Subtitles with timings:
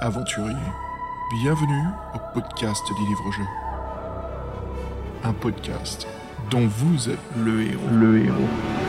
[0.00, 0.56] aventuriers,
[1.30, 3.44] bienvenue au podcast des livres-jeux.
[5.24, 6.06] Un podcast
[6.50, 7.88] dont vous êtes le héros.
[7.92, 8.79] Le héros.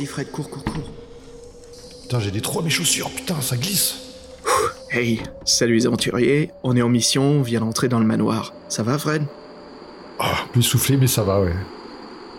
[0.00, 0.90] Vas-y Fred, cours, cours, cours.
[2.02, 3.96] Putain, j'ai des trous à mes chaussures, putain, ça glisse.
[4.90, 8.54] Hey, salut les aventuriers, on est en mission, on vient d'entrer dans le manoir.
[8.70, 9.24] Ça va Fred?
[10.18, 11.54] Ah, plus soufflé, mais ça va, ouais.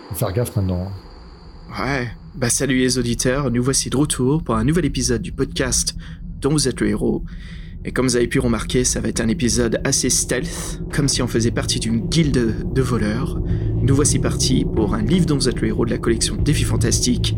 [0.08, 0.90] Faut faire gaffe maintenant.
[1.78, 2.10] Ouais.
[2.34, 5.94] Bah salut les auditeurs, nous voici de retour pour un nouvel épisode du podcast
[6.40, 7.22] dont vous êtes le héros.
[7.84, 11.22] Et comme vous avez pu remarquer, ça va être un épisode assez stealth, comme si
[11.22, 13.40] on faisait partie d'une guilde de voleurs.
[13.82, 16.62] Nous voici partis pour un livre dont vous êtes le héros de la collection Défis
[16.62, 17.34] Fantastiques,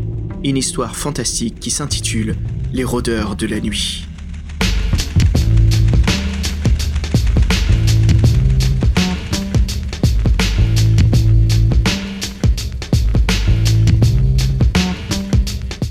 [0.49, 2.35] une histoire fantastique qui s'intitule
[2.71, 4.05] Les rôdeurs de la nuit.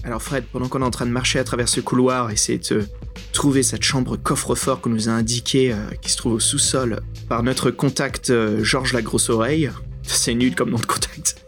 [0.05, 2.86] Alors Fred, pendant qu'on est en train de marcher à travers ce couloir, essayer de
[3.32, 7.42] trouver cette chambre coffre-fort qu'on nous a indiqué, euh, qui se trouve au sous-sol, par
[7.42, 9.69] notre contact euh, Georges la grosse oreille.
[10.05, 11.44] C'est nul comme nom de contact.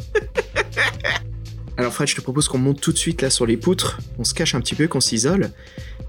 [1.79, 4.25] Alors Fred, je te propose qu'on monte tout de suite là sur les poutres, on
[4.25, 5.51] se cache un petit peu, qu'on s'isole,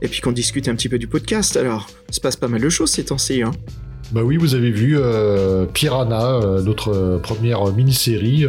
[0.01, 1.57] et puis qu'on discute un petit peu du podcast.
[1.57, 3.51] Alors, il se passe pas mal de choses ces temps-ci, hein.
[4.13, 8.45] Bah oui, vous avez vu, euh, Piranha, euh, notre euh, première mini-série,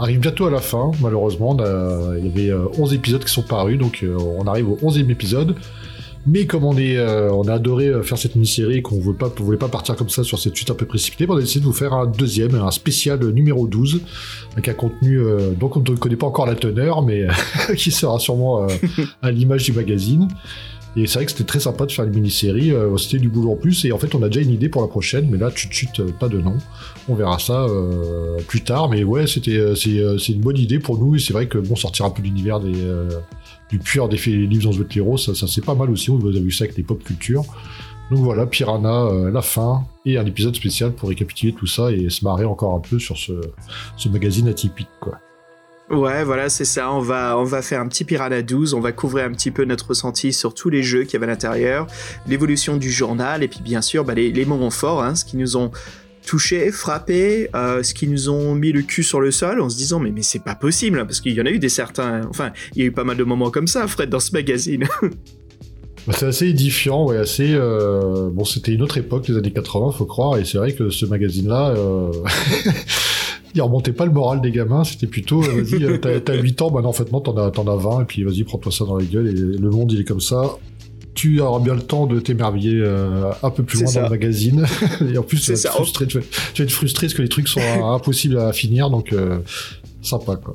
[0.00, 1.56] arrive bientôt à la fin, malheureusement.
[2.18, 5.54] Il y avait euh, 11 épisodes qui sont parus, donc on arrive au 11e épisode.
[6.26, 9.00] Mais comme on, est, euh, on a adoré euh, faire cette mini-série et qu'on ne
[9.00, 11.64] voulait pas, partir comme ça sur cette suite un peu précipitée, on a décidé de
[11.64, 14.02] vous faire un deuxième, un spécial numéro 12,
[14.52, 17.26] avec un contenu euh, dont on ne connaît pas encore la teneur, mais
[17.76, 18.68] qui sera sûrement euh,
[19.20, 20.28] à l'image du magazine.
[20.94, 23.52] Et c'est vrai que c'était très sympa de faire une mini-série, euh, c'était du boulot
[23.52, 25.50] en plus, et en fait on a déjà une idée pour la prochaine, mais là,
[25.54, 26.56] chut chut, euh, pas de nom.
[27.08, 30.98] On verra ça euh, plus tard, mais ouais, c'était euh, c'est une bonne idée pour
[30.98, 32.74] nous, et c'est vrai que bon, sortir un peu l'univers des,
[33.72, 36.40] du pur des livres dans votre héros, ça, ça c'est pas mal aussi, vous avez
[36.40, 37.42] vu ça avec les pop culture.
[38.10, 42.10] Donc voilà, Piranha, euh, la fin, et un épisode spécial pour récapituler tout ça et
[42.10, 43.32] se marrer encore un peu sur ce,
[44.10, 45.18] magazine atypique, quoi.
[45.90, 46.92] Ouais, voilà, c'est ça.
[46.92, 48.74] On va, on va faire un petit Piranha 12.
[48.74, 51.26] On va couvrir un petit peu notre ressenti sur tous les jeux qu'il y avait
[51.26, 51.86] à l'intérieur,
[52.26, 55.36] l'évolution du journal, et puis bien sûr, bah, les, les moments forts, hein, ce qui
[55.36, 55.70] nous ont
[56.26, 59.76] touchés, frappés, euh, ce qui nous ont mis le cul sur le sol en se
[59.76, 62.22] disant mais, c'est pas possible, hein, parce qu'il y en a eu des certains.
[62.28, 64.84] Enfin, il y a eu pas mal de moments comme ça, Fred, dans ce magazine.
[66.04, 67.52] Bah, c'est assez édifiant, ouais, assez.
[67.54, 70.90] euh, Bon, c'était une autre époque, les années 80, faut croire, et c'est vrai que
[70.90, 72.10] ce magazine-là, euh...
[73.54, 76.80] il remontait pas le moral des gamins, c'était plutôt, vas-y, t'as t'as 8 ans, bah
[76.82, 79.28] en fait, non, t'en as, as 20, et puis vas-y, prends-toi ça dans la gueule,
[79.28, 80.56] et le monde, il est comme ça.
[81.22, 84.00] Tu auras bien le temps de t'émerveiller euh, un peu plus loin ça.
[84.00, 84.66] dans le magazine.
[85.08, 85.70] et en plus, tu C'est vas, ça.
[85.70, 87.60] frustré, tu, vas, tu vas être frustré parce que les trucs sont
[87.94, 89.38] impossibles à finir, donc euh,
[90.02, 90.54] sympa, quoi.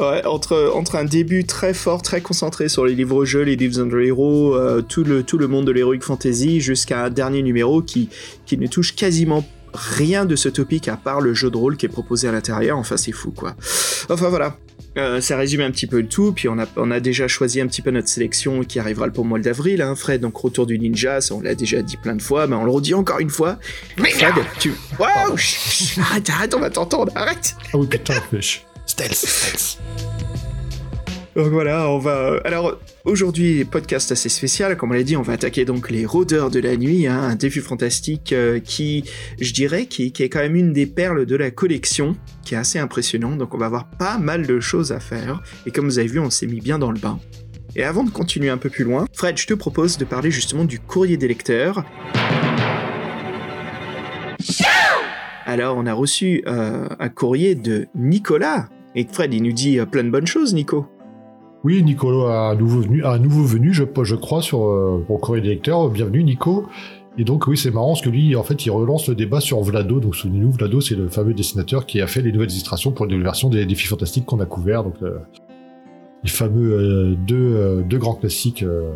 [0.00, 4.00] Ouais, entre, entre un début très fort, très concentré sur les livres-jeux, les livres under
[4.00, 8.08] Hero, euh, tout, le, tout le monde de l'heroic fantasy, jusqu'à un dernier numéro qui,
[8.46, 9.44] qui ne touche quasiment
[9.74, 12.78] rien de ce topic à part le jeu de rôle qui est proposé à l'intérieur.
[12.78, 13.56] Enfin, c'est fou, quoi.
[14.08, 14.56] Enfin, voilà.
[14.98, 17.60] Euh, ça résume un petit peu le tout, puis on a, on a déjà choisi
[17.60, 20.66] un petit peu notre sélection qui arrivera pour le mois d'avril, hein, Fred, donc Retour
[20.66, 23.20] du Ninja, ça on l'a déjà dit plein de fois, mais on le redit encore
[23.20, 23.58] une fois.
[23.96, 24.74] Fred, tu...
[24.98, 25.36] Waouh
[25.98, 28.14] Arrête, arrête, on va t'entendre, arrête Ah oui, putain.
[28.86, 29.78] Stealth, stealth.
[31.34, 32.40] Donc voilà, on va.
[32.44, 36.50] Alors aujourd'hui, podcast assez spécial, comme on l'a dit, on va attaquer donc les rôdeurs
[36.50, 39.04] de la nuit, hein, un défi fantastique euh, qui,
[39.40, 42.78] je dirais, qui, est quand même une des perles de la collection, qui est assez
[42.78, 43.34] impressionnant.
[43.36, 45.42] Donc on va avoir pas mal de choses à faire.
[45.64, 47.18] Et comme vous avez vu, on s'est mis bien dans le bain.
[47.76, 50.66] Et avant de continuer un peu plus loin, Fred, je te propose de parler justement
[50.66, 51.82] du courrier des lecteurs.
[55.46, 58.68] Alors, on a reçu euh, un courrier de Nicolas.
[58.94, 60.86] Et Fred, il nous dit euh, plein de bonnes choses, Nico.
[61.64, 65.90] Oui, Nicolo a un nouveau venu, nouveau venu je, crois, sur euh, Courrier des lecteurs.
[65.90, 66.66] Bienvenue, Nico.
[67.18, 69.60] Et donc, oui, c'est marrant parce que lui, en fait, il relance le débat sur
[69.60, 70.00] Vlado.
[70.00, 73.16] Donc, souvenez-nous, Vlado, c'est le fameux dessinateur qui a fait les nouvelles illustrations pour les
[73.16, 74.82] versions des défis fantastiques qu'on a couverts.
[74.82, 75.18] Donc, euh,
[76.24, 78.92] les fameux euh, deux, euh, deux grands classiques euh,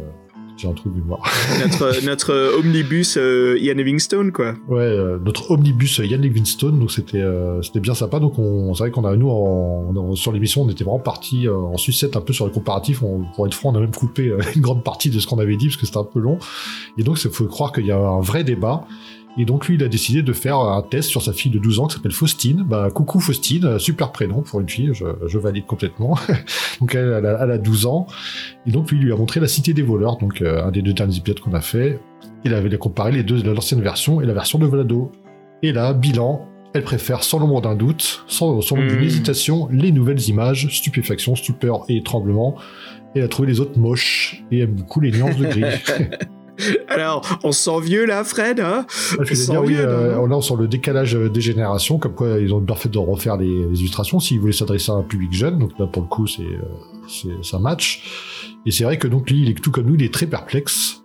[0.56, 1.20] J'ai un trou de mémoire.
[1.60, 4.54] notre, notre omnibus euh, Ian Livingstone, quoi.
[4.68, 8.20] Ouais, euh, notre omnibus Ian Livingstone, donc c'était euh, c'était bien sympa.
[8.20, 11.76] Donc on, c'est vrai qu'on a nous en, sur l'émission, on était vraiment parti en
[11.76, 13.02] sucette un peu sur les comparatifs.
[13.02, 15.56] On, pour être franc, on a même coupé une grande partie de ce qu'on avait
[15.56, 16.38] dit parce que c'était un peu long.
[16.96, 18.86] Et donc il faut croire qu'il y a un vrai débat.
[19.38, 21.80] Et donc lui, il a décidé de faire un test sur sa fille de 12
[21.80, 22.64] ans qui s'appelle Faustine.
[22.66, 26.16] Bah coucou Faustine, super prénom pour une fille, je, je valide complètement.
[26.80, 28.06] donc elle, elle, a, elle, a, 12 ans.
[28.66, 30.82] Et donc lui, il lui a montré la Cité des voleurs, donc euh, un des
[30.82, 32.00] deux derniers épisodes qu'on a fait.
[32.44, 35.12] Il avait comparé les deux, l'ancienne version et la version de Vlado.
[35.62, 39.04] Et là, bilan, elle préfère sans l'ombre d'un doute, sans, sans l'ombre d'une mmh.
[39.04, 42.56] hésitation, les nouvelles images, stupéfaction, stupeur et tremblement.
[43.14, 45.62] Et elle a trouvé les autres moches et aime beaucoup les nuances de gris.
[46.88, 48.86] Alors, on sent vieux là, Fred hein?
[49.18, 52.52] Ah, Je dire, oui, euh, là, on sent le décalage des générations, comme quoi ils
[52.54, 55.58] ont bien fait de refaire les, illustrations s'ils voulaient s'adresser à un public jeune.
[55.58, 58.02] Donc là, pour le coup, c'est euh, ça match.
[58.64, 61.02] Et c'est vrai que donc lui, il est tout comme nous, il est très perplexe.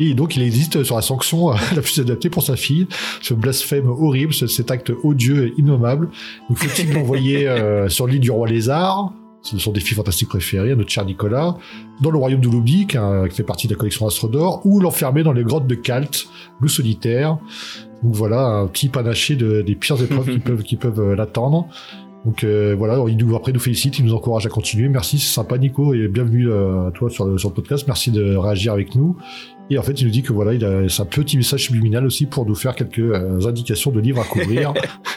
[0.00, 2.86] Et donc, il existe sur la sanction la plus adaptée pour sa fille,
[3.20, 6.08] ce blasphème horrible, cet acte odieux et innommable.
[6.48, 9.12] Donc, faut-il l'envoyer euh, sur l'île du roi lézard?
[9.42, 11.56] Ce sont des filles fantastiques préférées, notre cher Nicolas,
[12.00, 12.96] dans le royaume de l'oubli, qui,
[13.30, 16.26] fait partie de la collection Astro d'Or, ou l'enfermer dans les grottes de Kalt,
[16.60, 17.38] loup solitaire.
[18.02, 21.66] Donc voilà, un petit panaché de, des pires épreuves qui peuvent, qui peuvent euh, l'attendre.
[22.24, 24.88] Donc euh, voilà, il nous, après nous félicite, il nous encourage à continuer.
[24.88, 27.84] Merci, c'est sympa Nico, et bienvenue euh, à toi sur le, sur le podcast.
[27.88, 29.16] Merci de réagir avec nous.
[29.72, 32.26] Et en fait, il nous dit que voilà, il a un petit message subliminal aussi
[32.26, 34.74] pour nous faire quelques euh, indications de livres à couvrir.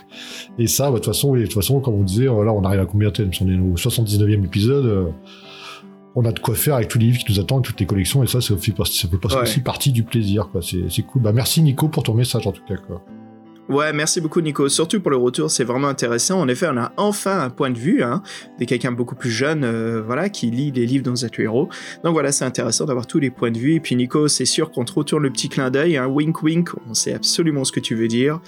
[0.57, 2.79] et ça, bah, de toute façon, de toute façon, comme on disait, voilà, on arrive
[2.79, 4.85] à combien de On est au 79e épisode.
[4.85, 5.05] Euh,
[6.15, 8.23] on a de quoi faire avec tous les livres qui nous attendent, toutes les collections,
[8.23, 10.47] et ça, ça fait, ça fait aussi partie du plaisir.
[10.61, 11.21] C'est cool.
[11.21, 12.77] Bah, merci Nico pour ton message en tout cas.
[12.77, 13.03] Quoi.
[13.67, 16.39] Ouais, merci beaucoup Nico, surtout pour le retour, c'est vraiment intéressant.
[16.39, 18.21] En effet, on a enfin un point de vue hein,
[18.59, 21.67] de quelqu'un beaucoup plus jeune, euh, voilà, qui lit les livres dans héros.
[22.03, 23.73] Donc voilà, c'est intéressant d'avoir tous les points de vue.
[23.73, 26.69] Et puis Nico, c'est sûr qu'on te retourne le petit clin d'œil, hein, wink wink,
[26.87, 28.39] on sait absolument ce que tu veux dire.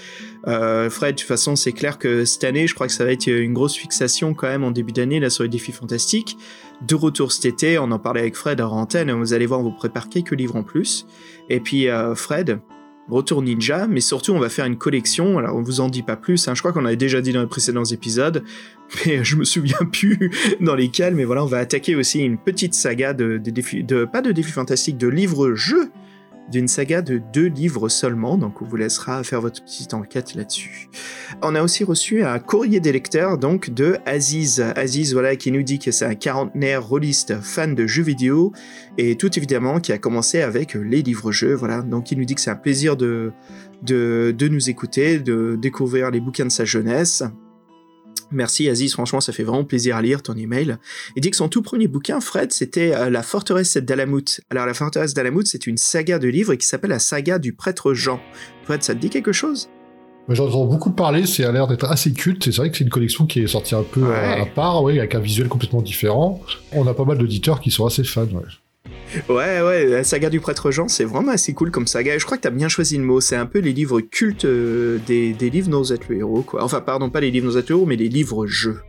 [0.48, 3.12] Euh, Fred, de toute façon, c'est clair que cette année, je crois que ça va
[3.12, 6.38] être une grosse fixation quand même en début d'année là sur les défis fantastiques.
[6.86, 9.64] De retour cet été, on en parlait avec Fred à antenne, vous allez voir, on
[9.64, 11.08] vous prépare quelques livres en plus.
[11.50, 12.60] Et puis euh, Fred,
[13.10, 16.18] Retour Ninja, mais surtout on va faire une collection, alors on vous en dit pas
[16.18, 16.56] plus, hein.
[16.56, 18.44] je crois qu'on avait déjà dit dans les précédents épisodes,
[19.06, 22.74] mais je me souviens plus dans lesquels, mais voilà, on va attaquer aussi une petite
[22.74, 25.90] saga de, de, de pas de défis fantastiques, de livres-jeux
[26.52, 30.90] d'une saga de deux livres seulement, donc on vous laissera faire votre petite enquête là-dessus.
[31.42, 34.62] On a aussi reçu un courrier des lecteurs donc de Aziz.
[34.76, 38.54] Aziz, voilà, qui nous dit que c'est un quarantenaire rôliste fan de jeux vidéo
[38.98, 41.82] et tout évidemment qui a commencé avec les livres-jeux, voilà.
[41.82, 43.32] Donc il nous dit que c'est un plaisir de,
[43.82, 47.24] de, de nous écouter, de découvrir les bouquins de sa jeunesse.
[48.32, 50.78] Merci Aziz, franchement ça fait vraiment plaisir à lire ton email.
[51.16, 54.42] Il dit que son tout premier bouquin, Fred, c'était euh, La forteresse d'Alamut.
[54.50, 57.94] Alors la forteresse d'Alamut, c'est une saga de livres qui s'appelle la saga du prêtre
[57.94, 58.20] Jean.
[58.64, 59.70] Fred, ça te dit quelque chose?
[60.30, 63.26] J'entends beaucoup parler, c'est a l'air d'être assez culte, c'est vrai que c'est une collection
[63.26, 66.42] qui est sortie un peu à, part, ouais, avec un visuel complètement différent.
[66.74, 68.26] On a pas mal d'auditeurs qui sont assez fans.
[68.26, 68.42] Ouais.
[69.30, 72.18] Ouais, ouais, la saga du prêtre Jean, c'est vraiment assez cool comme saga.
[72.18, 73.22] je crois que t'as bien choisi le mot.
[73.22, 76.64] C'est un peu les livres cultes euh, des, livres Nos êtes le héros, quoi.
[76.64, 78.82] Enfin, pardon, pas les livres Nos êtes le mais les livres jeux.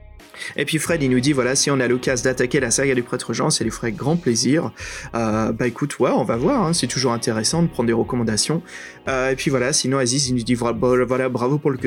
[0.56, 3.02] Et puis Fred, il nous dit voilà, si on a l'occasion d'attaquer la saga du
[3.02, 4.72] prêtre Jean, ça lui ferait grand plaisir.
[5.14, 6.66] Euh, bah écoute, ouais, on va voir.
[6.66, 8.62] Hein, c'est toujours intéressant de prendre des recommandations.
[9.08, 11.78] Euh, et puis voilà, sinon Aziz, il nous dit voilà, bravo pour le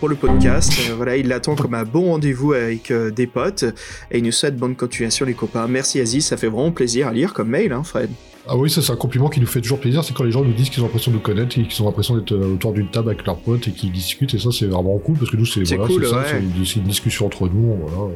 [0.00, 0.72] pour le podcast.
[0.90, 3.64] Euh, voilà, il l'attend comme un bon rendez-vous avec des potes
[4.10, 5.66] et il nous souhaite bonne continuation les copains.
[5.68, 8.10] Merci Aziz, ça fait vraiment plaisir à lire comme mail, hein, Fred.
[8.48, 10.44] Ah oui, ça c'est un compliment qui nous fait toujours plaisir, c'est quand les gens
[10.44, 12.72] nous disent qu'ils ont l'impression de nous connaître et qu'ils ont l'impression d'être euh, autour
[12.72, 15.36] d'une table avec leurs potes et qu'ils discutent, et ça c'est vraiment cool parce que
[15.36, 18.12] nous c'est voilà, cool, ça, c'est une, discussion entre nous, voilà.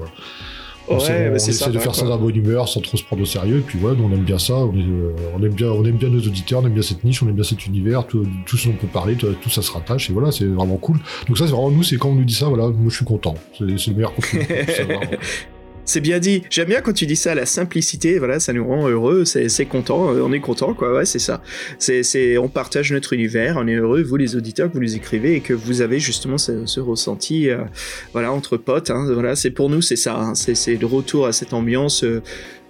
[0.89, 3.27] On, ouais, essaie de faire ça dans la bonne humeur sans trop se prendre au
[3.27, 5.97] sérieux, et puis voilà, on aime bien ça, on, euh, on, aime bien, on aime
[5.97, 8.57] bien nos auditeurs, on aime bien cette niche, on aime bien cet univers, tout, tout
[8.57, 10.99] ce dont on peut parler, tout, ça se rattache, et voilà, c'est vraiment cool.
[11.27, 13.05] Donc ça c'est vraiment nous, c'est quand on nous dit ça, voilà, moi je suis
[13.05, 14.47] content, c'est le meilleur compliment.
[15.91, 16.45] C'est bien dit.
[16.51, 18.21] J'aime bien quand tu dis ça, la simplicité.
[18.21, 19.25] Voilà, ça nous rend heureux.
[19.25, 20.15] C'est content.
[20.15, 20.95] Euh, on est content, quoi.
[20.95, 21.43] Ouais, c'est ça.
[21.81, 23.57] C'est, on partage notre univers.
[23.57, 26.39] On est heureux, vous les auditeurs, que vous les écrivez et que vous avez justement
[26.39, 27.65] ce, ressenti, euh,
[28.13, 28.91] voilà, entre potes.
[28.91, 29.05] Hein.
[29.13, 30.17] Voilà, c'est pour nous, c'est ça.
[30.17, 30.35] Hein.
[30.37, 32.05] C'est le retour à cette ambiance.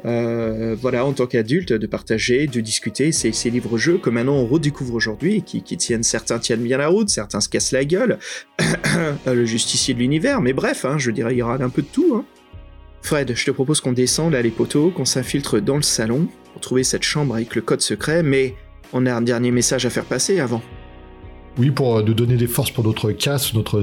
[0.06, 4.46] Euh, voilà, en tant qu'adulte, de partager, de discuter ces, ces livres-jeux que maintenant on
[4.46, 8.18] redécouvre aujourd'hui, qui, qui tiennent, certains tiennent bien la route, certains se cassent la gueule,
[9.26, 11.88] le justicier de l'univers, mais bref, hein, je dirais, il y aura un peu de
[11.92, 12.14] tout.
[12.14, 12.24] Hein.
[13.02, 16.60] Fred, je te propose qu'on descende à les poteaux, qu'on s'infiltre dans le salon pour
[16.60, 18.54] trouver cette chambre avec le code secret, mais
[18.92, 20.62] on a un dernier message à faire passer avant.
[21.58, 23.82] Oui, pour euh, nous donner des forces pour notre casse, notre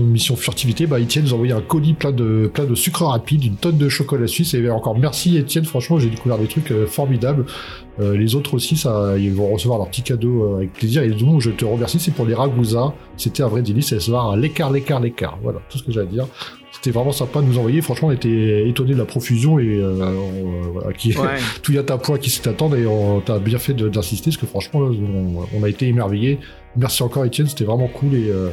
[0.00, 3.76] mission furtivité, bah, Étienne nous a envoyé un colis plein de, sucre rapide, une tonne
[3.76, 4.54] de chocolat suisse.
[4.54, 7.44] Et encore merci Étienne, franchement, j'ai découvert des trucs euh, formidables.
[8.00, 11.02] Euh, les autres aussi, ça, ils vont recevoir leur petit cadeau avec plaisir.
[11.02, 12.94] Et donc, je te remercie, c'est pour les ragousas.
[13.16, 15.38] C'était un vrai délice, et recevoir un l'écart, l'écart, l'écart.
[15.42, 16.26] Voilà, tout ce que j'ai à dire.
[16.84, 17.80] C'était vraiment sympa de nous envoyer.
[17.80, 19.82] Franchement, on était étonnés de la profusion et
[20.70, 21.14] voilà, qui,
[21.62, 24.36] tout y a un point qui s'est attendre et on t'a bien fait d'insister parce
[24.36, 26.38] que franchement, on, on a été émerveillés.
[26.76, 28.50] Merci encore Étienne, c'était vraiment cool et euh,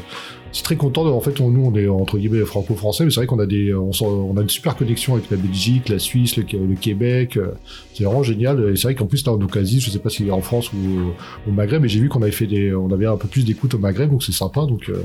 [0.53, 1.05] c'est très content.
[1.07, 4.37] en fait, nous, on est entre guillemets franco-français, mais c'est vrai qu'on a des, on,
[4.37, 6.43] a une super connexion avec la Belgique, la Suisse, le,
[6.75, 7.35] Québec.
[7.37, 7.51] Euh,
[7.93, 8.69] c'est vraiment génial.
[8.69, 10.71] Et c'est vrai qu'en plus là, en Occasie, je sais pas s'il est en France
[10.71, 13.43] ou au Maghreb, mais j'ai vu qu'on avait fait des, on avait un peu plus
[13.43, 14.61] d'écoute au Maghreb, donc c'est sympa.
[14.61, 15.01] Donc euh,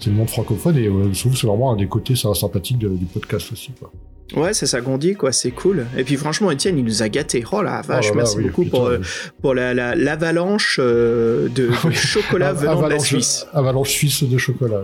[0.00, 3.06] c'est le monde francophone et je trouve que c'est vraiment un des côtés sympathiques du
[3.06, 3.72] podcast aussi.
[3.78, 3.92] Quoi.
[4.36, 5.32] Ouais, c'est ça qu'on dit, quoi.
[5.32, 5.86] C'est cool.
[5.96, 7.44] Et puis franchement, Étienne, il nous a gâtés.
[7.50, 9.00] Oh la vache, oh merci beaucoup pour, euh,
[9.40, 13.46] pour la, l'avalanche euh, de, chocolat venant de la Suisse.
[13.52, 14.82] Avalanche suisse de chocolat.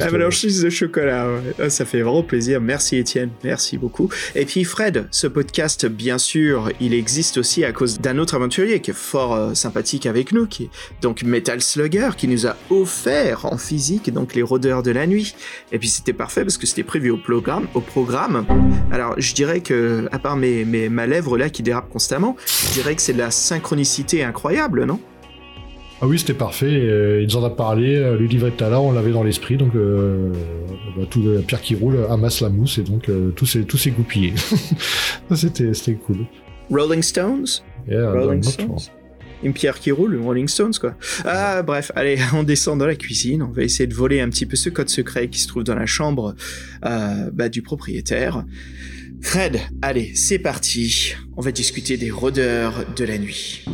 [0.00, 1.28] Avalanche suisse de chocolat.
[1.58, 2.60] Ah, ça fait vraiment plaisir.
[2.60, 4.08] Merci Étienne, merci beaucoup.
[4.34, 8.80] Et puis Fred, ce podcast, bien sûr, il existe aussi à cause d'un autre aventurier
[8.80, 10.70] qui est fort euh, sympathique avec nous, qui est
[11.02, 15.34] donc Metal Slugger, qui nous a offert en physique donc les rôdeurs de la nuit.
[15.72, 17.66] Et puis c'était parfait parce que c'était prévu au programme.
[17.74, 18.46] Au programme.
[18.90, 22.94] Alors, je dirais que, à part mes, ma lèvre là qui dérape constamment, je dirais
[22.94, 25.00] que c'est de la synchronicité incroyable, non?
[26.00, 26.66] Ah oui, c'était parfait.
[26.66, 27.96] Euh, il nous en a parlé.
[27.96, 29.56] Euh, le livre est là, on l'avait dans l'esprit.
[29.56, 30.32] Donc, euh,
[30.96, 34.32] bah, tout la pierre qui roule amasse la mousse et donc tout s'est tout goupillé.
[35.34, 36.26] c'était cool.
[36.70, 37.46] Rolling Stones?
[37.88, 38.78] Rolling Stones?
[39.42, 40.94] Une pierre qui roule, Rolling Stones quoi.
[41.24, 43.42] Ah bref, allez, on descend dans la cuisine.
[43.42, 45.74] On va essayer de voler un petit peu ce code secret qui se trouve dans
[45.74, 46.34] la chambre
[46.82, 48.44] bah, du propriétaire.
[49.20, 51.14] Fred, allez, c'est parti.
[51.36, 53.64] On va discuter des rôdeurs de la nuit.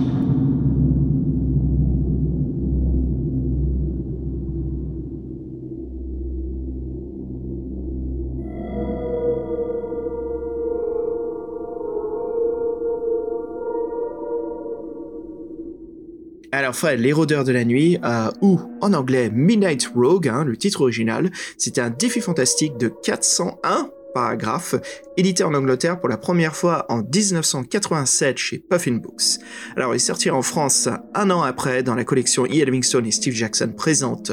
[16.70, 20.56] Alors Fred, les rôdeurs de la nuit, euh, ou en anglais Midnight Rogue, hein, le
[20.56, 24.76] titre original, c'était un défi fantastique de 401 paragraphe,
[25.16, 29.40] édité en Angleterre pour la première fois en 1987 chez Puffin Books.
[29.74, 32.64] Alors il sortira en France un an après dans la collection E.
[32.64, 34.30] Livingstone et Steve Jackson présente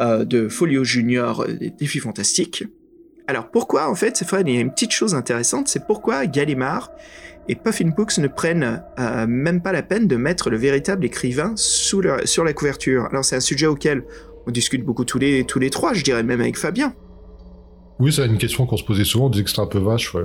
[0.00, 2.64] euh, de Folio Junior euh, des défis fantastiques.
[3.28, 6.90] Alors pourquoi en fait, c'est il y a une petite chose intéressante, c'est pourquoi Gallimard
[7.48, 11.54] et Puffin Books ne prennent euh, même pas la peine de mettre le véritable écrivain
[11.56, 13.06] sur la couverture.
[13.10, 14.04] Alors c'est un sujet auquel
[14.46, 16.94] on discute beaucoup tous les, tous les trois, je dirais même avec Fabien.
[17.98, 20.12] Oui, c'est une question qu'on se posait souvent, on disait que c'était un peu vache,
[20.12, 20.24] ouais.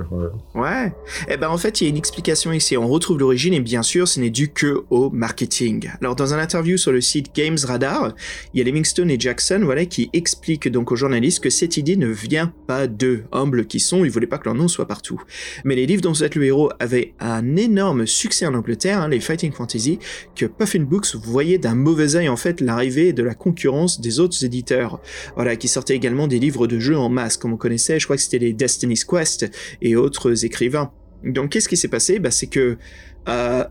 [0.54, 0.92] Ouais.
[1.28, 2.76] Eh ben, en fait, il y a une explication ici.
[2.76, 5.90] On retrouve l'origine et bien sûr, ce n'est dû que au marketing.
[6.02, 8.12] Alors, dans un interview sur le site Games Radar,
[8.52, 11.96] il y a Livingstone et Jackson, voilà, qui expliquent donc aux journalistes que cette idée
[11.96, 15.22] ne vient pas d'eux, humbles qui sont, ils voulaient pas que leur nom soit partout.
[15.64, 19.08] Mais les livres dont vous êtes le héros avaient un énorme succès en Angleterre, hein,
[19.08, 19.98] les Fighting Fantasy,
[20.36, 24.44] que Puffin Books voyait d'un mauvais œil, en fait, l'arrivée de la concurrence des autres
[24.44, 25.00] éditeurs.
[25.36, 28.38] Voilà, qui sortaient également des livres de jeux en masse, comme je crois que c'était
[28.38, 29.50] les Destiny's Quest
[29.80, 30.92] et autres écrivains.
[31.24, 32.18] Donc qu'est-ce qui s'est passé?
[32.18, 32.76] Bah, C'est que
[33.28, 33.64] euh,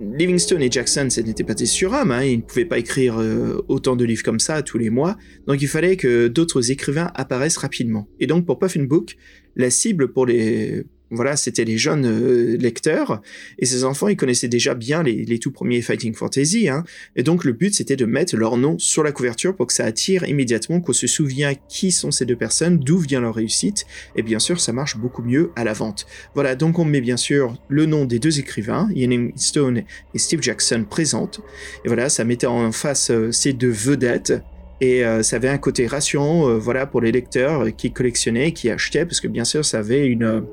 [0.00, 3.64] Livingstone et Jackson, ce n'était pas des surhommes, hein, ils ne pouvaient pas écrire euh,
[3.68, 7.56] autant de livres comme ça tous les mois, donc il fallait que d'autres écrivains apparaissent
[7.56, 8.08] rapidement.
[8.20, 9.16] Et donc pour Puffin Book,
[9.56, 13.22] la cible pour les, voilà, c'était les jeunes euh, lecteurs,
[13.58, 16.84] et ces enfants, ils connaissaient déjà bien les, tout premiers Fighting Fantasy, hein,
[17.16, 19.84] et donc le but, c'était de mettre leur nom sur la couverture pour que ça
[19.84, 23.86] attire immédiatement, qu'on se souvient qui sont ces deux personnes, d'où vient leur réussite,
[24.16, 26.06] et bien sûr, ça marche beaucoup mieux à la vente.
[26.34, 29.82] Voilà, donc on met bien sûr le nom des deux écrivains, Ian Stone
[30.14, 31.40] et Steve Jackson présentes,
[31.84, 34.34] et voilà, ça mettait en face euh, ces deux vedettes,
[34.80, 39.06] et euh, ça avait un côté ration, voilà, pour les lecteurs qui collectionnaient, qui achetaient,
[39.06, 40.44] parce que bien sûr, ça avait une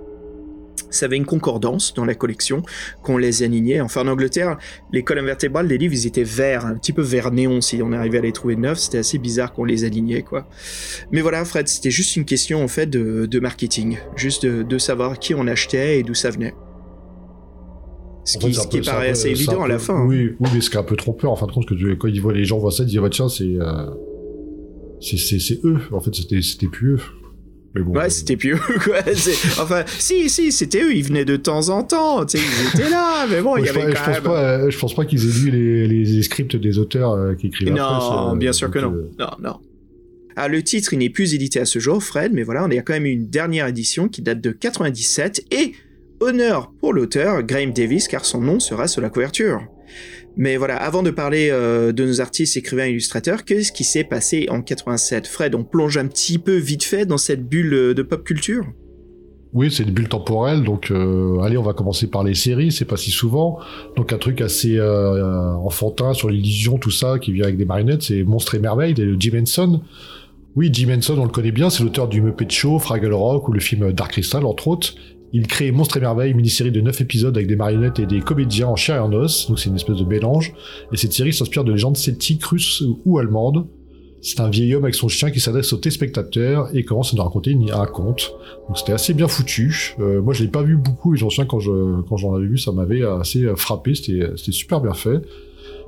[0.90, 2.64] ça avait une concordance dans la collection
[3.04, 3.82] qu'on les alignait.
[3.82, 4.58] Enfin, en Angleterre,
[4.92, 7.92] les colonnes vertébrales des livres, ils étaient verts, un petit peu vert néon si on
[7.92, 8.80] arrivait à les trouver neufs.
[8.80, 10.48] C'était assez bizarre qu'on les alignait, quoi.
[11.12, 13.98] Mais voilà, Fred, c'était juste une question, en fait, de, marketing.
[14.16, 16.54] Juste de, savoir qui on achetait et d'où ça venait.
[18.24, 19.96] Ce qui, ce qui paraît assez évident à la fin.
[19.96, 20.06] Hein.
[20.08, 22.22] Oui, mais ce qui est un peu trompeur, en fin de compte, que quand ils
[22.22, 23.86] voient, les gens voient ça, ils disent, tiens, c'est, euh,
[25.00, 25.80] c'est, eux.
[25.92, 27.00] En fait, c'était, c'était plus eux
[27.84, 29.00] ouais, c'était plus eux, quoi.
[29.60, 32.90] Enfin, si, si, c'était eux, ils venaient de temps en temps, tu sais, ils étaient
[32.90, 34.22] là, mais bon, il y avait quand je même...
[34.22, 37.34] Pense pas, euh, je pense pas qu'ils aient lu les, les, scripts des auteurs euh,
[37.36, 38.92] qui écrivaient Non, euh, bien sûr que non.
[39.20, 39.60] Non, non.
[40.36, 42.82] Ah, le titre, il n'est plus édité à ce jour, Fred, mais voilà, on a
[42.82, 45.74] quand même une dernière édition qui date de 97, et
[46.20, 49.62] honneur pour l'auteur, Graham Davis, car son nom sera sur la couverture.
[50.38, 54.48] Mais voilà, avant de parler euh, de nos artistes, écrivains, illustrateurs, qu'est-ce qui s'est passé
[54.50, 58.24] en 87 Fred, on plonge un petit peu vite fait dans cette bulle de pop
[58.24, 58.66] culture?
[59.56, 62.84] Oui, c'est une bulle temporelle, donc euh, allez, on va commencer par les séries, c'est
[62.84, 63.58] pas si souvent.
[63.96, 68.04] Donc un truc assez euh, enfantin sur l'illusion, tout ça, qui vient avec des marionnettes,
[68.04, 69.80] c'est Monstre et Merveille de Jim Henson.
[70.58, 73.54] Oui, Jim Henson, on le connaît bien, c'est l'auteur du Muppet Show, Fraggle Rock ou
[73.54, 74.96] le film Dark Crystal, entre autres.
[75.36, 78.22] Il crée Monstre et Merveille, une mini-série de 9 épisodes avec des marionnettes et des
[78.22, 80.54] comédiens en chair et en os, donc c'est une espèce de mélange.
[80.94, 83.68] Et cette série s'inspire de légendes celtiques, russes ou allemandes.
[84.22, 87.24] C'est un vieil homme avec son chien qui s'adresse aux téléspectateurs et commence à nous
[87.24, 88.32] raconter un conte.
[88.70, 89.96] Donc c'était assez bien foutu.
[90.00, 91.60] Euh, moi je l'ai pas vu beaucoup et j'en souviens quand
[92.08, 93.94] quand j'en avais vu ça m'avait assez frappé.
[93.94, 95.22] C'était c'était super bien fait.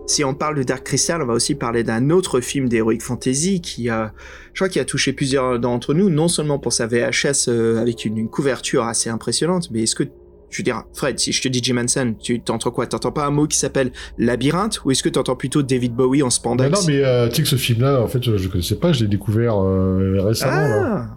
[0.08, 3.60] Si on parle de Dark Crystal, on va aussi parler d'un autre film d'heroic fantasy
[3.60, 4.14] qui a,
[4.54, 8.06] je crois, qui a touché plusieurs d'entre nous, non seulement pour sa VHS euh, avec
[8.06, 10.06] une, couverture assez impressionnante, mais est-ce que
[10.50, 12.88] je veux dire, Fred, si je te dis Jim Henson, tu t'entends quoi?
[12.88, 14.82] T'entends pas un mot qui s'appelle labyrinthe?
[14.86, 16.72] Ou est-ce que t'entends plutôt David Bowie en spandex?
[16.72, 19.08] Non, mais euh, tu sais que ce film-là, en fait, je connaissais pas, je l'ai
[19.08, 20.54] découvert euh, récemment.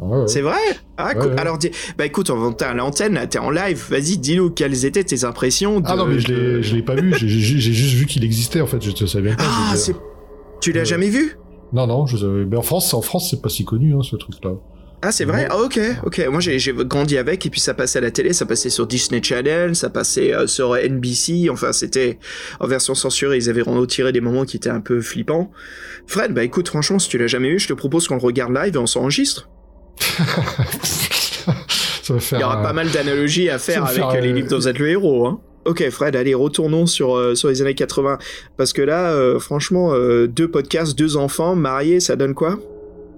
[0.02, 0.58] Ah, c'est vrai?
[0.96, 1.58] Ah, Alors,
[1.96, 5.82] bah écoute, on à l'antenne, t'es en live, vas-y, dis-nous quelles étaient tes impressions.
[5.86, 8.90] ah non, mais je l'ai pas vu, j'ai juste vu qu'il existait, en fait, je
[8.90, 9.44] te savais pas.
[9.46, 9.94] Ah, c'est...
[10.60, 11.38] Tu l'as jamais vu?
[11.72, 12.26] Non, non, je...
[12.26, 14.50] mais en France, en France, c'est pas si connu, hein, ce truc-là.
[15.02, 15.46] Ah, c'est vrai?
[15.48, 16.26] Ah, ok, ok.
[16.30, 19.22] Moi, j'ai grandi avec, et puis ça passait à la télé, ça passait sur Disney
[19.22, 22.18] Channel, ça passait euh, sur NBC, enfin, c'était
[22.60, 25.50] en version censurée, ils avaient retiré des moments qui étaient un peu flippants.
[26.06, 28.54] Fred, bah écoute, franchement, si tu l'as jamais eu, je te propose qu'on le regarde
[28.54, 29.48] live et on s'enregistre.
[32.20, 34.68] faire Il y aura pas mal d'analogies à faire avec euh, les livres dont vous
[34.68, 35.40] êtes le héros, hein.
[35.66, 38.16] Ok Fred, allez retournons sur euh, sur les années 80
[38.56, 39.94] parce que là, franchement,
[40.26, 42.58] deux podcasts, deux enfants mariés, ça donne quoi?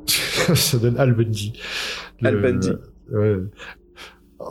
[0.54, 1.52] ça donne Al Bundy.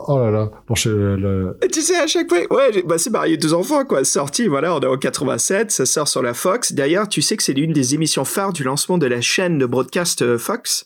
[0.07, 0.51] Oh là là.
[0.67, 4.03] Bon, Tu sais, à chaque fois, ouais, bah, c'est marié deux enfants, quoi.
[4.03, 6.73] Sorti, voilà, on est en 87, ça sort sur la Fox.
[6.73, 9.65] D'ailleurs, tu sais que c'est l'une des émissions phares du lancement de la chaîne de
[9.65, 10.85] broadcast euh, Fox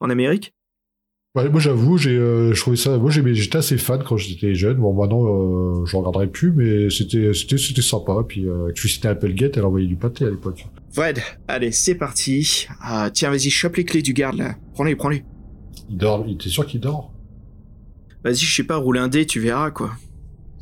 [0.00, 0.55] en Amérique?
[1.44, 4.78] Moi j'avoue, j'ai, euh, je trouvais ça, moi j'étais assez fan quand j'étais jeune.
[4.78, 8.24] Bon maintenant, euh, je regarderai plus, mais c'était, c'était, c'était sympa.
[8.26, 10.66] Puis euh, tu citais Applegate, elle envoyait du pâté à l'époque.
[10.92, 12.66] Fred, allez, c'est parti.
[12.80, 14.54] Ah, tiens, vas-y, chope les clés du garde là.
[14.72, 15.24] Prends-les, prends-les.
[15.90, 17.12] Il dort, t'es sûr qu'il dort?
[18.24, 19.90] Vas-y, je sais pas, roule un dé, tu verras quoi.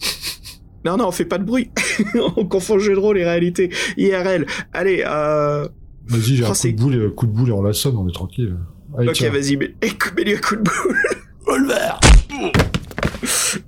[0.84, 1.70] non, non, on fait pas de bruit.
[2.36, 3.70] on confond jeu de rôle et réalité.
[3.96, 4.44] IRL.
[4.72, 5.68] Allez, euh.
[6.06, 8.08] Vas-y, j'ai un coup de boule, et, coup de boule et on la sonne, on
[8.08, 8.56] est tranquille
[8.98, 9.74] ok, vas-y, mais...
[10.16, 10.98] mets-lui un coup de boule.
[11.46, 11.92] Volver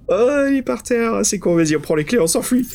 [0.09, 1.21] Oh, il est par terre.
[1.25, 2.67] C'est con, vas-y, on prend les clés, on s'enfuit.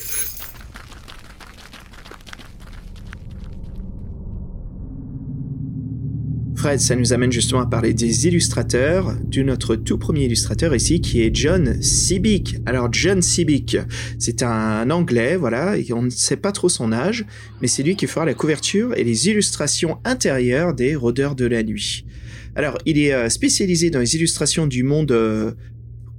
[6.62, 11.00] Fred, ça nous amène justement à parler des illustrateurs, de notre tout premier illustrateur ici,
[11.00, 12.58] qui est John Sibic.
[12.66, 13.76] Alors John Sibic,
[14.20, 17.26] c'est un anglais, voilà, et on ne sait pas trop son âge,
[17.60, 21.64] mais c'est lui qui fera la couverture et les illustrations intérieures des Rôdeurs de la
[21.64, 22.04] Nuit.
[22.54, 25.52] Alors, il est euh, spécialisé dans les illustrations du monde euh,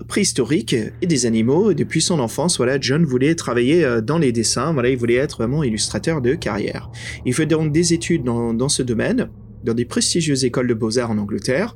[0.08, 1.74] préhistorique et des animaux.
[1.74, 4.74] Depuis son enfance, voilà, John voulait travailler euh, dans les dessins.
[4.74, 6.90] Voilà, il voulait être vraiment illustrateur de carrière.
[7.26, 9.30] Il fait donc des études dans, dans ce domaine
[9.64, 11.76] dans des prestigieuses écoles de beaux-arts en Angleterre.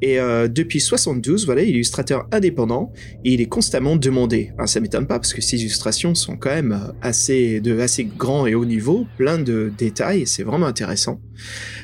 [0.00, 2.92] Et euh, depuis 72, voilà, il est illustrateur indépendant
[3.24, 4.50] et il est constamment demandé.
[4.56, 8.04] Alors, ça m'étonne pas parce que ses illustrations sont quand même euh, assez de assez
[8.04, 11.20] grand et haut niveau, plein de détails, c'est vraiment intéressant.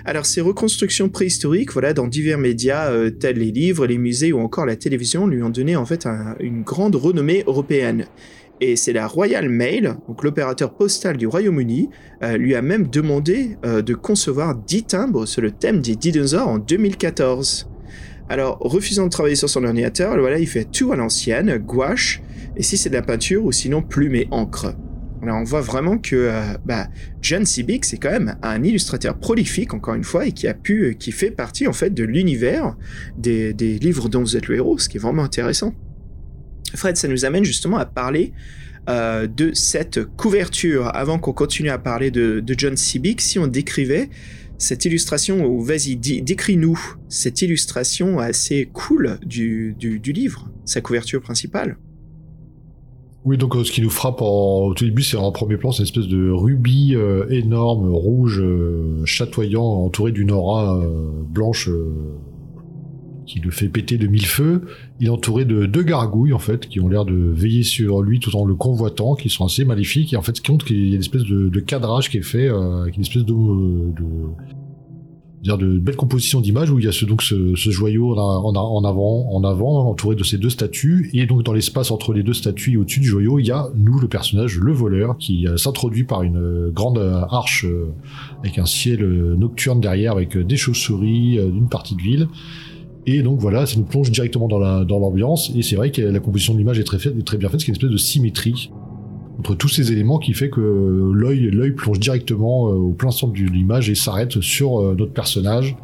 [0.05, 4.41] Alors ses reconstructions préhistoriques, voilà, dans divers médias euh, tels les livres, les musées ou
[4.41, 6.07] encore la télévision, lui ont donné en fait
[6.41, 8.07] une grande renommée européenne
[8.61, 11.90] et c'est la Royal Mail, donc l'opérateur postal du Royaume-Uni,
[12.23, 16.49] euh, lui a même demandé euh, de concevoir 10 timbres sur le thème des dinosaures
[16.49, 17.68] en 2014.
[18.29, 22.23] Alors, refusant de travailler sur son ordinateur, voilà, il fait tout à l'ancienne, gouache,
[22.57, 24.75] et si c'est de la peinture ou sinon plume et encre.
[25.23, 26.87] Alors on voit vraiment que euh, bah,
[27.23, 30.97] John Sibic c'est quand même un illustrateur prolifique encore une fois et qui a pu,
[30.97, 32.77] qui fait partie en fait de l'univers
[33.16, 35.75] des livres dont vous êtes le héros, ce qui est vraiment intéressant.
[36.74, 38.33] Fred, ça nous amène justement à parler
[38.88, 40.90] euh, de cette couverture.
[40.94, 44.09] Avant qu'on continue à parler de, John Sibic, si on décrivait
[44.57, 49.76] cette illustration, ou vas-y, décris-nous cette illustration assez cool du,
[50.07, 51.76] livre, sa couverture principale.
[53.26, 55.81] Oui, donc euh, ce qui nous frappe au tout début, c'est en premier plan, c'est
[55.81, 58.42] une espèce de rubis euh, énorme, rouge,
[59.04, 60.83] chatoyant, entouré d'une aura
[61.28, 61.68] blanche
[63.29, 64.62] qui le fait péter de mille feux.
[64.99, 68.19] Il est entouré de deux gargouilles, en fait, qui ont l'air de veiller sur lui
[68.19, 70.14] tout en le convoitant, qui sont assez maléfiques.
[70.14, 72.23] Et en fait, ce qui compte, qu'il y a une espèce de, cadrage qui est
[72.23, 73.35] fait, euh, avec une espèce de,
[75.43, 79.31] dire de belles compositions d'images où il y a ce, donc ce, joyau en, avant,
[79.31, 82.73] en avant, entouré de ces deux statues, et donc dans l'espace entre les deux statues
[82.73, 86.05] et au-dessus du joyau, il y a nous, le personnage, le voleur, qui euh, s'introduit
[86.05, 86.99] par une euh, grande
[87.31, 87.67] arche
[88.38, 89.05] avec un ciel
[89.37, 92.29] nocturne derrière, avec des chauves-souris, d'une partie de ville.
[93.11, 95.51] Et donc voilà, ça nous plonge directement dans la dans l'ambiance.
[95.57, 97.75] Et c'est vrai que la composition de l'image est très, est bien faite, c'est une
[97.75, 98.71] espèce de symétrie
[99.38, 103.51] entre tous ces éléments qui fait que l'œil plonge directement euh, au plein centre de
[103.51, 105.75] l'image et s'arrête sur euh, notre personnage.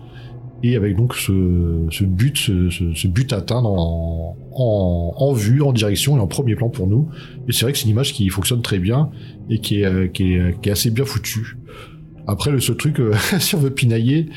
[0.62, 6.26] Et avec donc ce, ce but ce, ce, atteindre en, vue en direction et en
[6.26, 7.08] premier plan pour nous.
[7.48, 9.10] Et c'est vrai que c'est une image qui fonctionne très bien
[9.48, 11.56] et qui est, euh, qui est, qui est assez bien foutue.
[12.26, 13.00] Après le seul truc
[13.38, 14.28] si on veut pinailler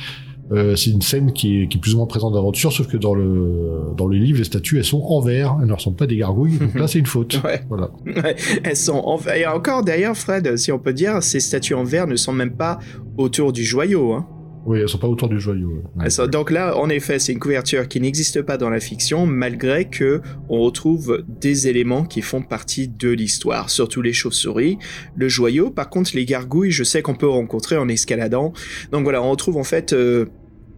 [0.51, 2.97] euh, c'est une scène qui est, qui est, plus ou moins présente d'aventure, sauf que
[2.97, 6.05] dans le dans le livre, les statues elles sont en verre, elles ne ressemblent pas
[6.05, 6.57] à des gargouilles.
[6.57, 7.41] Donc là, c'est une faute.
[7.47, 7.61] Ouais.
[7.69, 7.91] Voilà.
[8.05, 8.35] Ouais.
[8.63, 9.35] Elles sont en verre.
[9.35, 12.51] Et encore d'ailleurs, Fred, si on peut dire, ces statues en verre ne sont même
[12.51, 12.79] pas
[13.17, 14.13] autour du joyau.
[14.13, 14.25] Hein.
[14.67, 15.81] Oui, elles sont pas autour du joyau.
[15.95, 16.27] Ouais.
[16.27, 20.19] Donc là, en effet, c'est une couverture qui n'existe pas dans la fiction, malgré que
[20.49, 24.77] on retrouve des éléments qui font partie de l'histoire, surtout les chauves-souris,
[25.15, 25.71] le joyau.
[25.71, 28.51] Par contre, les gargouilles, je sais qu'on peut rencontrer en escaladant.
[28.91, 30.25] Donc voilà, on retrouve en fait euh,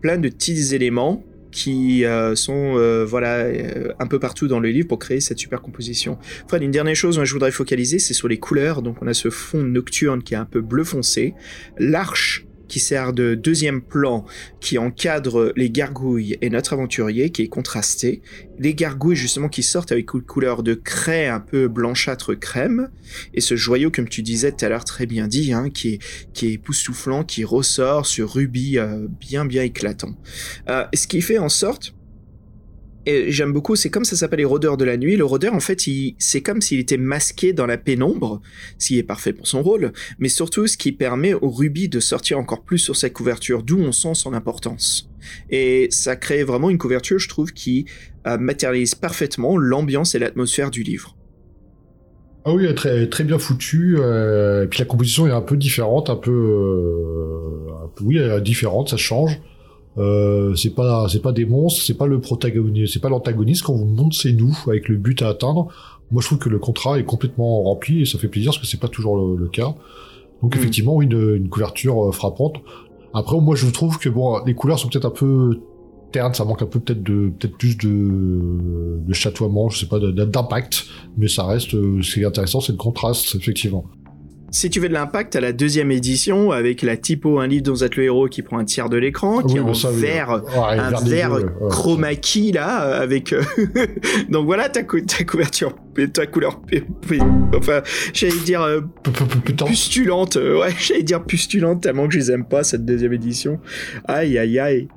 [0.01, 3.47] plein de petits éléments qui euh, sont euh, voilà
[3.97, 6.19] un peu partout dans le livre pour créer cette super composition.
[6.61, 8.83] Une dernière chose je voudrais focaliser, c'est sur les couleurs.
[8.83, 11.33] Donc on a ce fond nocturne qui est un peu bleu foncé,
[11.79, 14.25] l'arche qui sert de deuxième plan,
[14.61, 18.21] qui encadre les gargouilles et notre aventurier, qui est contrasté.
[18.57, 22.89] Les gargouilles, justement, qui sortent avec une couleur de craie un peu blanchâtre crème.
[23.33, 25.99] Et ce joyau, comme tu disais tout à l'heure, très bien dit, hein, qui est,
[26.33, 30.15] qui est époustouflant, qui ressort, ce rubis euh, bien, bien éclatant.
[30.69, 31.93] Euh, ce qui fait en sorte
[33.05, 35.15] j'aime beaucoup, c'est comme ça s'appelle les rôdeurs de la nuit.
[35.15, 35.81] Le rôdeur, en fait,
[36.17, 38.41] c'est comme s'il était masqué dans la pénombre,
[38.77, 41.99] ce qui est parfait pour son rôle, mais surtout ce qui permet au rubis de
[41.99, 45.09] sortir encore plus sur sa couverture, d'où on sent son importance.
[45.49, 47.85] Et ça crée vraiment une couverture, je trouve, qui
[48.27, 51.15] euh, matérialise parfaitement l'ambiance et l'atmosphère du livre.
[52.45, 53.97] Ah oui, très, très bien foutu.
[53.99, 58.19] Euh, et puis la composition est un peu différente, un peu, euh, un peu oui,
[58.41, 59.39] différente, ça change.
[59.99, 63.73] Euh, c'est pas c'est pas des monstres, c'est pas le protagoniste, c'est pas l'antagoniste quand
[63.73, 65.67] vous montre c'est nous avec le but à atteindre.
[66.11, 68.67] Moi je trouve que le contrat est complètement rempli et ça fait plaisir parce que
[68.67, 69.75] c'est pas toujours le, le, cas.
[70.41, 70.59] Donc mm.
[70.59, 72.55] effectivement oui une, une couverture euh, frappante.
[73.13, 75.59] Après moi je trouve que bon les couleurs sont peut-être un peu
[76.13, 79.99] ternes, ça manque un peu peut-être de peut-être plus de, de chatoiement, je sais pas
[79.99, 80.85] d'impact,
[81.17, 83.83] mais ça reste euh, ce qui est intéressant c'est le contraste effectivement.
[84.51, 87.73] Si tu veux de l'impact, à la deuxième édition, avec la typo Un livre dont
[87.73, 91.03] vous êtes le héros qui prend un tiers de l'écran, qui est en vert, un
[91.03, 91.37] vert
[91.69, 93.33] chroma key, là, avec...
[93.33, 93.41] Euh,
[94.29, 95.75] donc voilà ta, ta couverture,
[96.13, 96.61] ta couleur...
[97.55, 97.81] Enfin,
[98.13, 98.61] j'allais dire...
[98.61, 98.81] Euh,
[99.65, 103.59] pustulante, euh, ouais, j'allais dire pustulante, tellement que je les aime pas, cette deuxième édition.
[104.05, 104.87] Aïe, aïe, aïe.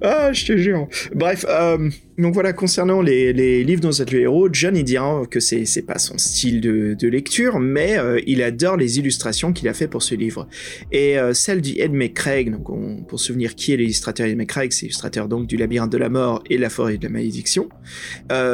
[0.00, 0.88] Ah, je te jure.
[1.14, 5.22] Bref, euh, donc voilà, concernant les, livres dont êtes le héros, John il dit hein,
[5.30, 9.74] que c'est, pas son style de, lecture, mais euh, il adore les illustrations qu'il a
[9.74, 10.48] fait pour ce livre.
[10.90, 14.72] Et euh, celle du Ed McCraig, donc on, pour souvenir qui est l'illustrateur Ed McCraig,
[14.72, 17.68] c'est l'illustrateur donc du Labyrinthe de la Mort et La Forêt de la Malédiction.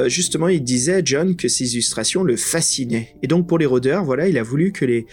[0.06, 3.14] Justement, il disait, John, que ces illustrations le fascinaient.
[3.22, 5.06] Et donc pour les rôdeurs, voilà, il a voulu que les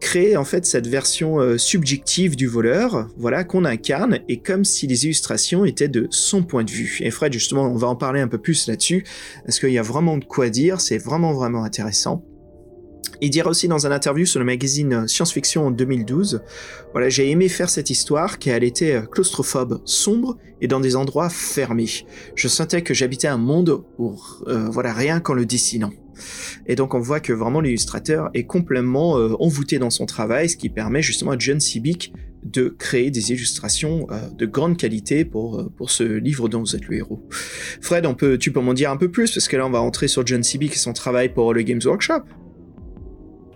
[0.00, 4.86] créer en fait cette version euh, subjective du voleur, voilà, qu'on incarne, et comme si
[4.86, 6.98] les illustrations étaient de son point de vue.
[7.00, 9.04] Et Fred, justement, on va en parler un peu plus là-dessus,
[9.44, 12.24] parce qu'il y a vraiment de quoi dire, c'est vraiment vraiment intéressant.
[13.22, 16.40] Il dira aussi dans un interview sur le magazine Science Fiction en 2012,
[16.92, 20.96] voilà, j'ai aimé faire cette histoire car elle était euh, claustrophobe, sombre et dans des
[20.96, 22.06] endroits fermés.
[22.34, 25.90] Je sentais que j'habitais un monde où, euh, voilà, rien qu'en le dessinant.
[26.66, 30.56] Et donc on voit que vraiment l'illustrateur est complètement euh, envoûté dans son travail, ce
[30.56, 35.60] qui permet justement à John Sibic de créer des illustrations euh, de grande qualité pour,
[35.60, 37.22] euh, pour ce livre dont vous êtes le héros.
[37.80, 38.06] Fred,
[38.38, 40.42] tu peux m'en dire un peu plus, parce que là on va entrer sur John
[40.42, 42.22] Sibic et son travail pour le Games Workshop.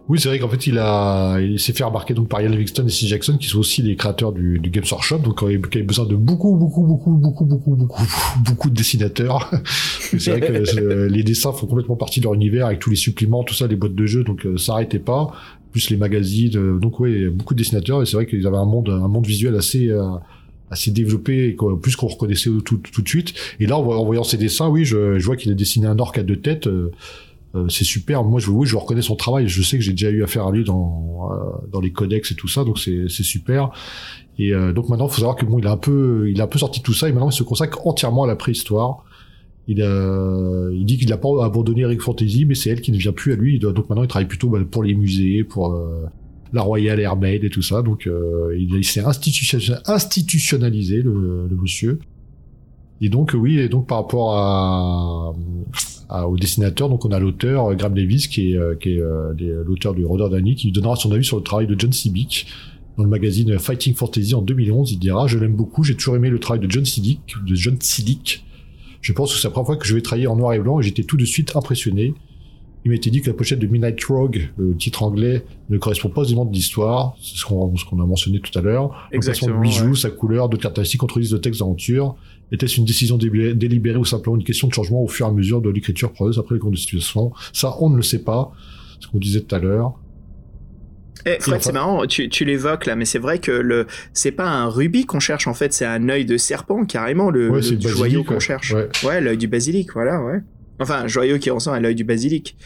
[0.08, 2.86] Oui, c'est vrai qu'en fait, il a, il s'est fait remarquer donc par Ian Livingston
[2.86, 5.82] et Steve Jackson, qui sont aussi les créateurs du, du Games Workshop, donc il avait
[5.82, 8.02] besoin de beaucoup, beaucoup, beaucoup, beaucoup, beaucoup, beaucoup,
[8.44, 9.50] beaucoup de dessinateurs.
[10.18, 13.44] c'est vrai que les dessins font complètement partie de leur univers avec tous les suppléments,
[13.44, 15.32] tout ça, les boîtes de jeux, donc ça arrêtait pas.
[15.72, 18.90] Plus les magazines, donc oui, beaucoup de dessinateurs et c'est vrai qu'ils avaient un monde,
[18.90, 19.90] un monde visuel assez.
[20.70, 24.68] assez développé et plus qu'on reconnaissait tout, de suite et là en voyant ces dessins
[24.68, 26.90] oui je, vois qu'il a dessiné un orc à deux têtes euh,
[27.68, 28.24] c'est super.
[28.24, 29.48] Moi, je, oui, je reconnais son travail.
[29.48, 32.34] Je sais que j'ai déjà eu affaire à lui dans euh, dans les codex et
[32.34, 33.70] tout ça, donc c'est super.
[34.38, 36.44] Et euh, donc maintenant, il faut savoir que bon, il a un peu, il a
[36.44, 39.04] un peu sorti tout ça et maintenant il se consacre entièrement à la préhistoire.
[39.66, 42.98] Il, a, il dit qu'il n'a pas abandonné Eric Fantasy, mais c'est elle qui ne
[42.98, 43.58] vient plus à lui.
[43.58, 45.80] Donc maintenant, il travaille plutôt bah, pour les musées, pour
[46.52, 47.82] la Royal Air Maid et tout ça.
[47.82, 49.02] Donc il, il s'est
[49.86, 51.98] institutionnalisé le, le, monsieur.
[53.00, 55.32] Et donc oui, et donc par rapport à,
[56.22, 59.02] au dessinateur, donc on a l'auteur Graham Davis qui est, qui est
[59.64, 62.46] l'auteur du Roder Danny qui donnera son avis sur le travail de John Sibic
[62.96, 64.92] dans le magazine Fighting Fantasy en 2011.
[64.92, 67.76] Il dira Je l'aime beaucoup, j'ai toujours aimé le travail de John Sidic, de John.
[69.00, 70.80] Je pense que c'est la première fois que je vais travailler en noir et blanc
[70.80, 72.14] et j'étais tout de suite impressionné.
[72.84, 76.20] Il m'était dit que la pochette de Midnight Rogue, le titre anglais, ne correspond pas
[76.20, 77.16] aux éléments de l'histoire.
[77.22, 79.08] C'est ce qu'on a mentionné tout à l'heure.
[79.10, 79.54] Exactement.
[79.54, 82.14] Son bijou, sa couleur, d'autres caractéristiques contredisent le texte d'aventure.
[82.52, 85.62] Était-ce une décision délibérée ou simplement une question de changement au fur et à mesure
[85.62, 87.32] de l'écriture preneuse après les conditions de situation?
[87.54, 88.52] Ça, on ne le sait pas.
[89.00, 89.94] Ce qu'on disait tout à l'heure.
[91.26, 94.46] Eh, Fred, c'est marrant, tu, tu l'évoques là, mais c'est vrai que le c'est pas
[94.46, 97.88] un rubis qu'on cherche en fait, c'est un œil de serpent carrément, le, Ouais, le
[97.88, 98.74] joyau qu'on cherche.
[98.74, 98.88] Ouais.
[99.04, 100.40] Ouais, l'œil du basilic, voilà, ouais.
[100.80, 102.56] Enfin, un joyau qui ressemble à l'œil du basilic.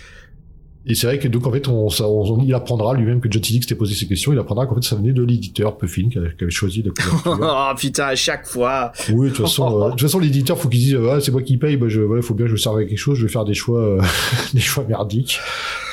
[0.91, 3.45] Et c'est vrai que donc en fait, on, ça- on- il apprendra lui-même que John
[3.45, 4.33] Sidic s'était posé ces questions.
[4.33, 6.93] Il apprendra qu'en fait, ça venait de l'éditeur Puffin qui avait, qui avait choisi couverture.
[7.27, 8.93] oh putain, à chaque fois.
[9.13, 11.43] oui, de toute façon, euh, de toute façon, l'éditeur faut qu'il dise, ah, c'est moi
[11.43, 13.19] qui paye, bah, je, voilà, faut bien que je serve avec quelque chose.
[13.19, 14.01] Je vais faire des choix, euh,
[14.55, 15.41] des choix merdiques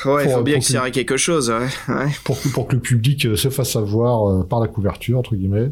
[0.06, 1.93] Ouais, il Pour- faut bien pour qu'il serve à quelque chose, ouais.
[1.93, 2.12] ouais.
[2.23, 5.36] pour que pour que le public euh, se fasse savoir euh, par la couverture entre
[5.36, 5.71] guillemets.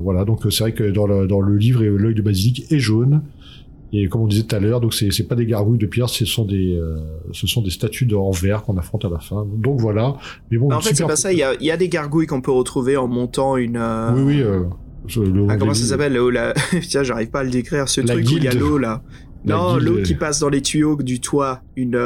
[0.00, 2.70] Voilà, donc euh, c'est vrai que dans le, dans le livre, euh, l'œil de basilic
[2.70, 3.22] est jaune.
[3.92, 6.24] Et comme on disait tout à l'heure, donc c'est pas des gargouilles de pierre, ce
[6.24, 6.96] sont des euh,
[7.32, 9.44] ce sont des statues de en verre qu'on affronte à la fin.
[9.56, 10.16] Donc voilà.
[10.50, 12.26] Mais bon, En fait, c'est pas ça, il y a, il y a des gargouilles
[12.28, 13.76] qu'on peut retrouver en montant une.
[13.76, 14.42] euh, Oui, oui.
[14.42, 14.62] Euh,
[15.16, 17.88] le- Ah, comment ça s'appelle l'eau là Putain, j'arrive pas à le décrire.
[17.88, 18.62] Ce La truc où il y a guilde.
[18.62, 19.02] l'eau là.
[19.44, 19.82] La Non, guilde.
[19.88, 21.62] l'eau qui passe dans les tuyaux du toit.
[21.74, 21.98] Une.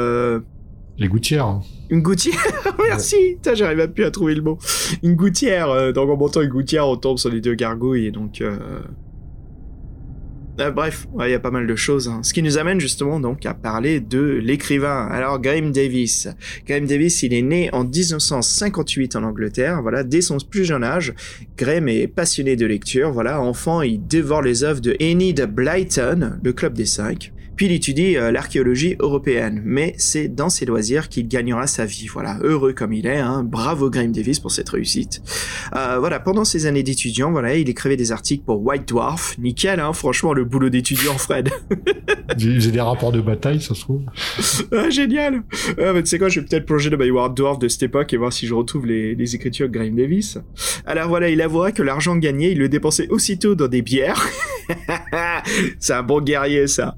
[0.97, 1.45] Les gouttières.
[1.45, 1.61] hein.
[1.91, 2.33] Une gouttière,
[2.87, 3.15] merci.
[3.35, 4.57] Putain, j'arrive même plus à trouver le mot.
[5.03, 5.93] Une gouttière.
[5.93, 8.41] donc en montant une gouttière, on tombe sur les deux gargouilles et donc.
[10.59, 12.07] Euh, bref, il y a pas mal de choses.
[12.07, 12.21] hein.
[12.23, 15.07] Ce qui nous amène justement donc à parler de l'écrivain.
[15.11, 16.27] Alors Graham Davis.
[16.65, 19.81] Graham Davis, il est né en 1958 en Angleterre.
[19.81, 21.13] Voilà, dès son plus jeune âge,
[21.57, 23.11] Graham est passionné de lecture.
[23.11, 27.31] Voilà, enfant, il dévore les œuvres de Enid Blyton, le club des cinq.
[27.55, 32.07] Puis il étudie euh, l'archéologie européenne, mais c'est dans ses loisirs qu'il gagnera sa vie.
[32.11, 33.43] Voilà, heureux comme il est, hein.
[33.43, 35.21] bravo Graham Davis pour cette réussite.
[35.75, 39.79] Euh, voilà, pendant ses années d'étudiant, voilà, il écrivait des articles pour White Dwarf, nickel,
[39.79, 41.49] hein, franchement le boulot d'étudiant, Fred.
[42.37, 44.01] Ils faisaient des rapports de bataille, ça se trouve.
[44.71, 45.43] ah, génial.
[45.77, 48.13] Ah, mais tu sais quoi, je vais peut-être plonger dans White Dwarf de cette époque
[48.13, 50.37] et voir si je retrouve les, les écritures de Graham Davis.
[50.85, 54.27] Alors voilà, il avouera que l'argent gagné, il le dépensait aussitôt dans des bières.
[55.79, 56.97] c'est un bon guerrier, ça.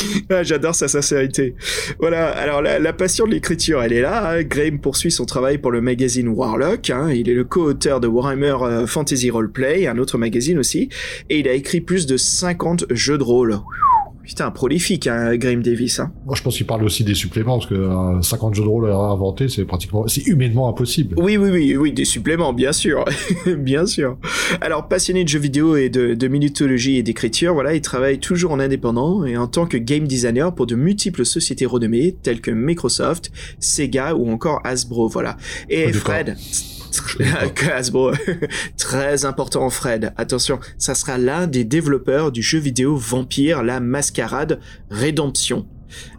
[0.30, 1.54] Ah, J'adore sa sincérité.
[1.98, 4.30] Voilà, alors la, la passion de l'écriture, elle est là.
[4.30, 4.42] hein.
[4.42, 6.90] Graham poursuit son travail pour le magazine Warlock.
[6.90, 7.10] hein.
[7.12, 10.88] Il est le co-auteur de Warhammer euh, Fantasy Roleplay, un autre magazine aussi.
[11.28, 13.58] Et il a écrit plus de 50 jeux de rôle.
[14.22, 15.98] Putain, prolifique, hein, Graham Davis.
[16.00, 16.12] Hein.
[16.26, 18.90] Moi, je pense qu'il parle aussi des suppléments, parce que euh, 50 jeux de rôle
[18.90, 21.16] à inventer, c'est pratiquement, c'est humainement impossible.
[21.18, 23.04] Oui, oui, oui, oui, des suppléments, bien sûr,
[23.58, 24.18] bien sûr.
[24.60, 28.52] Alors, passionné de jeux vidéo et de, de mythologie et d'écriture, voilà, il travaille toujours
[28.52, 32.50] en indépendant et en tant que game designer pour de multiples sociétés renommées telles que
[32.50, 35.36] Microsoft, Sega ou encore Hasbro, voilà.
[35.68, 35.92] Et.
[35.92, 36.36] Fred,
[38.76, 39.68] très important.
[39.70, 45.66] Fred, attention, ça sera l'un des développeurs du jeu vidéo Vampire, la Mascarade Rédemption.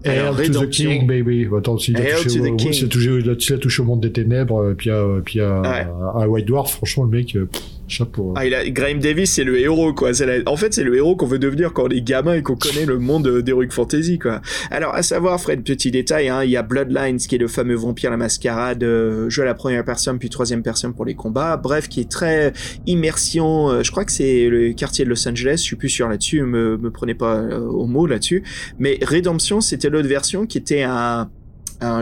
[0.05, 1.47] Hail to the King, baby.
[1.55, 5.61] Attends, s'il a, touché touché, touché au monde des ténèbres, euh, puis à, puis à,
[5.61, 5.87] Ouais.
[6.21, 8.29] à White Dwarf, franchement, le mec, euh, pff, chapeau.
[8.31, 8.33] hein.
[8.37, 10.11] Ah, il a, Graham Davis, c'est le héros, quoi.
[10.11, 12.55] La- en fait, c'est le héros qu'on veut devenir quand on est gamin et qu'on
[12.55, 14.41] connaît le monde euh, d'Heroic Fantasy, quoi.
[14.71, 17.75] Alors, à savoir, Fred, petit détail, hein, il y a Bloodlines, qui est le fameux
[17.75, 21.57] vampire la mascarade, euh, jeu à la première personne, puis troisième personne pour les combats.
[21.57, 22.53] Bref, qui est très
[22.87, 23.69] immersion.
[23.69, 26.41] euh, je crois que c'est le quartier de Los Angeles, je suis plus sûr là-dessus,
[26.43, 28.43] me, me prenez pas euh, au mot là-dessus.
[28.79, 31.29] Mais Redemption, c'était l'autre version qui était un,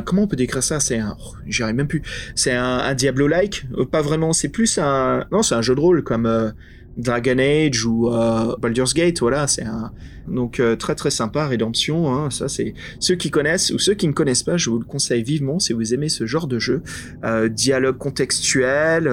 [0.06, 0.80] comment on peut décrire ça?
[0.80, 2.02] C'est un, oh, j'y arrive même plus.
[2.36, 4.34] C'est un, un Diablo-like, Euh, pas vraiment.
[4.34, 6.52] C'est plus un, non, c'est un jeu de rôle comme euh,
[7.00, 9.20] Dragon Age ou euh, Baldur's Gate.
[9.20, 9.92] Voilà, c'est un,
[10.28, 11.48] donc euh, très très sympa.
[11.48, 14.80] Redemption, hein, ça c'est ceux qui connaissent ou ceux qui ne connaissent pas, je vous
[14.80, 16.84] le conseille vivement si vous aimez ce genre de jeu.
[17.24, 19.10] Euh, dialogue contextuel,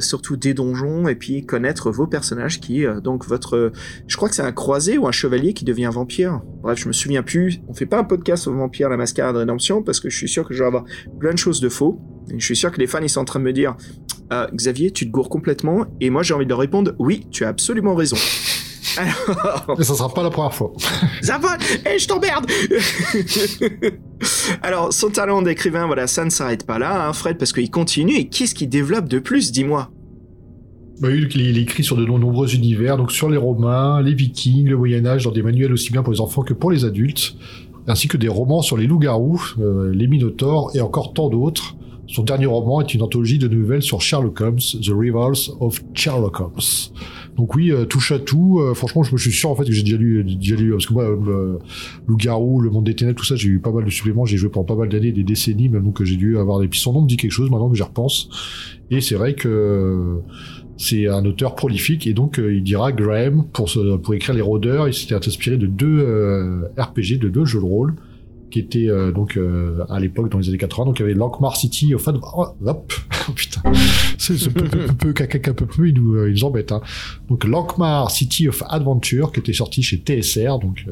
[0.00, 3.72] surtout des donjons et puis connaître vos personnages qui, donc votre,
[4.06, 6.40] je crois que c'est un croisé ou un chevalier qui devient vampire.
[6.62, 7.60] Bref, je me souviens plus.
[7.68, 10.46] On fait pas un podcast sur Vampire la Mascarade Rédemption parce que je suis sûr
[10.46, 10.84] que je vais avoir
[11.20, 12.00] plein de choses de faux.
[12.30, 13.76] Et je suis sûr que les fans ils sont en train de me dire
[14.30, 15.86] Ah, Xavier, tu te gourres complètement.
[16.00, 18.16] Et moi j'ai envie de leur répondre Oui, tu as absolument raison.
[18.96, 20.72] Alors, Et ça sera pas la première fois.
[21.22, 22.46] Zavol, eh, je t'emmerde
[24.62, 28.14] Alors, son talent d'écrivain, voilà, ça ne s'arrête pas là, hein, Fred, parce qu'il continue.
[28.14, 29.90] Et qu'est-ce qu'il développe de plus, dis-moi?
[31.00, 34.78] Bah, il, il écrit sur de nombreux univers, donc sur les Romains, les Vikings, le
[34.78, 37.34] Moyen-Âge, dans des manuels aussi bien pour les enfants que pour les adultes,
[37.86, 41.76] ainsi que des romans sur les loups-garous, euh, les Minotaures et encore tant d'autres.
[42.08, 46.40] Son dernier roman est une anthologie de nouvelles sur Sherlock Holmes, The Rivals of Sherlock
[46.40, 46.92] Holmes.
[47.36, 48.60] Donc oui, euh, touche à tout.
[48.60, 50.86] Euh, franchement, je me suis sûr en fait que j'ai déjà lu, déjà lu parce
[50.86, 51.58] que moi, le
[52.06, 54.24] Loup-garou, le monde des ténèbres, tout ça, j'ai eu pas mal de suppléments.
[54.24, 56.68] J'ai joué pendant pas mal d'années, des décennies, même donc j'ai dû avoir des.
[56.68, 58.28] Puis son nom me dit quelque chose maintenant que j'y repense.
[58.90, 60.20] Et c'est vrai que
[60.76, 63.70] c'est un auteur prolifique et donc il dira Graham pour
[64.02, 67.96] pour écrire les rôdeurs, il s'était inspiré de deux RPG, de deux jeux de rôle
[68.50, 71.14] qui était euh, donc euh, à l'époque dans les années 80 donc il y avait
[71.14, 72.92] Lankmar City of oh, hop
[73.28, 73.62] oh, putain.
[74.18, 76.80] C'est ce peu peu peu caca peu peu il nous euh, ils embête hein.
[77.28, 80.84] donc Lankmar City of Adventure qui était sorti chez TSR donc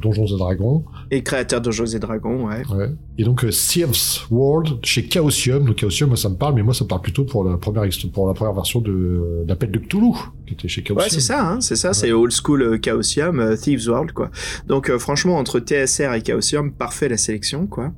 [0.00, 0.84] Donjons et Dragons.
[1.10, 2.90] Et créateur de Donjons et Dragons ouais, ouais.
[3.18, 5.64] et donc Thieves World chez Chaosium.
[5.64, 7.84] Donc Chaosium moi ça me parle mais moi ça me parle plutôt pour la première
[8.12, 10.12] pour la première version de d'Appel de Cthulhu
[10.46, 10.98] qui était chez Chaosium.
[10.98, 14.30] Ouais c'est ça hein, c'est ça c'est old school Chaosium Thieves World quoi.
[14.68, 17.92] Donc franchement entre TSR et Chaosium parfait la sélection, quoi.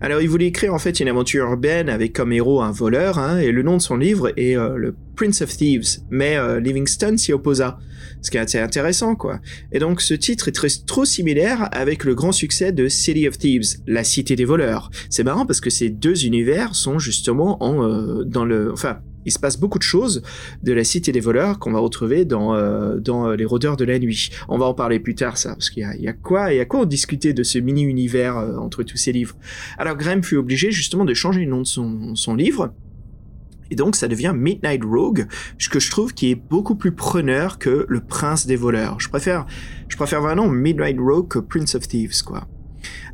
[0.00, 3.38] Alors, il voulait écrire en fait une aventure urbaine avec comme héros un voleur, hein,
[3.38, 7.16] et le nom de son livre est euh, le Prince of Thieves, mais euh, Livingston
[7.16, 7.78] s'y opposa,
[8.22, 9.40] ce qui est assez intéressant, quoi.
[9.72, 13.38] Et donc, ce titre est très, trop similaire avec le grand succès de City of
[13.38, 14.90] Thieves, la cité des voleurs.
[15.10, 19.30] C'est marrant parce que ces deux univers sont justement en, euh, dans le, enfin, il
[19.30, 20.22] se passe beaucoup de choses
[20.62, 23.84] de la cité des voleurs qu'on va retrouver dans, euh, dans euh, les rôdeurs de
[23.84, 24.30] la nuit.
[24.48, 26.64] On va en parler plus tard, ça, parce qu'il y a, quoi, il y a
[26.64, 29.36] quoi en discuter de ce mini-univers euh, entre tous ces livres?
[29.76, 32.72] Alors Graham fut obligé justement de changer le nom de son, son livre.
[33.70, 35.26] Et donc ça devient Midnight Rogue,
[35.58, 38.98] ce que je trouve qui est beaucoup plus preneur que le prince des voleurs.
[38.98, 39.44] Je préfère,
[39.88, 42.48] je préfère vraiment Midnight Rogue que Prince of Thieves, quoi.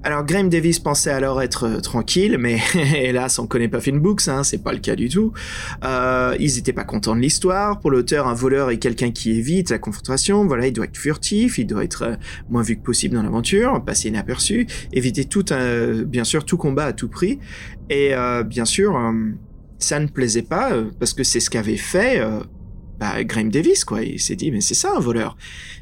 [0.02, 2.58] Alors Graham Davis pensait alors être euh, tranquille, mais
[2.94, 5.32] hélas on connaît pas Finbooks, hein, c'est pas le cas du tout.
[5.82, 7.80] Euh, ils étaient pas contents de l'histoire.
[7.80, 10.46] Pour l'auteur, un voleur est quelqu'un qui évite la confrontation.
[10.46, 12.16] Voilà, il doit être furtif, il doit être euh,
[12.50, 16.84] moins vu que possible dans l'aventure, passer inaperçu, éviter tout, un, bien sûr, tout combat
[16.84, 17.38] à tout prix.
[17.88, 18.12] Et
[18.46, 18.98] bien sûr,
[19.78, 22.22] ça ne plaisait pas parce que c'est ce qu'avait fait
[22.98, 24.02] bah, Graham Davis, quoi.
[24.02, 25.37] Il s'est dit, mais c'est ça un voleur.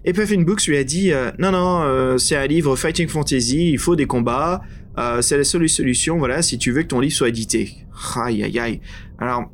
[0.04, 3.70] Et Puffin Books lui a dit, euh, non, non, euh, c'est un livre fighting fantasy,
[3.70, 4.62] il faut des combats,
[4.98, 7.86] euh, c'est la seule solution, voilà, si tu veux que ton livre soit édité.
[8.16, 8.80] Aïe, aïe, aïe.
[9.18, 9.50] Alors,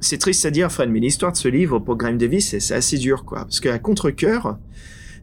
[0.00, 2.98] c'est triste à dire, Fred, mais l'histoire de ce livre pour Graham Davis, c'est assez
[2.98, 3.40] dur, quoi.
[3.40, 4.58] Parce qu'à contre-coeur,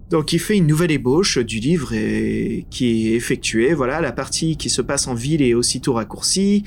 [0.10, 3.74] donc il fait une nouvelle ébauche du livre et, qui est effectuée.
[3.74, 6.64] Voilà, la partie qui se passe en ville est aussitôt raccourcie.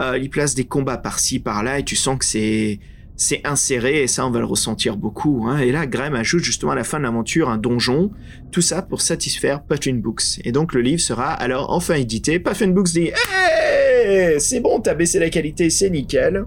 [0.00, 2.80] il place des combats par-ci, par-là, et tu sens que c'est
[3.20, 5.44] c'est inséré et ça on va le ressentir beaucoup.
[5.46, 5.58] Hein.
[5.58, 8.10] Et là, Graham ajoute justement à la fin de l'aventure un donjon,
[8.50, 10.40] tout ça pour satisfaire Puffin Books.
[10.44, 12.40] Et donc le livre sera alors enfin édité.
[12.40, 16.46] Puffin Books dit hey, c'est bon, t'as baissé la qualité, c'est nickel.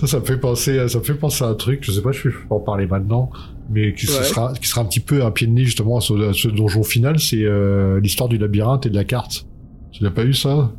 [0.00, 1.80] Ça, ça me fait penser, ça me fait penser à un truc.
[1.82, 3.30] Je sais pas, je vais en parler maintenant,
[3.68, 6.46] mais qui sera, qui sera un petit peu un pied de nez justement à ce,
[6.46, 7.18] donjon final.
[7.18, 9.48] C'est euh, l'histoire du labyrinthe et de la carte.
[9.90, 10.70] Tu n'as pas eu ça?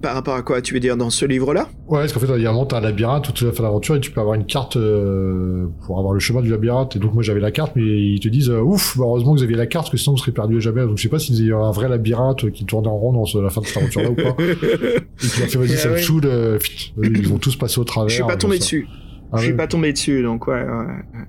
[0.00, 1.68] Par rapport à quoi tu veux dire dans ce livre-là?
[1.88, 3.62] Ouais, parce qu'en fait, il y a un moment, t'as un labyrinthe toute la fin
[3.62, 6.96] d'aventure et tu peux avoir une carte euh, pour avoir le chemin du labyrinthe.
[6.96, 9.38] Et donc moi j'avais la carte, mais ils te disent euh, ouf, bah, heureusement que
[9.38, 10.82] vous aviez la carte, parce que sinon vous serez perdu à jamais.
[10.82, 13.50] Donc je sais pas s'ils avaient un vrai labyrinthe qui tournait en rond dans la
[13.50, 14.36] fin de cette aventure-là ou pas.
[14.42, 16.58] Et qui a fait vas-y, ça me saoule, euh,
[17.02, 18.08] ils vont tous passer au travers.
[18.08, 18.86] Je suis pas tombé dessus.
[19.32, 20.54] Ah je suis pas tombé dessus, donc ouais.
[20.54, 21.24] ouais.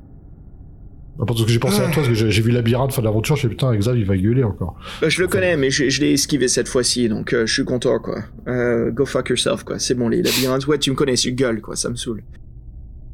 [1.25, 3.49] Parce que j'ai pensé à toi, parce que j'ai vu Labyrinthe fin d'aventure, je me
[3.49, 4.75] suis putain, Xav, il va gueuler encore.
[5.01, 7.97] Bah, je le connais, mais je, l'ai esquivé cette fois-ci, donc euh, je suis content,
[7.99, 8.19] quoi.
[8.47, 9.79] Euh, go fuck yourself, quoi.
[9.79, 12.23] C'est bon, les labyrinthes, ouais, tu me connais, tu gueules, quoi, ça me saoule.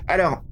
[0.08, 0.44] Alors,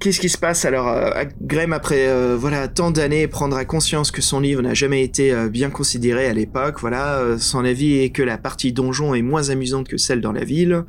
[0.00, 1.10] qu'est-ce qui se passe alors euh,
[1.40, 6.26] Graham, après voilà tant d'années, prendra conscience que son livre n'a jamais été bien considéré
[6.26, 6.80] à l'époque.
[6.80, 10.42] Voilà, son avis est que la partie donjon est moins amusante que celle dans la
[10.42, 10.84] ville.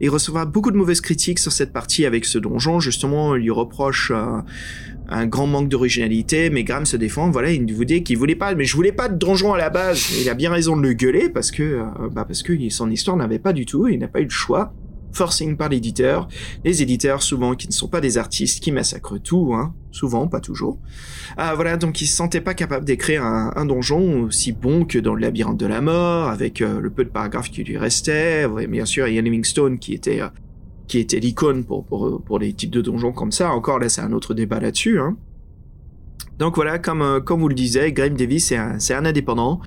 [0.00, 2.80] Il recevra beaucoup de mauvaises critiques sur cette partie avec ce donjon.
[2.80, 4.12] Justement, il lui reproche
[5.10, 8.54] un grand manque d'originalité, mais Graham se défend, voilà, il vous dit qu'il voulait pas,
[8.54, 10.06] mais je voulais pas de donjon à la base.
[10.20, 13.16] il a bien raison de le gueuler parce que, euh, bah parce que son histoire
[13.16, 14.72] n'avait pas du tout, il n'a pas eu le choix.
[15.12, 16.28] Forcing par l'éditeur,
[16.64, 20.40] les éditeurs souvent qui ne sont pas des artistes, qui massacrent tout, hein, souvent, pas
[20.40, 20.78] toujours.
[21.36, 25.14] Ah, voilà, donc il se sentait pas capable d'écrire un, donjon aussi bon que dans
[25.14, 28.46] le labyrinthe de la mort, avec euh, le peu de paragraphes qui lui restaient.
[28.68, 30.28] bien sûr, Ian Livingstone qui était euh,
[30.90, 33.52] qui était l'icône pour, pour, pour, les types de donjons comme ça.
[33.52, 34.98] Encore là, c'est un autre débat là-dessus.
[34.98, 35.16] Hein.
[36.40, 39.60] Donc voilà, comme, euh, comme vous le disiez, Graham Davis, c'est un, un, indépendant.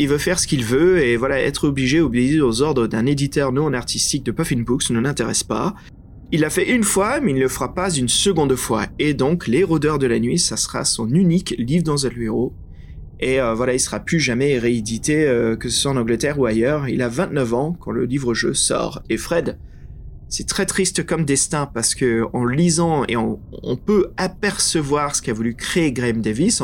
[0.00, 3.52] Il veut faire ce qu'il veut et voilà, être obligé, obligé aux ordres d'un éditeur
[3.52, 5.74] non artistique de Puffin Books ne l'intéresse pas.
[6.32, 8.86] Il l'a fait une fois, mais il ne le fera pas une seconde fois.
[8.98, 12.54] Et donc, Les Rôdeurs de la Nuit, ça sera son unique livre dans un héros.
[13.20, 16.46] Et euh, voilà, il sera plus jamais réédité, euh, que ce soit en Angleterre ou
[16.46, 16.88] ailleurs.
[16.88, 19.02] Il a 29 ans quand le livre-jeu sort.
[19.10, 19.58] Et Fred,
[20.30, 23.38] c'est très triste comme destin parce que en lisant et on,
[23.84, 26.62] peut apercevoir ce qu'a voulu créer Graham Davis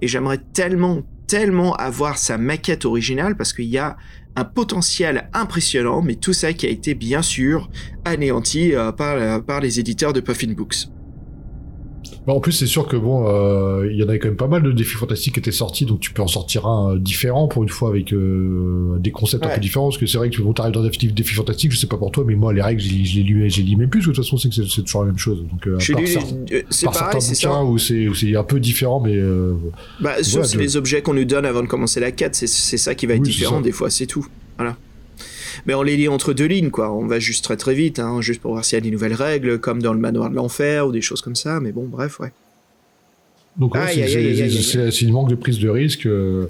[0.00, 3.96] et j'aimerais tellement tellement avoir sa maquette originale parce qu'il y a
[4.36, 7.70] un potentiel impressionnant, mais tout ça qui a été bien sûr
[8.04, 10.91] anéanti euh, par, par les éditeurs de Puffin Books.
[12.26, 14.46] Bah, en plus, c'est sûr que bon, euh, il y en avait quand même pas
[14.46, 17.48] mal de défis fantastiques qui étaient sortis, donc tu peux en sortir un euh, différent
[17.48, 19.86] pour une fois avec euh, des concepts un peu différents.
[19.88, 22.12] Parce que c'est vrai que bon, t'arrives dans des défis fantastiques, je sais pas pour
[22.12, 24.00] toi, mais moi les règles, je les lis, j'ai lu même plus.
[24.00, 25.42] De toute façon, c'est que c'est toujours la même chose.
[25.50, 26.36] Donc, euh, Je lis- certains-
[26.70, 29.54] c'est par pareil, certains bouquins où c'est un peu différent, mais euh,
[30.00, 32.36] Bah, sauf Voilà, si de- les objets qu'on nous donne avant de commencer la quête,
[32.36, 34.26] c'est ça qui va être Oui, différent des fois, c'est tout.
[34.58, 34.76] Voilà.
[35.66, 36.92] Mais on les lit entre deux lignes, quoi.
[36.92, 39.14] On va juste très très vite, hein, juste pour voir s'il y a des nouvelles
[39.14, 41.60] règles, comme dans le manoir de l'enfer ou des choses comme ça.
[41.60, 42.32] Mais bon, bref, ouais.
[43.56, 44.04] donc Aïe,
[44.62, 46.06] c'est- une manque de prise de risque.
[46.06, 46.46] euh,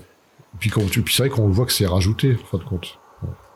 [0.61, 0.71] puis
[1.11, 2.99] c'est vrai qu'on voit que c'est rajouté en fin de compte.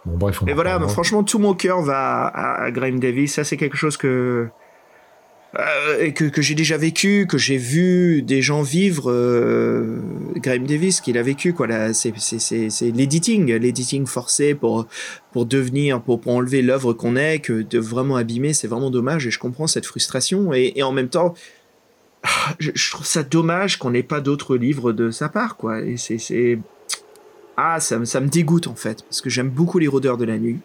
[0.04, 3.34] Bon bref, on voilà, franchement, tout mon cœur va à, à Graham Davis.
[3.34, 4.46] Ça, c'est quelque chose que
[5.58, 9.10] euh, que, j'ai déjà vécu, que j'ai vu des gens vivre.
[9.10, 9.98] Euh,
[10.36, 11.66] Graham Davis, qu'il a vécu, quoi.
[11.92, 12.12] C'est
[12.82, 14.86] l'editing, l'editing forcé pour
[15.32, 19.26] pour devenir, pour pour enlever l'œuvre qu'on est, que de vraiment abîmer, c'est vraiment dommage.
[19.26, 20.52] Et je comprends cette frustration.
[20.52, 21.34] Et, en même temps.
[22.58, 25.80] Je, trouve ça dommage qu'on n'ait pas d'autres livres de sa part, quoi.
[25.82, 26.58] Et c'est,
[27.56, 30.38] ah, ça, ça me dégoûte en fait, parce que j'aime beaucoup les rôdeurs de la
[30.38, 30.58] nuit.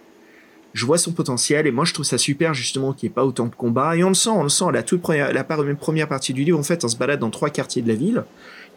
[0.74, 3.26] Je vois son potentiel et moi je trouve ça super justement qu'il n'y ait pas
[3.26, 3.96] autant de combats.
[3.96, 4.66] Et on le sent, on le sent.
[4.74, 7.50] La toute première, la première partie du livre, en fait, on se balade dans trois
[7.50, 8.24] quartiers de la ville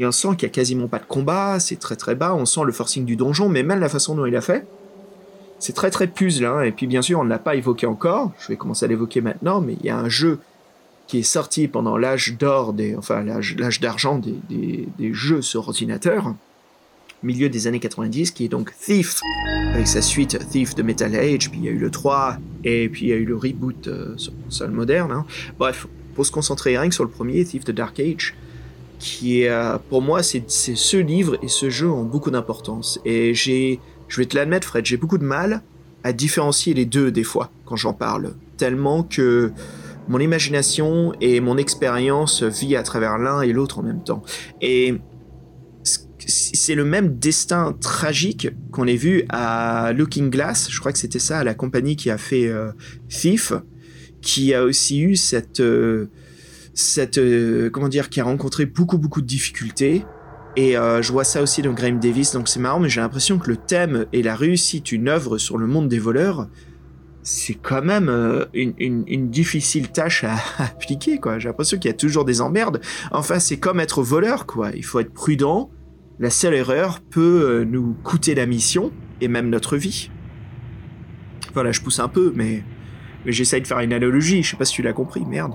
[0.00, 1.60] et on sent qu'il y a quasiment pas de combat.
[1.60, 2.34] C'est très très bas.
[2.34, 4.66] On sent le forcing du donjon, mais même la façon dont il a fait,
[5.58, 6.46] c'est très très puzzle.
[6.46, 6.62] Hein.
[6.62, 8.32] Et puis bien sûr, on ne l'a pas évoqué encore.
[8.40, 10.40] Je vais commencer à l'évoquer maintenant, mais il y a un jeu
[11.06, 15.68] qui est sorti pendant l'âge d'or des, enfin l'âge d'argent des, des, des jeux sur
[15.68, 16.34] ordinateur,
[17.24, 19.20] milieu des années 90, qui est donc Thief,
[19.72, 22.88] avec sa suite Thief de Metal Age, puis il y a eu le 3, et
[22.88, 25.10] puis il y a eu le reboot euh, sur console moderne.
[25.12, 25.26] hein.
[25.58, 28.34] Bref, pour se concentrer rien que sur le premier, Thief de Dark Age,
[28.98, 33.00] qui est, euh, pour moi, c'est ce livre et ce jeu ont beaucoup d'importance.
[33.04, 35.62] Et j'ai, je vais te l'admettre, Fred, j'ai beaucoup de mal
[36.04, 39.52] à différencier les deux des fois quand j'en parle, tellement que
[40.08, 44.22] mon imagination et mon expérience vit à travers l'un et l'autre en même temps.
[44.60, 44.94] Et
[46.54, 51.18] c'est le même destin tragique qu'on ait vu à Looking Glass, je crois que c'était
[51.18, 52.70] ça, la compagnie qui a fait euh,
[53.08, 53.52] Thief,
[54.20, 56.10] qui a aussi eu cette, euh,
[56.72, 60.04] cette euh, comment dire, qui a rencontré beaucoup beaucoup de difficultés.
[60.56, 63.50] Et je vois ça aussi dans Graham Davis, donc c'est marrant, mais j'ai l'impression que
[63.50, 66.46] le thème et la réussite d'une œuvre sur le monde des voleurs,
[67.24, 68.08] c'est quand même
[68.54, 71.40] une difficile tâche à, à appliquer, quoi.
[71.40, 72.80] J'ai l'impression qu'il y a toujours des emmerdes.
[73.10, 74.70] Enfin, c'est comme être voleur, quoi.
[74.76, 75.72] Il faut être prudent.
[76.18, 80.10] La seule erreur peut euh, nous coûter la mission et même notre vie.
[81.54, 82.62] Voilà, je pousse un peu, mais,
[83.24, 84.42] mais j'essaye de faire une analogie.
[84.42, 85.54] Je sais pas si tu l'as compris, merde.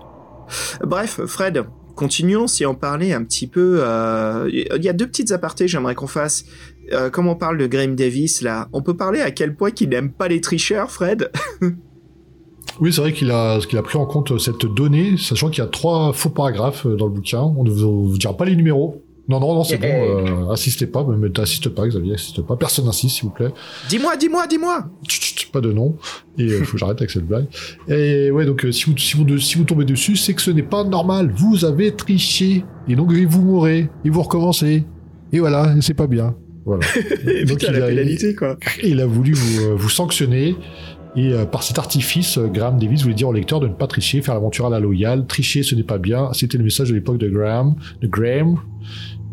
[0.84, 3.80] Bref, Fred, continuons si on parlait un petit peu.
[3.82, 6.46] euh, Il y a deux petites apartés, j'aimerais qu'on fasse.
[6.92, 9.90] Euh, comme on parle de Graham Davis là, on peut parler à quel point qu'il
[9.90, 11.32] n'aime pas les tricheurs, Fred?
[12.82, 15.68] Oui, c'est vrai qu'il a, qu'il a pris en compte cette donnée, sachant qu'il y
[15.68, 17.42] a trois faux paragraphes dans le bouquin.
[17.42, 19.04] On ne vous dira pas les numéros.
[19.30, 19.88] Non, non, non, c'est bon.
[19.88, 22.56] Euh, assistez pas, mais t'assistes pas, Xavier, assiste pas.
[22.58, 23.50] Personne n'insiste, s'il vous plaît.
[23.88, 24.86] Dis-moi, dis-moi, dis-moi.
[25.54, 25.96] Pas de nom.
[26.38, 27.46] Et euh, faut que j'arrête avec cette blague.
[27.88, 30.52] Et ouais, donc euh, si, vous, si, vous, si vous tombez dessus, c'est que ce
[30.52, 31.32] n'est pas normal.
[31.36, 32.64] Vous avez triché.
[32.88, 33.90] Et donc vous mourrez.
[34.04, 34.84] Et vous recommencez.
[35.32, 36.36] Et voilà, c'est pas bien.
[36.66, 36.86] Voilà.
[37.48, 38.58] Donc, Putain, il la a- pénalité, quoi.
[38.84, 40.56] il a voulu vous, vous sanctionner.
[41.16, 43.88] Et euh, par cet artifice, euh, Graham Davis voulait dire au lecteur de ne pas
[43.88, 45.26] tricher, faire l'aventure à la loyale.
[45.26, 46.30] Tricher, ce n'est pas bien.
[46.34, 47.76] C'était le message de l'époque de Graham.
[48.02, 48.58] De Graham.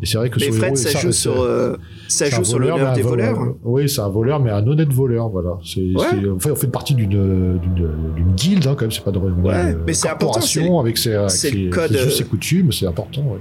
[0.03, 1.75] Et c'est vrai que Mais Fred, héros, ça joue sur, euh,
[2.07, 3.39] ça joue sur voleur, l'honneur des voleurs.
[3.65, 5.59] Oui, c'est un voleur, mais un honnête voleur, voilà.
[5.65, 6.05] C'est, Ouais.
[6.11, 8.91] c'est- en fait, on fait partie d'une, d'une, d'une guilde, hein, quand même.
[8.91, 10.41] C'est pas une, Ouais, mais c'est important,
[10.81, 12.73] avec ses, avec ses, le code, ses euh, et coutumes.
[12.73, 13.39] C'est important, ouais.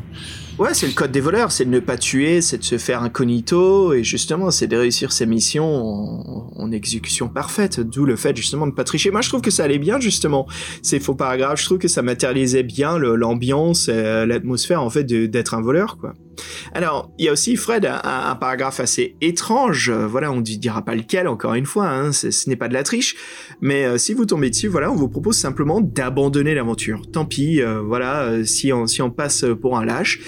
[0.57, 3.03] Ouais, c'est le code des voleurs, c'est de ne pas tuer, c'est de se faire
[3.03, 8.33] incognito, et justement, c'est de réussir ses missions en, en exécution parfaite, d'où le fait
[8.37, 9.11] justement de pas tricher.
[9.11, 10.47] Moi, je trouve que ça allait bien, justement,
[10.81, 15.25] ces faux paragraphes, je trouve que ça matérialisait bien l'ambiance, euh, l'atmosphère, en fait, de-
[15.25, 16.13] d'être un voleur, quoi.
[16.73, 20.83] Alors, il y a aussi, Fred, un, paragraphe assez étrange, euh, voilà, on ne dira
[20.83, 23.15] pas lequel, encore une fois, hein, ce n'est pas de la triche,
[23.61, 27.01] mais euh, si vous tombez dessus, voilà, on vous propose simplement d'abandonner l'aventure.
[27.11, 30.19] Tant pis, euh, voilà, si on, passe pour un lâche,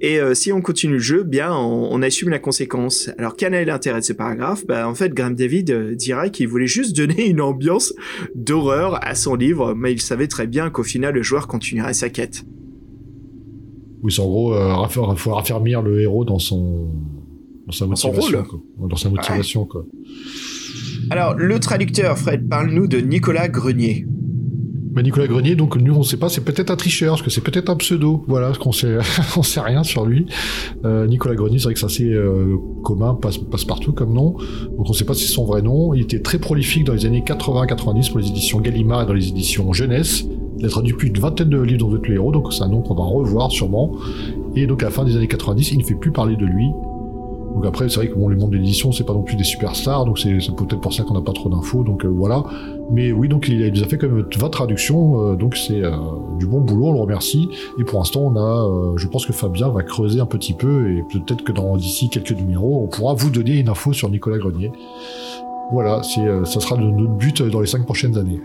[0.00, 3.10] et si on continue le jeu, bien, on, assume la conséquence.
[3.16, 4.66] Alors, quel est l'intérêt de ce paragraphe?
[4.66, 7.94] Bah, En fait, Graham David dirait qu'il voulait juste donner une ambiance
[8.34, 12.10] d'horreur à son livre, mais il savait très bien qu'au final, le joueur continuerait sa
[12.10, 12.44] quête.
[14.02, 16.86] Oui, c'est en gros, euh, raffer- faut raffermir le héros dans son,
[17.66, 18.46] dans sa motivation, rôle.
[18.46, 18.88] quoi.
[18.88, 19.84] Dans sa motivation, quoi.
[21.10, 24.06] Alors, le traducteur, Fred, parle-nous de Nicolas Grenier.
[24.92, 27.42] Bah, Nicolas Grenier, donc nous on sait pas, c'est peut-être un tricheur, parce que c'est
[27.42, 28.96] peut-être un pseudo, voilà, qu'on sait,
[29.36, 30.24] on sait rien sur lui.
[30.86, 34.32] Euh, Nicolas Grenier, c'est vrai que c'est assez euh, commun, passe, passe partout comme nom,
[34.74, 35.92] donc on sait pas si c'est son vrai nom.
[35.92, 39.28] Il était très prolifique dans les années 80-90 pour les éditions Gallimard et dans les
[39.28, 40.24] éditions Jeunesse.
[40.58, 42.68] Il a traduit plus d'une vingtaine de livres dans tous les héros, donc c'est un
[42.68, 43.92] nom qu'on va revoir sûrement.
[44.54, 46.66] Et donc à la fin des années 90, il ne fait plus parler de lui.
[47.56, 50.04] Donc après, c'est vrai que bon, les mondes d'édition, c'est pas non plus des superstars,
[50.04, 52.44] donc c'est peut-être pour ça qu'on n'a pas trop d'infos, donc euh, voilà.
[52.90, 55.90] Mais oui, donc il, nous a fait quand même 20 traductions, euh, donc c'est euh,
[56.38, 57.48] du bon boulot, on le remercie.
[57.80, 61.02] Et pour l'instant, on a, je pense que Fabien va creuser un petit peu, et
[61.10, 64.70] peut-être que dans d'ici quelques numéros, on pourra vous donner une info sur Nicolas Grenier.
[65.72, 68.40] Voilà, c'est, ça sera notre but dans les 5 prochaines années.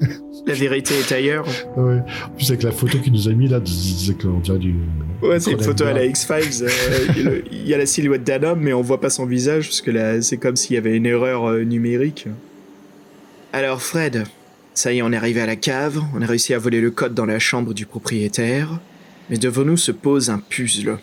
[0.48, 1.46] La vérité est ailleurs.
[1.76, 1.98] Ouais.
[2.24, 3.60] En plus, avec la photo qu'il nous a mis là,
[4.24, 4.74] on dirait du.
[5.20, 6.64] Ouais, c'est une photo à la X-Files.
[6.64, 9.82] Euh, il y a la silhouette d'un homme, mais on voit pas son visage, parce
[9.82, 12.28] que là, c'est comme s'il y avait une erreur euh, numérique.
[13.52, 14.24] Alors, Fred,
[14.72, 16.90] ça y est, on est arrivé à la cave, on a réussi à voler le
[16.90, 18.80] code dans la chambre du propriétaire,
[19.28, 20.96] mais devant nous se pose un puzzle.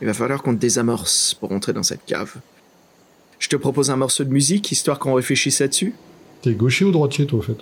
[0.00, 2.34] Il va falloir qu'on te désamorce pour entrer dans cette cave.
[3.38, 5.94] Je te propose un morceau de musique, histoire qu'on réfléchisse là-dessus.
[6.42, 7.58] T'es gaucher ou droitier, toi, au fait?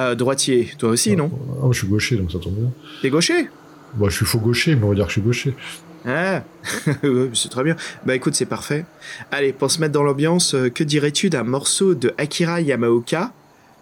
[0.00, 1.30] Euh, droitier, toi aussi, non?
[1.62, 2.70] Ah, je suis gaucher, donc ça tombe bien.
[3.02, 3.48] T'es gaucher?
[3.94, 5.54] Bah, je suis faux gaucher, mais on va dire que je suis gaucher.
[6.06, 6.42] Ah,
[7.34, 7.76] c'est très bien.
[8.06, 8.86] Bah écoute, c'est parfait.
[9.30, 13.32] Allez, pour se mettre dans l'ambiance, euh, que dirais-tu d'un morceau de Akira Yamaoka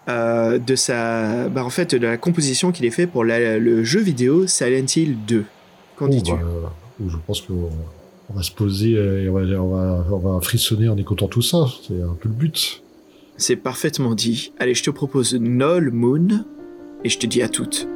[0.09, 4.01] euh, de sa, bah en fait, de la composition qu'il a fait pour le jeu
[4.01, 5.45] vidéo Silent Hill 2.
[5.95, 6.33] Qu'en oh, dis-tu?
[6.33, 7.69] bah, Je pense qu'on
[8.33, 11.65] va se poser et on va, on, va, on va frissonner en écoutant tout ça.
[11.87, 12.81] C'est un peu le but.
[13.39, 14.51] C'est parfaitement dit.
[14.59, 16.43] Allez, je te propose Null Moon
[17.05, 17.87] et je te dis à toutes.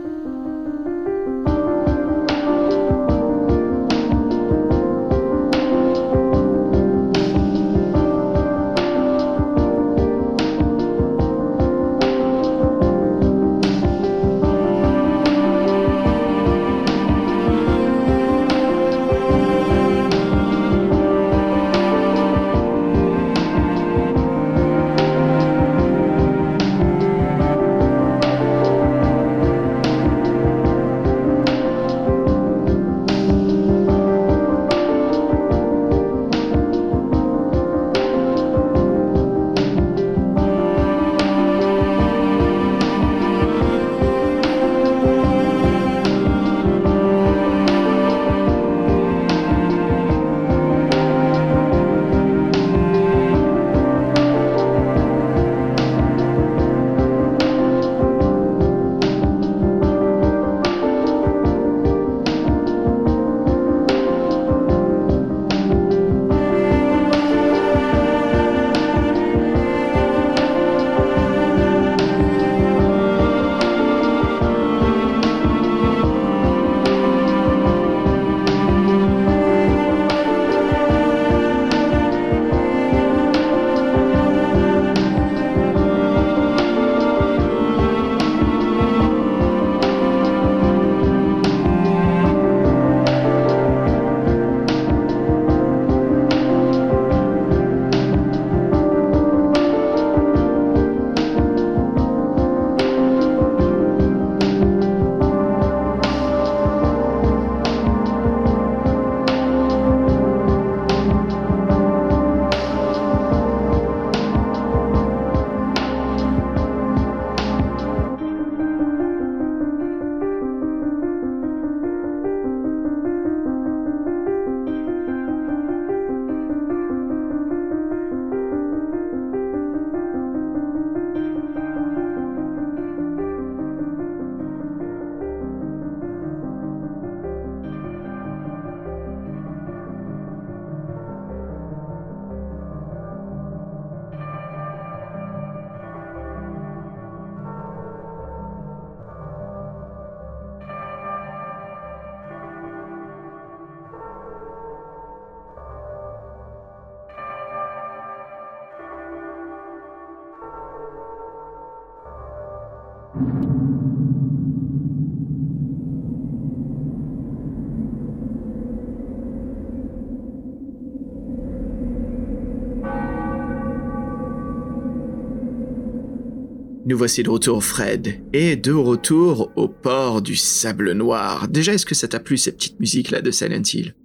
[176.94, 181.48] Nous voici de retour, Fred, et de retour au port du Sable Noir.
[181.48, 183.96] Déjà, est-ce que ça t'a plu cette petite musique là de Silent Hill?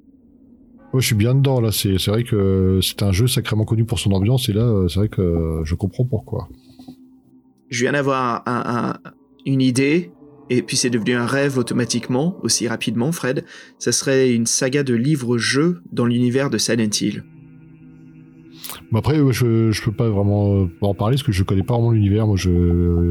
[0.95, 1.70] Je suis bien dedans là.
[1.70, 5.11] C'est vrai que c'est un jeu sacrément connu pour son ambiance et là, c'est vrai
[5.11, 6.49] que je comprends pourquoi.
[7.68, 8.43] Je viens d'avoir
[9.45, 10.11] une idée.
[10.49, 13.45] et puis c'est devenu un rêve automatiquement, aussi rapidement, Fred,
[13.78, 17.22] ça serait une saga de livres-jeux dans l'univers de Silent Hill.
[18.94, 21.92] Après, je, je peux pas vraiment euh, en parler parce que je connais pas vraiment
[21.92, 22.26] l'univers.
[22.26, 22.36] Moi,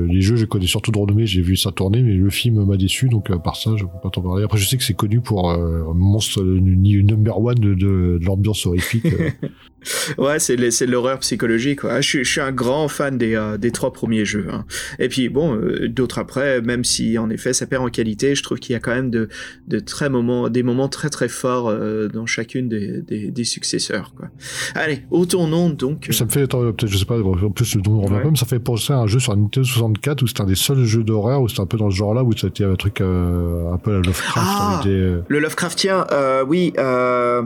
[0.08, 2.78] les jeux, je connais surtout de renommée, j'ai vu ça tourner, mais le film m'a
[2.78, 4.44] déçu, donc à part ça, je peux pas t'en parler.
[4.44, 9.06] Après, je sais que c'est connu pour euh, monstre number one de, de, l'ambiance horrifique.
[9.06, 9.30] euh.
[10.18, 11.80] Ouais, c'est l'horreur psychologique.
[11.84, 14.48] Je, suis- je suis un grand fan des, euh, des trois premiers jeux.
[14.52, 14.66] hein.
[15.00, 18.44] Et puis bon, euh, d'autres après, même si en effet ça perd en qualité, je
[18.44, 19.30] trouve qu'il y a quand même de,
[19.68, 24.14] de très moments, des moments très très forts euh, dans chacune des, des, successeurs.
[24.18, 24.30] Quoi.
[24.76, 25.04] Allez,
[25.50, 26.08] donc.
[26.10, 28.24] euh, Ça me fait, peut-être, je sais pas, en plus, le nom revient Ouais.
[28.24, 30.46] pas, mais ça fait penser à un jeu sur la Nintendo 64 où c'était un
[30.46, 33.02] des seuls jeux d'horreur où c'était un peu dans ce genre-là où c'était un truc
[33.02, 34.90] euh, un peu la Lovecraft Ah des.
[34.90, 37.44] euh, Le Lovecraftien, euh, oui, euh,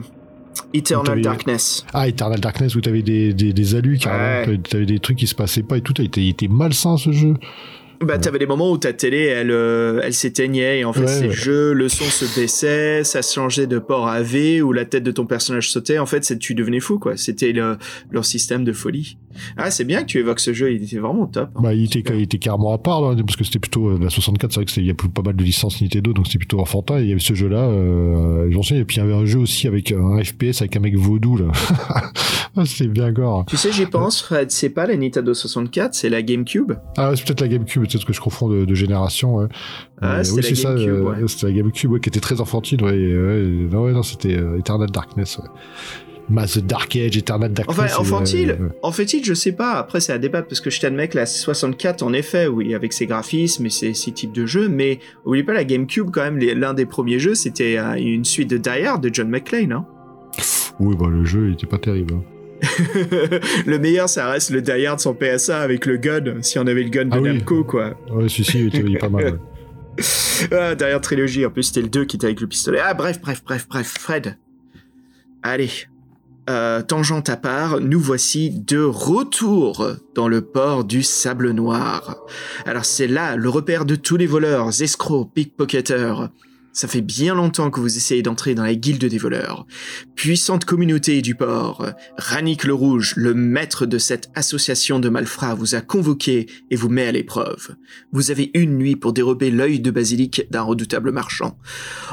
[0.73, 1.85] Eternal Darkness.
[1.93, 4.57] Ah, Eternal Darkness où t'avais des, des, des alus carrément, Ouais.
[4.57, 7.35] t'avais- des trucs qui se passaient pas et tout, il était malsain ce jeu.
[8.01, 11.07] Bah, t'avais des moments où ta télé, elle, euh, elle s'éteignait et en fait, Ouais,
[11.07, 11.33] c'est le ouais.
[11.35, 15.25] jeu, le son se baissait, ça changeait de port AV ou la tête de ton
[15.27, 15.99] personnage sautait.
[15.99, 17.15] En fait, tu devenais fou, quoi.
[17.17, 17.77] C'était le-
[18.11, 19.17] leur système de folie.
[19.57, 21.49] Ah, c'est bien que tu évoques ce jeu, il était vraiment top.
[21.55, 21.59] hein.
[21.63, 24.09] Bah, il était, il était carrément à part, là, parce que c'était plutôt, euh, la
[24.09, 26.27] 64, c'est vrai que c'était- il y a plus- pas mal de licences Nintendo, donc
[26.27, 28.99] c'était plutôt enfantin, et il y avait ce jeu-là, euh, j'en sais, et puis il
[28.99, 31.45] y avait un jeu aussi avec un FPS avec un mec vaudou, là.
[32.57, 33.45] Ah, c'était bien gore.
[33.47, 36.73] Tu sais, j'y pense, Fred, c'est pas la Nintendo 64, c'est la GameCube.
[36.97, 39.45] Ah, c'est peut-être la GameCube, peut-être que je confonds de, de génération, ouais.
[40.01, 41.27] Ah, Euh, c'était oui, la c'est ça, GameCube, euh, ouais.
[41.27, 44.35] c'était la GameCube, ouais, qui était très enfantine, ouais, et, ouais, non, ouais, non, c'était
[44.35, 45.47] euh, Eternal Darkness, ouais.
[46.31, 47.77] Mass Dark Age, Eternal Darkness.
[47.77, 49.73] Enfin, c'est, enfantile, euh, en fait, je sais pas.
[49.73, 52.93] Après, c'est à débattre parce que je t'admets que la 64, en effet, oui, avec
[52.93, 56.39] ses graphismes et ses, ses types de jeux, mais oubliez pas la GameCube, quand même,
[56.39, 59.85] l'un des premiers jeux, c'était euh, une suite de Die Hard de John McClane, hein.
[60.79, 62.13] Oui, bah, le jeu, il était pas terrible.
[62.15, 62.23] hein.
[63.65, 66.83] le meilleur, ça reste le Die Hard sans PSA avec le gun, si on avait
[66.83, 67.29] le gun de Ah oui.
[67.29, 67.95] Namco, quoi.
[68.09, 69.33] Ouais, si, il était pas mal, ouais.
[70.51, 72.79] Ah, Hard trilogie, en plus, c'était le 2 qui était avec le pistolet.
[72.81, 74.37] Ah, bref, bref, bref, bref, Fred.
[75.43, 75.69] Allez.
[76.49, 82.17] Euh, tangente à part, nous voici de retour dans le port du Sable Noir.
[82.65, 86.29] Alors c'est là le repère de tous les voleurs, escrocs, pickpocketers.
[86.73, 89.65] Ça fait bien longtemps que vous essayez d'entrer dans la guilde des voleurs.
[90.15, 91.85] Puissante communauté du port,
[92.17, 96.89] Rannick le Rouge, le maître de cette association de malfrats, vous a convoqué et vous
[96.89, 97.75] met à l'épreuve.
[98.13, 101.57] Vous avez une nuit pour dérober l'œil de basilic d'un redoutable marchand.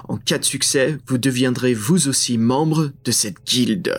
[0.09, 3.95] En cas de succès, vous deviendrez vous aussi membre de cette guilde.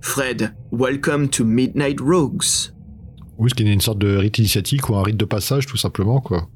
[0.00, 2.72] Fred, welcome to Midnight Rogues.
[3.38, 5.76] Oui, ce qui est une sorte de rite initiatique ou un rite de passage, tout
[5.76, 6.48] simplement, quoi.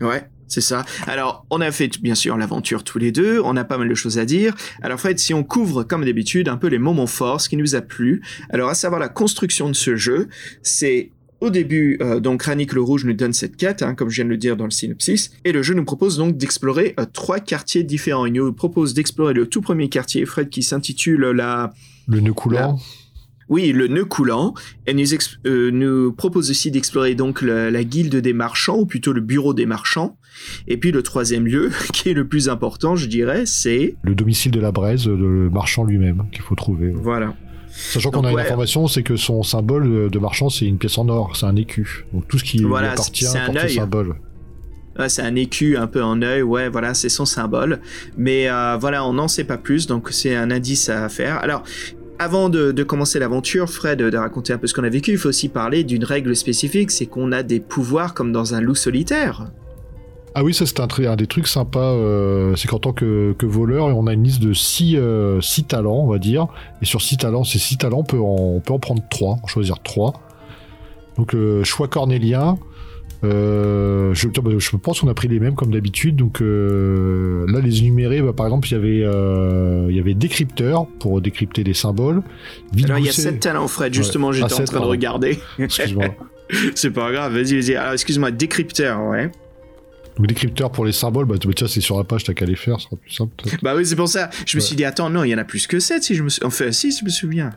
[0.00, 0.84] Ouais, c'est ça.
[1.06, 3.94] Alors, on a fait bien sûr l'aventure tous les deux, on a pas mal de
[3.94, 4.54] choses à dire.
[4.82, 7.74] Alors, Fred, si on couvre comme d'habitude un peu les moments forts, ce qui nous
[7.74, 10.28] a plu, alors à savoir la construction de ce jeu,
[10.62, 14.16] c'est au début, euh, donc Rannick le Rouge nous donne cette quête, hein, comme je
[14.16, 17.04] viens de le dire dans le synopsis, et le jeu nous propose donc d'explorer euh,
[17.12, 18.26] trois quartiers différents.
[18.26, 21.72] Il nous propose d'explorer le tout premier quartier, Fred, qui s'intitule la
[22.06, 22.78] Le nœud coulant.
[23.50, 24.54] oui, le nœud coulant.
[24.86, 25.04] Elle nous,
[25.46, 29.52] euh, nous propose aussi d'explorer donc la, la guilde des marchands, ou plutôt le bureau
[29.52, 30.16] des marchands.
[30.68, 33.94] Et puis le troisième lieu, qui est le plus important, je dirais, c'est...
[34.02, 36.92] Le domicile de la braise, le marchand lui-même, qu'il faut trouver.
[36.94, 37.36] Voilà.
[37.76, 41.08] Sachant qu'on a une information, c'est que son symbole de marchand, c'est une pièce en
[41.08, 42.06] or, c'est un écu.
[42.12, 44.16] Donc tout ce qui Voilà, lui appartient c'est un porte symbole.
[44.98, 47.80] Ouais, c'est un écu un peu en œil, ouais, voilà, c'est son symbole.
[48.16, 51.36] Mais euh, voilà, on n'en sait pas plus, donc c'est un indice à faire.
[51.42, 51.64] Alors,
[52.18, 55.18] avant de, de commencer l'aventure, Fred, de raconter un peu ce qu'on a vécu, il
[55.18, 58.74] faut aussi parler d'une règle spécifique, c'est qu'on a des pouvoirs comme dans un loup
[58.74, 59.50] solitaire.
[60.38, 63.86] Ah oui, ça c'est un, des trucs sympas, euh, c'est qu'en tant que, que voleur,
[63.86, 64.98] on a une liste de 6
[65.66, 66.46] talents, on va dire.
[66.82, 69.38] Et sur 6 talents, ces 6 talents, on peut en, on peut en prendre 3,
[69.42, 70.12] en choisir 3.
[71.16, 72.58] Donc le choix cornélien,
[73.24, 74.28] euh, je,
[74.58, 76.16] je pense qu'on a pris les mêmes comme d'habitude.
[76.16, 80.12] Donc euh, là, les énumérés, bah, par exemple, il y avait, euh, il y avait
[80.12, 82.22] décrypteur pour décrypter des symboles.
[82.84, 84.34] Alors, il y a Vide-gousset- 7 talents, Fred, justement, Ouais.
[84.34, 85.38] j'étais Ah, en train de regarder.
[85.58, 86.08] Excuse-moi.
[86.74, 87.74] c'est pas grave, vas-y, vas-y.
[87.74, 89.30] Alors, excuse-moi, décrypteur, ouais.
[90.16, 92.56] Donc décrypteur pour les symboles, bah, tu- tiens, c'est sur la page, t'as qu'à les
[92.56, 93.32] faire, ce sera plus simple.
[93.62, 94.30] Bah oui, c'est pour ça.
[94.46, 96.22] Je me suis dit, attends, non, il y en a plus que 7 si je
[96.22, 96.42] me suis...
[96.44, 97.50] Enfin, si, je me souviens.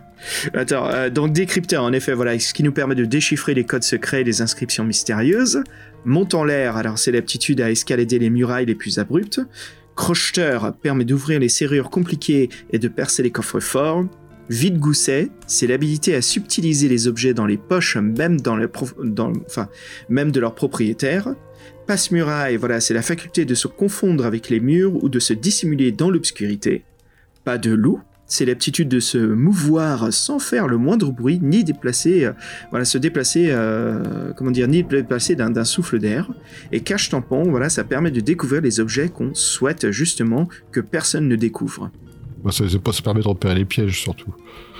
[0.53, 3.84] Attends, euh, donc décrypteur, en effet, voilà, ce qui nous permet de déchiffrer les codes
[3.84, 5.64] secrets et les inscriptions mystérieuses.
[6.03, 9.39] Monte en l'air, alors c'est l'aptitude à escalader les murailles les plus abruptes.
[9.95, 14.05] Crocheteur permet d'ouvrir les serrures compliquées et de percer les coffres forts.
[14.50, 21.36] Vide-gousset, c'est l'habilité à subtiliser les objets dans les poches, même, de leurs propriétaires.
[21.86, 25.91] Passe-muraille, voilà, c'est la faculté de se confondre avec les murs ou de se dissimuler
[25.91, 26.84] dans l'obscurité.
[27.43, 32.26] Pas de loup, c'est l'aptitude de se mouvoir sans faire le moindre bruit, ni déplacer,
[32.26, 32.32] euh,
[32.70, 36.32] voilà, se déplacer, euh, comment dire, ni déplacer d'un souffle d'air.
[36.72, 41.28] Et cache tampon, voilà, ça permet de découvrir les objets qu'on souhaite justement que personne
[41.28, 41.91] ne découvre.
[42.44, 44.34] Bah, ça, ça permet de repérer les pièges surtout.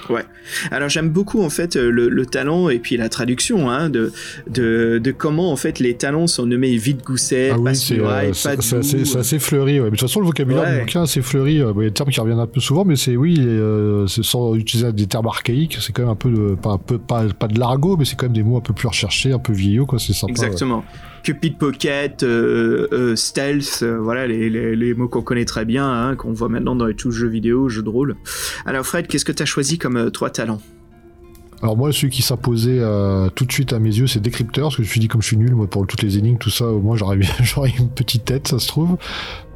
[0.10, 0.24] Ouais.
[0.72, 4.12] Alors j'aime beaucoup en fait euh, le, talent et puis la traduction hein, de,
[4.50, 8.32] de, de, comment en fait les talents sont nommés vide gousset, ah oui, c'est euh,
[8.32, 9.80] assez, assez, fleuri.
[9.80, 9.86] Ouais.
[9.86, 11.62] Mais de toute façon le vocabulaire du bouquin c'est fleuri.
[11.62, 13.40] Euh, il y a des termes qui reviennent un peu souvent, mais c'est oui,
[14.08, 16.98] c'est sans utiliser des termes archaïques, c'est quand même un peu de, pas, un peu
[16.98, 19.40] pas, pas de l'argot, mais c'est quand même des mots un peu plus recherchés, un
[19.40, 20.00] peu vieillots quoi.
[20.00, 20.32] C'est sympa.
[20.32, 20.84] Exactement.
[21.24, 25.86] Cupid Pocket, euh, euh, Stealth, euh, voilà les, les, les mots qu'on connaît très bien,
[25.86, 28.16] hein, qu'on voit maintenant dans les tous jeux vidéo, jeux de rôle.
[28.66, 30.62] Alors Fred, qu'est-ce que tu as choisi comme trois talents
[31.62, 32.80] alors moi, celui qui s'imposait
[33.36, 35.22] tout de suite à mes yeux, c'est décrypteur, parce que je me suis dit comme
[35.22, 36.96] je suis nul, moi pour toutes les énigmes, tout ça, moi
[37.42, 38.96] j'aurais une petite tête, ça se trouve.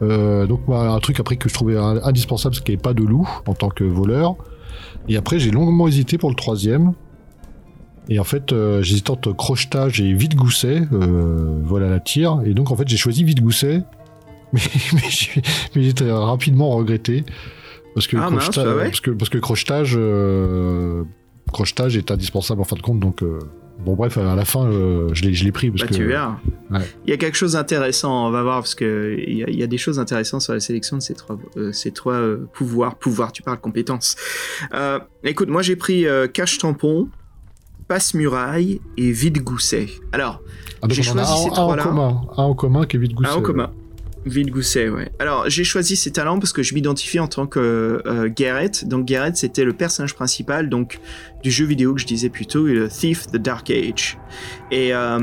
[0.02, 3.04] donc moi, un truc après que je trouvais indispensable, c'est qu'il n'y ait pas de
[3.04, 4.36] loup en tant que voleur.
[5.08, 6.94] Et après, j'ai longuement hésité pour le troisième.
[8.10, 10.82] Et en fait, euh, j'hésitais entre crochetage et vide gousset.
[10.92, 12.42] Euh, voilà la tire.
[12.46, 13.84] Et donc, en fait, j'ai choisi vide gousset.
[14.54, 14.62] Mais,
[15.74, 17.24] mais j'ai rapidement regretté.
[17.94, 21.04] Parce que, ah, crochetage, parce que, parce que crochetage, euh,
[21.52, 23.00] crochetage est indispensable en fin de compte.
[23.00, 23.40] Donc, euh,
[23.86, 25.70] bon, bref, à la fin, euh, je l'ai pris.
[25.70, 26.38] Parce bah, que, tu verras.
[27.06, 28.28] Il y a quelque chose d'intéressant.
[28.28, 28.60] On va voir.
[28.60, 28.88] Parce qu'il
[29.28, 31.38] y, a, y a des choses intéressantes sur la sélection de ces trois,
[31.72, 32.22] ces trois
[32.54, 32.96] pouvoirs.
[32.96, 34.16] Pouvoir, tu parles compétences.
[35.24, 37.10] écoute, moi, j'ai pris cache-tampon
[37.88, 39.88] passe-muraille et vide-gousset.
[40.12, 40.42] Alors,
[40.82, 41.86] ah, j'ai choisi ces trois-là.
[41.86, 43.30] Un en commun qui est vide-gousset.
[43.30, 43.72] Un en commun.
[44.26, 45.12] Vide Gousset, ouais.
[45.20, 48.88] Alors, j'ai choisi ces talents parce que je m'identifie en tant que euh, Garrett.
[48.88, 51.00] Donc, Garrett, c'était le personnage principal donc
[51.44, 54.18] du jeu vidéo que je disais plus tôt, le Thief the Dark Age.
[54.72, 55.20] Et euh,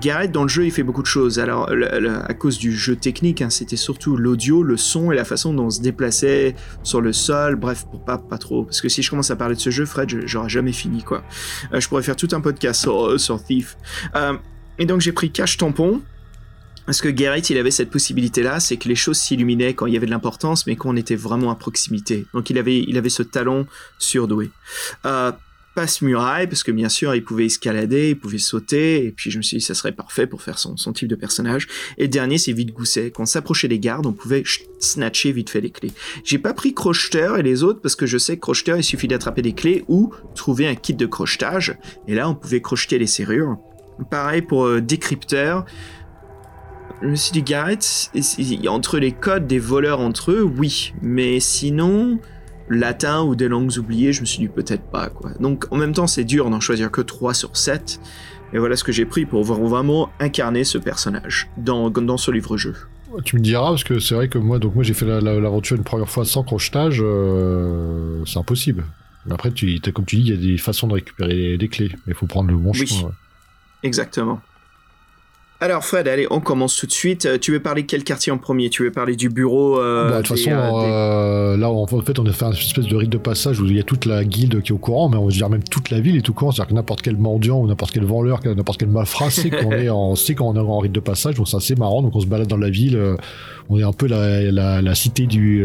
[0.00, 1.38] Garrett, dans le jeu, il fait beaucoup de choses.
[1.38, 5.52] Alors, à cause du jeu technique, hein, c'était surtout l'audio, le son et la façon
[5.52, 7.56] dont on se déplaçait sur le sol.
[7.56, 8.64] Bref, pour pas, pas trop.
[8.64, 11.22] Parce que si je commence à parler de ce jeu, Fred, j'aurais jamais fini, quoi.
[11.72, 13.76] Euh, je pourrais faire tout un podcast sur, euh, sur Thief.
[14.16, 14.34] Euh,
[14.78, 16.00] et donc, j'ai pris Cache Tampon.
[16.86, 19.96] Parce que Garrett, il avait cette possibilité-là, c'est que les choses s'illuminaient quand il y
[19.96, 22.26] avait de l'importance, mais quand on était vraiment à proximité.
[22.34, 23.66] Donc il avait, il avait ce talent
[23.98, 24.50] surdoué.
[25.06, 25.32] Euh,
[25.74, 29.42] passe-muraille, parce que bien sûr, il pouvait escalader, il pouvait sauter, et puis je me
[29.42, 31.66] suis dit, ça serait parfait pour faire son, son type de personnage.
[31.98, 33.10] Et le dernier, c'est vite gousset.
[33.10, 34.42] Quand on s'approchait des gardes, on pouvait
[34.80, 35.92] snatcher vite fait les clés.
[36.24, 39.08] J'ai pas pris crocheteur et les autres, parce que je sais que crocheteur, il suffit
[39.08, 41.76] d'attraper des clés ou trouver un kit de crochetage,
[42.06, 43.56] et là, on pouvait crocheter les serrures.
[44.10, 45.64] Pareil pour euh, décrypteur.
[47.02, 48.10] Je me suis dit, Garrett,
[48.68, 52.20] entre les codes des voleurs entre eux, oui, mais sinon,
[52.68, 55.30] latin ou des langues oubliées, je me suis dit peut-être pas quoi.
[55.40, 58.00] Donc en même temps c'est dur d'en choisir que 3 sur 7.
[58.54, 62.74] Et voilà ce que j'ai pris pour vraiment incarner ce personnage dans, dans ce livre-jeu.
[63.24, 65.84] Tu me diras, parce que c'est vrai que moi, donc moi j'ai fait l'aventure une
[65.84, 68.84] première fois sans crochetage, euh, c'est impossible.
[69.30, 72.12] Après, tu, comme tu dis, il y a des façons de récupérer des clés, mais
[72.12, 72.86] il faut prendre le bon oui.
[72.86, 73.12] chemin.
[73.82, 74.40] Exactement.
[75.62, 77.24] Alors Fred, allez, on commence tout de suite.
[77.24, 78.68] Euh, tu veux parler de quel quartier en premier?
[78.68, 82.26] Tu veux parler du bureau euh, bah, De toute façon, euh, là, en fait, on
[82.26, 84.60] a fait une espèce de rite de passage où il y a toute la guilde
[84.60, 86.50] qui est au courant, mais on va dire même toute la ville est au courant.
[86.50, 89.88] C'est-à-dire que n'importe quel mendiant ou n'importe quel voleur, n'importe quel malfrat sait qu'on est
[89.88, 91.36] en, sait qu'on est en rite de passage.
[91.36, 92.02] Donc c'est assez marrant.
[92.02, 92.98] Donc on se balade dans la ville.
[93.68, 95.64] on est un peu la, cité du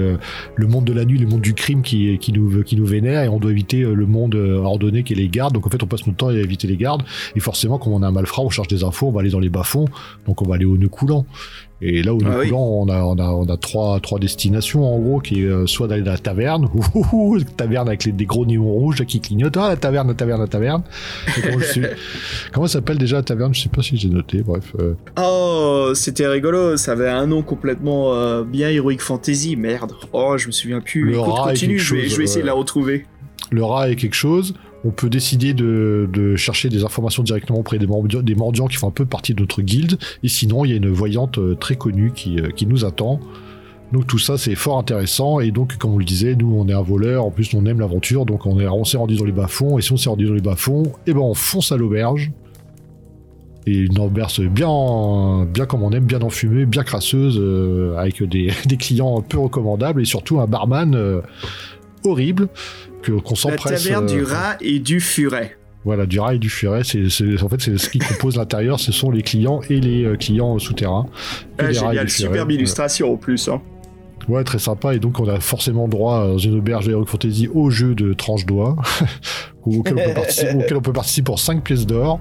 [0.55, 3.23] le monde de la nuit, le monde du crime qui, qui nous qui nous vénère
[3.23, 5.55] et on doit éviter le monde ordonné qui est les gardes.
[5.55, 7.01] Donc en fait, on passe notre temps à éviter les gardes.
[7.35, 9.39] Et forcément, comme on a un malfrat, on cherche des infos, on va aller dans
[9.39, 9.86] les bas-fonds
[10.25, 11.25] donc on va aller au nœud coulant.
[11.79, 14.83] Et là, au nœud ah coulant, on a, on a, on a trois, trois destinations
[14.83, 18.25] en gros, qui est euh, soit d'aller dans la taverne, ouh, taverne avec les, des
[18.25, 20.81] gros néons rouges qui clignotent, ah, la taverne, la taverne, la taverne.
[22.51, 23.53] comment, s'appelle déjà la taverne?
[23.53, 24.73] Je sais pas si j'ai noté, bref.
[24.79, 24.95] Euh.
[25.21, 29.91] Oh, c'était rigolo, ça avait un nom complètement euh, bien Heroic Fantasy, merde.
[30.13, 31.11] Oh, je me souviens plus.
[31.11, 33.05] Le continue, je vais, je vais essayer de la retrouver.
[33.51, 34.55] Le rat est quelque chose
[34.85, 39.05] on peut décider de, chercher des informations directement auprès des, mendiants, qui font un peu
[39.05, 39.97] partie de notre guilde.
[40.23, 43.19] Et sinon, il y a une voyante euh, très connue euh, qui, nous attend.
[43.91, 45.39] Donc tout ça, c'est fort intéressant.
[45.39, 47.25] Et donc, comme on le disait, nous, on est un voleur.
[47.25, 48.25] En plus, on aime l'aventure.
[48.25, 49.77] Donc, on, est, on s'est rendu dans les bas-fonds.
[49.77, 52.31] Et si on s'est rendu dans les bas-fonds, eh ben, on fonce à l'auberge.
[53.65, 58.47] Et une auberge bien, bien comme on aime, bien enfumée, bien crasseuse, euh, avec des,
[58.79, 61.21] clients peu recommandables et surtout un barman
[62.05, 62.47] horrible
[63.11, 63.85] qu'on s'empresse.
[63.85, 65.57] La taverne du euh, rat et du furet.
[65.85, 66.81] Voilà, du rat et du furet.
[66.83, 67.07] C'est,
[67.41, 68.79] en fait, c'est ce qui compose l'intérieur.
[68.79, 71.07] Ce sont les clients et les euh, clients souterrains.
[71.57, 73.47] Ah, génial, superbe illustration en plus.
[73.47, 73.61] Hein.
[74.27, 74.93] Ouais, très sympa.
[74.93, 78.45] Et donc, on a forcément droit dans une auberge Heroic Fantasy au jeu de tranche
[78.45, 78.75] doigt,
[79.65, 79.95] auquel,
[80.75, 82.19] on peut participer pour 5 pièces d'or.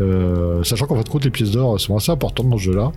[0.00, 2.92] Euh, sachant qu'en fait, compte, les pièces d'or sont assez importantes dans ce jeu-là.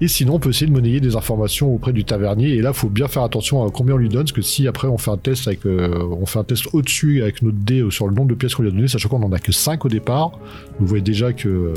[0.00, 2.50] Et sinon, on peut essayer de monnayer des informations auprès du tavernier.
[2.50, 4.88] Et là, faut bien faire attention à combien on lui donne, parce que si après
[4.88, 8.54] on fait un test euh, test au-dessus avec notre dé sur le nombre de pièces
[8.54, 10.32] qu'on lui a donné, sachant qu'on en a que 5 au départ,
[10.80, 11.72] vous voyez déjà que,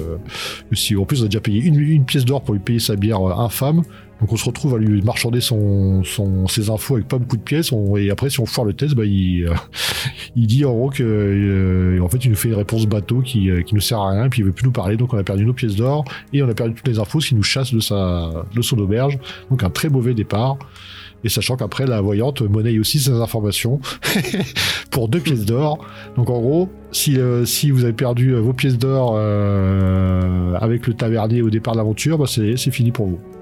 [0.70, 2.80] que si en plus on a déjà payé une, une pièce d'or pour lui payer
[2.80, 3.84] sa bière infâme,
[4.22, 7.42] donc on se retrouve à lui marchander son, son, ses infos avec pas beaucoup de
[7.42, 7.72] pièces.
[7.98, 9.54] et après, si on foire le test, bah, il, euh,
[10.36, 13.50] il dit en gros que euh, en fait il nous fait une réponse bateau qui,
[13.50, 14.96] euh, qui ne sert à rien, puis il veut plus nous parler.
[14.96, 17.30] Donc on a perdu nos pièces d'or et on a perdu toutes les infos, ce
[17.30, 19.20] qui nous chasse de sa de son auberge.
[19.50, 20.58] Donc un très mauvais départ.
[21.24, 23.80] Et sachant qu'après la voyante monnaie aussi ses informations
[24.92, 25.84] pour deux pièces d'or.
[26.16, 31.50] Donc en gros, si, si vous avez perdu vos pièces d'or avec le tavernier au
[31.50, 33.35] départ de l'aventure, bah c'est fini pour vous.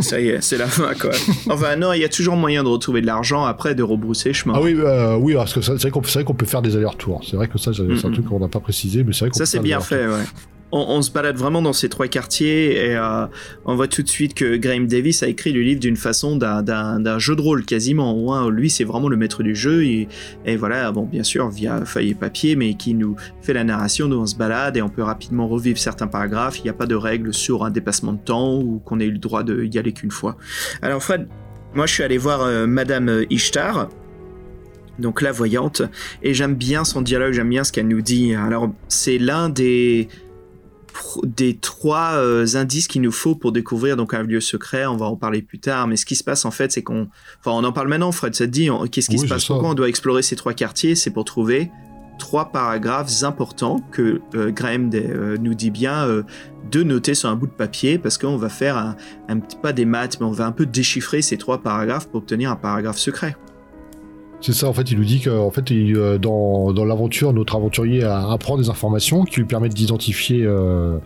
[0.00, 1.10] Ça y est, c'est la fin, quoi.
[1.50, 4.54] Enfin, non, il y a toujours moyen de retrouver de l'argent après, de rebrousser chemin.
[4.56, 7.22] Ah oui, euh, oui, parce que c'est vrai qu'on peut faire des allers-retours.
[7.28, 9.38] C'est vrai que ça, c'est un truc qu'on n'a pas précisé, mais c'est vrai qu'on
[9.38, 10.24] Ça, c'est bien fait, ouais
[10.70, 13.26] on, se balade vraiment dans ces trois quartiers et euh,
[13.64, 17.18] on voit tout de suite que Graham Davis a écrit le livre d'une façon d'un
[17.18, 18.48] jeu de rôle quasiment.
[18.50, 20.08] Lui, c'est vraiment le maître du jeu et,
[20.56, 24.08] voilà, bon, bien sûr, via feuille et papier, mais qui nous fait la narration.
[24.08, 26.58] Nous, on se balade et on peut rapidement revivre certains paragraphes.
[26.58, 29.12] Il n'y a pas de règles sur un dépassement de temps ou qu'on ait eu
[29.12, 30.36] le droit d'y aller qu'une fois.
[30.82, 31.28] Alors, Fred,
[31.74, 33.88] moi, je suis allé voir euh, Madame Ishtar
[34.98, 35.82] donc la voyante,
[36.24, 38.34] et j'aime bien son dialogue, j'aime bien ce qu'elle nous dit.
[38.34, 40.08] Alors c'est l'un des
[41.24, 44.86] des trois euh, indices qu'il nous faut pour découvrir donc un lieu secret.
[44.86, 47.08] On va en parler plus tard, mais ce qui se passe en fait, c'est qu'on,
[47.40, 48.12] enfin, on en parle maintenant.
[48.12, 49.44] Fred, ça te dit, qu'est-ce qui se passe?
[49.46, 50.94] Pourquoi on doit explorer ces trois quartiers?
[50.94, 51.70] C'est pour trouver
[52.18, 56.06] trois paragraphes importants que euh, Graham euh, nous dit bien
[56.70, 58.96] de noter sur un bout de papier parce qu'on va faire un,
[59.28, 62.50] un, pas des maths, mais on va un peu déchiffrer ces trois paragraphes pour obtenir
[62.50, 63.36] un paragraphe secret.
[64.40, 68.56] C'est ça, en fait, il nous dit que fait, euh, dans, l'aventure, notre aventurier apprend
[68.56, 70.98] des informations qui lui permettent d'identifier euh,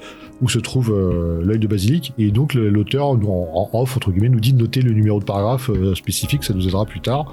[0.43, 2.13] où se trouve euh, l'œil de basilic.
[2.19, 5.71] Et donc, l'auteur, en, off, entre guillemets, nous dit de noter le numéro de paragraphe
[5.95, 7.33] spécifique, ça nous aidera plus tard.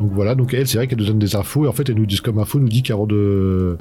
[0.00, 1.96] Donc voilà, donc elle, c'est vrai qu'elle nous donne des infos, et en fait, elle
[1.96, 3.78] nous dit comme info, nous dit qu'avant de,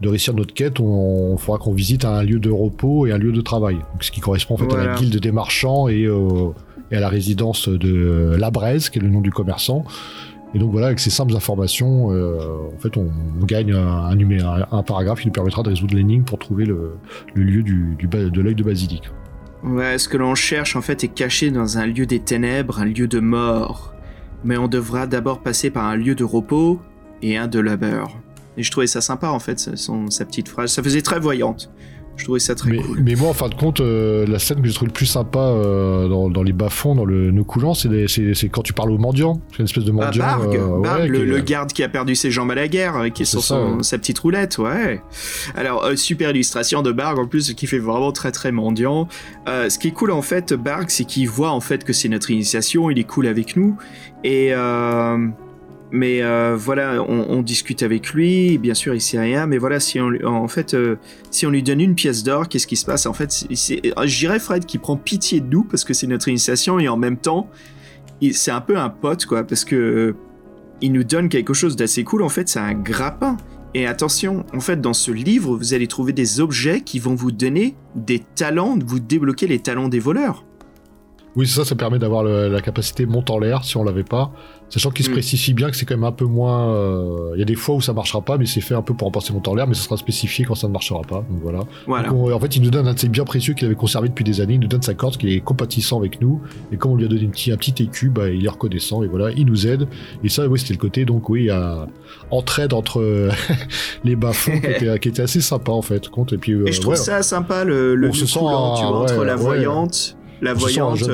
[0.00, 3.32] de réussir notre quête, on, faudra qu'on visite un lieu de repos et un lieu
[3.32, 3.76] de travail.
[3.76, 6.08] Donc, ce qui correspond en fait à la guilde des marchands et,
[6.90, 9.84] et à la résidence de La Braise, qui est le nom du commerçant.
[10.54, 12.38] Et donc voilà, avec ces simples informations, euh,
[12.74, 13.10] en fait, on,
[13.44, 14.10] gagne un,
[14.72, 16.94] un, paragraphe qui nous permettra de résoudre l'énigme pour trouver le,
[17.34, 19.10] lieu du, de l'œil de basilic.
[19.62, 22.86] Ouais, ce que l'on cherche en fait est caché dans un lieu des ténèbres, un
[22.86, 23.94] lieu de mort.
[24.44, 26.80] Mais on devra d'abord passer par un lieu de repos
[27.22, 28.16] et un de labeur.
[28.56, 30.72] Et je trouvais ça sympa en fait, sa petite phrase.
[30.72, 31.70] Ça faisait très voyante.
[32.18, 33.00] Je trouvais ça très mais, cool.
[33.00, 35.38] Mais moi, en fin de compte, euh, la scène que j'ai trouvé le plus sympa
[35.38, 39.40] euh, dans, les bas-fonds, dans le nœud coulant, c'est quand tu parles au mendiant.
[39.52, 40.24] C'est une espèce de mendiant.
[40.26, 43.24] Ah, Barg, euh, le, garde qui a perdu ses jambes à la guerre, qui est,
[43.24, 45.00] sur sa petite roulette, ouais.
[45.54, 49.08] Alors, super illustration de Barg, en plus, qui fait vraiment très très mendiant.
[49.46, 52.30] ce qui est cool, en fait, Barg, c'est qu'il voit, en fait, que c'est notre
[52.32, 53.76] initiation, il est cool avec nous.
[54.24, 54.52] Et...
[55.90, 59.98] Mais euh, voilà, on, discute avec lui, bien sûr il sait rien, mais voilà, si
[59.98, 60.96] on, en fait, euh,
[61.30, 63.06] si on lui donne une pièce d'or, qu'est-ce qui se passe?
[63.06, 66.78] En fait, je dirais Fred qui prend pitié de nous parce que c'est notre initiation
[66.78, 67.48] et en même temps,
[68.32, 70.16] c'est un peu un pote quoi, parce que euh,
[70.80, 72.22] il nous donne quelque chose d'assez cool.
[72.22, 73.36] En fait, c'est un grappin.
[73.74, 77.32] Et attention, en fait, dans ce livre, vous allez trouver des objets qui vont vous
[77.32, 80.44] donner des talents, vous débloquer les talents des voleurs.
[81.36, 84.32] Oui, ça, ça permet d'avoir la capacité monte en l'air si on l'avait pas.
[84.70, 85.14] Sachant qu'il se mm.
[85.14, 86.74] spécifie bien que c'est quand même un peu moins.
[86.74, 88.94] Euh, il y a des fois où ça marchera pas, mais c'est fait un peu
[88.94, 91.24] pour remplacer mon temps l'air, mais ça sera spécifié quand ça ne marchera pas.
[91.30, 91.60] Donc voilà.
[91.88, 94.40] en fait, il nous donne un de ses biens précieux qu'il avait conservé depuis des
[94.40, 94.54] années.
[94.54, 96.42] Il nous donne sa corde qui est compatissant avec nous.
[96.70, 99.02] Et comme on lui a donné un petit, un petit écu, bah, il est reconnaissant
[99.02, 99.88] et voilà, il nous aide.
[100.22, 101.86] Et ça, oui, c'était le côté donc oui, à
[102.30, 103.30] entraide entre
[104.04, 106.08] les bas-fonds qui, était, assez sympa en fait.
[106.08, 106.52] Compte et puis.
[106.52, 111.08] et je trouve ça sympa le, le se sent entre la voyante, la voyante.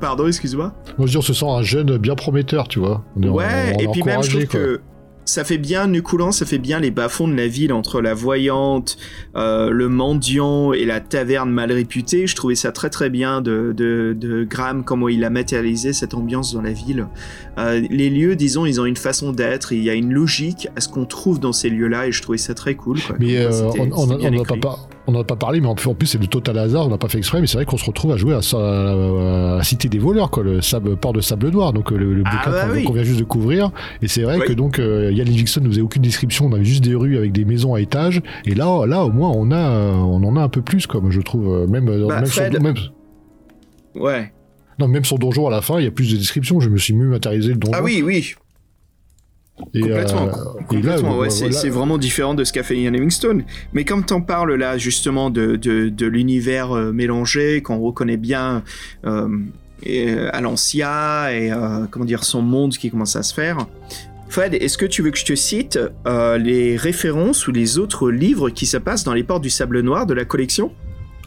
[0.00, 0.72] Pardon, excuse-moi.
[0.98, 3.04] Moi, je dis, on se sent un jeune bien prometteur, tu vois.
[3.16, 4.80] ouais, et puis même, je trouve que
[5.24, 8.96] ça fait bien Nukulan, ça fait bien les bas-fonds de la ville entre la voyante,
[9.36, 12.26] euh, le mendiant et la taverne mal réputée.
[12.26, 16.14] Je trouvais ça très très bien de, de, de Graham, comment il a matérialisé cette
[16.14, 17.06] ambiance dans la ville.
[17.58, 20.80] Euh, les lieux, disons, ils ont une façon d'être, il y a une logique à
[20.80, 22.98] ce qu'on trouve dans ces lieux-là et je trouvais ça très cool.
[23.20, 26.58] Mais euh, on n'a pas, on a pas parlé, mais en plus c'est le total
[26.58, 28.38] hasard, on n'a pas fait exprès, mais c'est vrai qu'on se retrouve à jouer à,
[28.38, 32.30] à, Cité des voleurs, quoi, le sable, port de sable noir, donc le, le ah
[32.30, 33.70] bouquin bah qu'on vient juste de couvrir.
[34.00, 36.94] Et c'est vrai que donc Yann Livingston ne faisait aucune description, on avait juste des
[36.94, 38.22] rues avec des maisons à étages.
[38.44, 41.20] Et là, là au moins on a, on en a un peu plus, comme je
[41.20, 42.74] trouve, même, bah, même, son, même...
[43.94, 44.32] Ouais.
[44.78, 46.60] Non, même son donjon à la fin, il y a plus de descriptions.
[46.60, 47.74] Je me suis mieux matérialisé le donjon.
[47.76, 48.34] Ah oui, oui.
[49.74, 50.28] Et, complètement.
[50.28, 51.70] euh, complètement, là, ouais, c'est voilà.
[51.70, 53.44] vraiment différent de ce qu'a fait Ian Livingstone.
[53.72, 58.64] Mais comme t'en parles là, justement, de, de, de l'univers euh, mélangé, qu'on reconnaît bien
[59.04, 59.28] euh,
[59.82, 63.66] et, euh, Alancia et euh, comment dire son monde qui commence à se faire.
[64.28, 68.10] Fred, est-ce que tu veux que je te cite euh, les références ou les autres
[68.10, 70.72] livres qui se passent dans les portes du Sable Noir de la collection?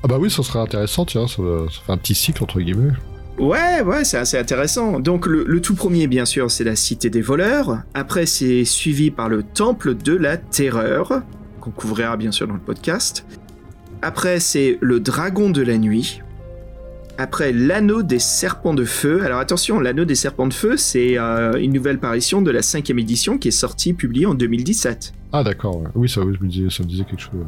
[0.04, 2.92] Ah bah oui, ça serait intéressant, tiens, ça, ça fait un petit cycle entre guillemets.
[3.38, 5.00] Ouais, ouais, c'est assez intéressant.
[5.00, 7.80] Donc le, tout premier, bien sûr, c'est la Cité des voleurs.
[7.94, 11.22] Après, c'est suivi par le Temple de la Terreur,
[11.60, 13.26] qu'on couvrira bien sûr dans le podcast.
[14.02, 16.22] Après, c'est le Dragon de la Nuit.
[17.18, 19.24] Après, l'Anneau des Serpents de Feu.
[19.24, 23.00] Alors attention, l'Anneau des Serpents de Feu, c'est euh, une nouvelle parution de la cinquième
[23.00, 25.14] édition qui est sortie, publiée en 2017.
[25.32, 27.46] Ah d'accord, oui, ça me disait quelque chose.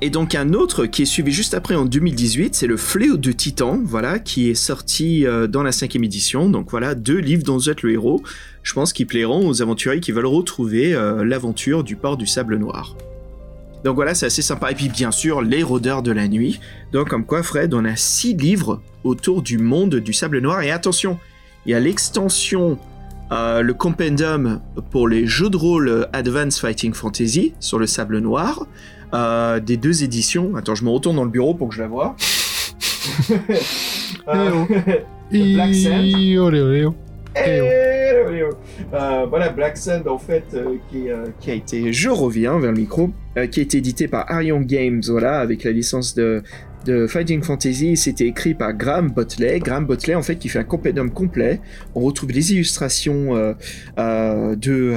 [0.00, 3.32] Et donc un autre qui est suivi juste après en 2018, c'est le Fléau de
[3.32, 6.48] Titan, voilà, qui est sorti euh, dans la cinquième édition.
[6.48, 8.22] Donc voilà, deux livres dont vous êtes le héros.
[8.62, 12.58] Je pense qu'ils plairont aux aventuriers qui veulent retrouver euh, l'aventure du port du Sable
[12.58, 12.96] Noir.
[13.84, 14.70] Donc voilà, c'est assez sympa.
[14.70, 16.60] Et puis bien sûr, les rôdeurs de la nuit.
[16.92, 20.62] Donc comme quoi, Fred, on a six livres autour du monde du Sable Noir.
[20.62, 21.18] Et attention,
[21.66, 22.78] il y a l'extension,
[23.30, 24.60] euh, le compendium
[24.90, 28.66] pour les jeux de rôle Advanced Fighting Fantasy sur le Sable Noir.
[29.14, 30.54] Euh, des deux éditions.
[30.56, 32.16] Attends, je me retourne dans le bureau pour que je la vois.
[34.28, 34.64] Euh,
[35.30, 36.04] Black Sand.
[36.38, 36.94] Olé, olé, oh.
[38.92, 42.72] Euh, voilà, Black Sand, en fait, euh, qui, euh, qui a été, je reviens vers
[42.72, 43.10] le micro,
[43.50, 46.42] qui a été édité par Arion Games, voilà, avec la licence de,
[46.84, 47.96] de Fighting Fantasy.
[47.96, 49.58] C'était écrit par Graham Botley.
[49.60, 51.60] Graham Botley, en fait, qui fait un compendium complet.
[51.94, 53.52] On retrouve les illustrations euh,
[53.98, 54.94] euh, de.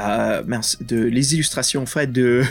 [0.00, 2.44] euh, mince, de les illustrations en fait de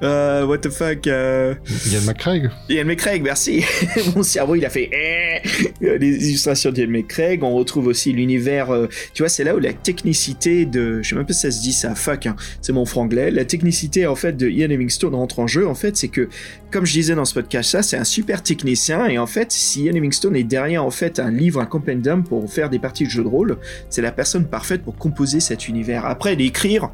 [0.46, 3.64] what the fuck Ian McCraig Ian McCraig, merci.
[4.14, 5.40] Mon cerveau, il a fait eh
[5.80, 7.42] les illustrations d'Ian McCraig.
[7.42, 8.68] On retrouve aussi l'univers.
[9.14, 11.60] tu vois, c'est là où la technicité de, je sais même pas si ça se
[11.60, 13.32] dit ça, fuck, hein, c'est mon franglais.
[13.32, 15.66] La technicité en fait de Ian Livingstone rentre en jeu.
[15.66, 16.28] En fait, c'est que,
[16.74, 19.06] comme je disais dans ce podcast, ça, c'est un super technicien.
[19.06, 22.52] Et en fait, si Ian Livingstone est derrière en fait un livre, un compendium pour
[22.52, 23.58] faire des parties de jeux de rôle,
[23.88, 26.04] c'est la personne parfaite pour composer cet univers.
[26.04, 26.90] Après, l'écrire,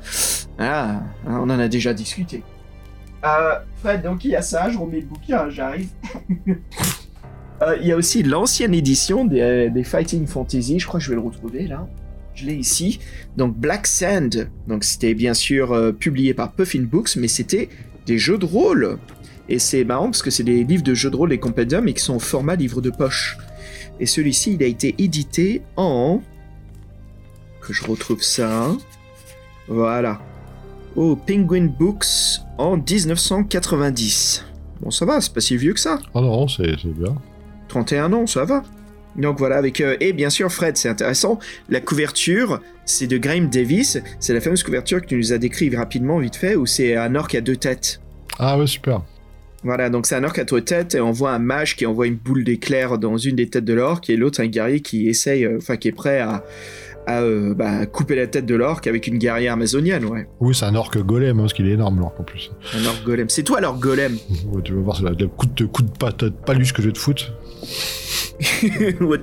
[0.58, 2.42] ah, on en a déjà discuté.
[3.24, 5.88] Euh, Fred, donc il y a ça, je remets le bouquin, j'arrive.
[7.62, 11.10] Euh, Il y a aussi l'ancienne édition des, des Fighting Fantasy, je crois que je
[11.10, 11.86] vais le retrouver là.
[12.34, 13.00] Je l'ai ici.
[13.36, 17.68] Donc Black Sand, donc c'était bien sûr euh, publié par Puffin Books, mais c'était
[18.06, 18.98] des jeux de rôle.
[19.50, 21.92] Et c'est marrant parce que c'est des livres de jeux de rôle et compendium et
[21.92, 23.36] qui sont au format livre de poche.
[23.98, 26.22] Et celui-ci, il a été édité en...
[27.60, 28.70] Que je retrouve ça.
[29.66, 30.20] Voilà.
[30.94, 34.44] Au Penguin Books en 1990.
[34.80, 35.98] Bon, ça va, c'est pas si vieux que ça.
[36.14, 37.14] Ah non, c'est c'est bien.
[37.68, 38.62] 31 ans, ça va.
[39.16, 39.80] Donc voilà, avec...
[39.80, 44.40] euh, et bien sûr, Fred, c'est intéressant, la couverture, c'est de Graham Davis, c'est la
[44.40, 47.40] fameuse couverture que tu nous as décrite rapidement, vite fait, où c'est un orc à
[47.40, 48.00] deux têtes.
[48.38, 49.02] Ah ouais, super.
[49.62, 52.06] Voilà, donc c'est un orc à deux têtes, et on voit un mage qui envoie
[52.06, 55.44] une boule d'éclair dans une des têtes de l'orc, et l'autre un guerrier qui essaye,
[55.44, 56.44] euh, enfin qui est prêt à,
[57.06, 60.28] à euh, bah, couper la tête de l'orc avec une guerrière amazonienne, ouais.
[60.40, 62.50] Oui, c'est un orc golem, hein, parce qu'il est énorme, l'orc en plus.
[62.74, 63.28] Un orc golem.
[63.28, 64.16] C'est toi l'orc golem
[64.52, 66.92] Ouais, tu vas voir, c'est le coup de, coup de patate paluche que je vais
[66.92, 67.32] te foutre.
[69.00, 69.18] What?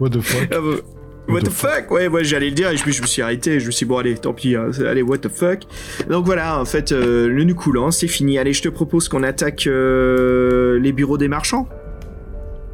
[0.00, 0.48] What the fuck?
[0.52, 0.82] Ah, bah,
[1.28, 1.90] What the fuck?
[1.90, 3.60] Ouais, ouais, j'allais le dire et je, je me suis arrêté.
[3.60, 5.60] Je me suis dit, bon, allez, tant pis, hein, allez, what the fuck?
[6.08, 8.38] Donc voilà, en fait, euh, le nu coulant, c'est fini.
[8.38, 11.68] Allez, je te propose qu'on attaque euh, les bureaux des marchands.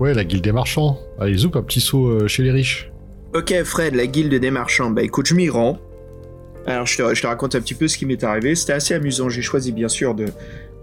[0.00, 0.98] Ouais, la guilde des marchands.
[1.18, 2.90] Allez, zoup, un petit saut euh, chez les riches.
[3.34, 4.90] Ok, Fred, la guilde des marchands.
[4.90, 5.78] Bah écoute, je m'y rends.
[6.66, 8.54] Alors, je te, je te raconte un petit peu ce qui m'est arrivé.
[8.54, 9.28] C'était assez amusant.
[9.28, 10.26] J'ai choisi, bien sûr, de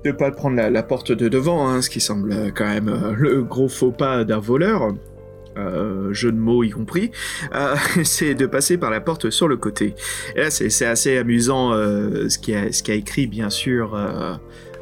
[0.06, 3.42] ne pas prendre la, la porte de devant, hein, ce qui semble quand même le
[3.42, 4.94] gros faux pas d'un voleur.
[5.58, 7.12] Euh, jeu de mots y compris,
[7.54, 9.96] euh, c'est de passer par la porte sur le côté.
[10.36, 13.96] Et là, c'est assez amusant euh, ce qui a, qu'a écrit, bien sûr,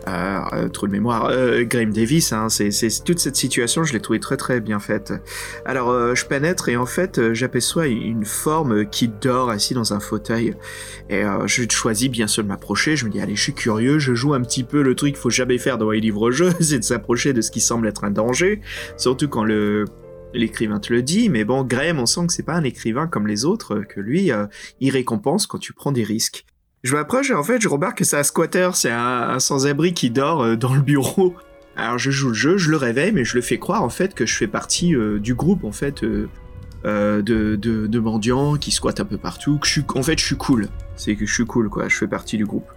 [0.07, 2.33] euh, euh, trop de mémoire, euh, Graham Davis.
[2.33, 2.71] Hein, c'est
[3.03, 5.13] toute cette situation, je l'ai trouvé très très bien faite.
[5.65, 10.55] Alors, je pénètre et en fait, j'aperçois une forme qui dort assis dans un fauteuil.
[11.09, 12.95] Et je choisis bien sûr de m'approcher.
[12.95, 15.21] Je me dis, allez, je suis curieux, je joue un petit peu le truc qu'il
[15.21, 18.11] faut jamais faire dans les livres-jeux, c'est de s'approcher de ce qui semble être un
[18.11, 18.61] danger.
[18.97, 19.85] Surtout quand le
[20.33, 21.29] l'écrivain te le dit.
[21.29, 24.31] Mais bon, Graham, on sent que c'est pas un écrivain comme les autres, que lui,
[24.31, 24.47] euh,
[24.79, 26.45] il récompense quand tu prends des risques.
[26.83, 30.09] Je m'approche et en fait, je remarque que c'est un squatter, c'est un, sans-abri qui
[30.09, 31.35] dort euh, dans le bureau.
[31.75, 34.13] Alors je joue le jeu, je le réveille, mais je le fais croire en fait
[34.13, 36.27] que je fais partie euh, du groupe en fait de,
[36.83, 39.57] de, de mendiants qui squattent un peu partout.
[39.59, 40.67] Que je suis, en fait, je suis cool.
[40.95, 41.87] C'est que je suis cool quoi.
[41.87, 42.67] Je fais partie du groupe.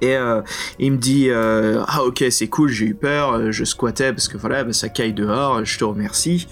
[0.00, 0.42] Et euh,
[0.78, 4.28] il me dit euh, ah ok c'est cool j'ai eu peur euh, je squattais parce
[4.28, 6.46] que voilà bah, ça caille dehors je te remercie.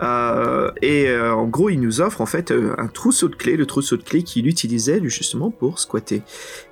[0.00, 4.02] Et en gros il nous offre en fait un trousseau de clés le trousseau de
[4.02, 6.22] clés qu'il utilisait justement pour squatter.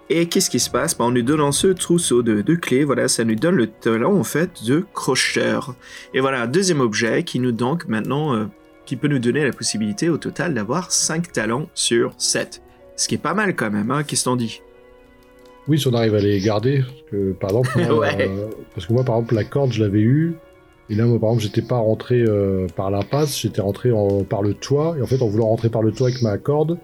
[0.08, 0.96] Et qu'est-ce qui se passe?
[0.96, 4.24] Bah, en nous donnant ce trousseau de, clés voilà ça nous donne le talent en
[4.24, 5.74] fait de crocheur.
[6.14, 8.48] Et voilà un deuxième objet qui nous donc maintenant
[8.84, 12.62] qui peut nous donner la possibilité au total d'avoir 5 talents sur 7
[12.96, 14.62] ce qui est pas mal quand même hein qu'est-ce qu'on dit
[15.68, 19.04] oui, si on arrive à les garder, parce que, par exemple, euh, parce que moi,
[19.04, 20.34] par exemple, la corde, je l'avais eue,
[20.88, 23.90] et là, moi, par exemple, j'étais pas rentré euh, par l'impasse, j'étais rentré
[24.28, 26.78] par le toit, et en fait, en voulant rentrer par le toit avec ma corde,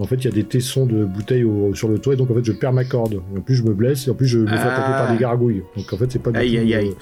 [0.00, 2.34] en fait, il y a des tessons de bouteilles sur le toit, et donc en
[2.34, 3.14] fait, je perds ma corde.
[3.34, 5.16] Et en plus, je me blesse, et en plus, je me fais attaquer par des
[5.16, 5.20] ah.
[5.20, 5.64] gargouilles.
[5.76, 6.92] Donc en fait, c'est pas, du tout, euh,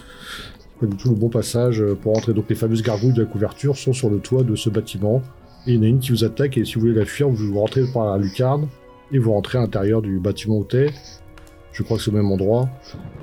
[0.80, 2.32] pas du tout le bon passage pour rentrer.
[2.32, 5.20] Donc les fameuses gargouilles de la couverture sont sur le toit de ce bâtiment,
[5.66, 7.28] et il y en a une qui vous attaque, et si vous voulez la fuir,
[7.28, 8.66] vous rentrez par la lucarne,
[9.12, 10.89] et vous rentrez à l'intérieur du bâtiment où t'es,
[11.77, 12.70] je crois que c'est au même endroit.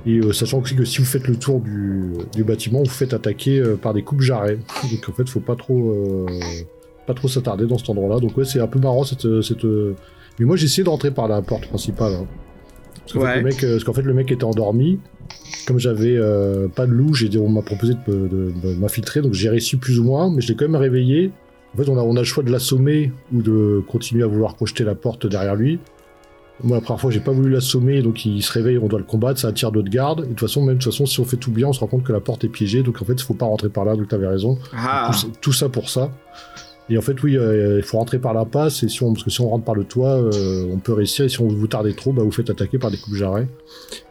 [0.06, 3.58] Et euh, sachant aussi que si vous faites le tour du, bâtiment, vous faites attaquer
[3.58, 4.58] euh, par des coupes jarrets.
[4.92, 6.26] Donc en fait, faut pas trop, euh,
[7.04, 8.20] pas trop s'attarder dans cet endroit-là.
[8.20, 9.64] Donc ouais, c'est un peu marrant cette, cette.
[10.38, 12.12] Mais moi, j'ai essayé de rentrer par la porte principale.
[12.12, 12.26] Hein.
[13.12, 15.00] Parce qu'en fait, le mec était endormi.
[15.66, 16.16] Comme j'avais
[16.76, 20.40] pas de loup, on m'a proposé de, m'infiltrer, donc j'ai réussi plus ou moins, mais
[20.42, 21.32] je l'ai quand même réveillé.
[21.74, 24.54] En fait, on a, on a le choix de l'assommer ou de continuer à vouloir
[24.54, 25.80] projeter la porte derrière lui.
[26.62, 29.04] Moi, la première fois, j'ai pas voulu l'assommer, donc il se réveille, on doit le
[29.04, 30.20] combattre, ça attire d'autres gardes.
[30.20, 31.80] Et de toute façon, même de toute façon, si on fait tout bien, on se
[31.80, 33.84] rend compte que la porte est piégée, donc en fait, il faut pas rentrer par
[33.84, 34.58] là, donc t'avais raison.
[34.72, 35.10] Ah.
[35.40, 36.12] Tout, ça pour ça.
[36.88, 39.24] Et en fait, oui, euh, il faut rentrer par la passe, et si on, parce
[39.24, 41.66] que si on rentre par le toit, euh, on peut réussir, et si on vous
[41.66, 43.48] tardez trop, bah, vous faites attaquer par des coupes jarrets.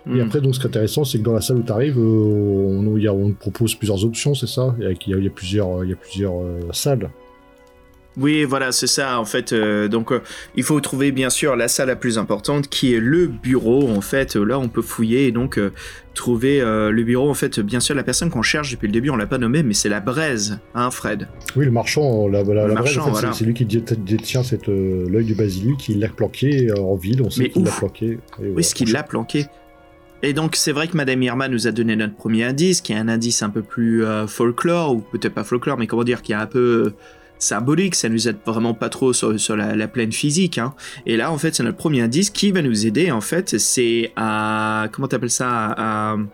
[0.07, 0.21] Et hmm.
[0.21, 2.85] après, donc, ce qui est intéressant, c'est que dans la salle où t'arrives, euh, on,
[2.87, 4.75] on, propose plusieurs options, c'est ça?
[4.79, 6.33] Il y, y, a plusieurs, il y a plusieurs
[6.73, 7.09] salles.
[8.17, 9.53] Oui, voilà, c'est ça en fait.
[9.53, 10.21] Euh, donc, euh,
[10.55, 13.89] il faut trouver bien sûr la salle la plus importante, qui est le bureau.
[13.89, 15.71] En fait, là, on peut fouiller et donc euh,
[16.13, 17.29] trouver le bureau.
[17.29, 19.63] En fait, bien sûr, la personne qu'on cherche depuis le début, on l'a pas nommé,
[19.63, 21.27] mais c'est la braise, hein, Fred?
[21.55, 25.33] Oui, le marchand, la, la, braise, en fait, c'est lui qui détient cette l'œil du
[25.33, 27.21] basilic, qui l'a planqué en ville.
[27.23, 28.19] On sait qu'il l'a planqué.
[28.39, 29.45] Oui, est-ce qu'il l'a planqué
[30.25, 32.95] et donc c'est vrai que Madame Irma nous a donné notre premier indice, qui est
[32.95, 36.35] un indice un peu plus folklore, ou peut-être pas folklore, mais comment dire, qui est
[36.35, 36.93] un peu
[37.43, 40.57] symbolique, ça nous aide vraiment pas trop sur, la, la, plaine physique.
[40.57, 40.73] Hein.
[41.05, 43.11] Et là, en fait, c'est notre premier indice qui va nous aider.
[43.11, 46.27] En fait, c'est un comment t'appelles ça un,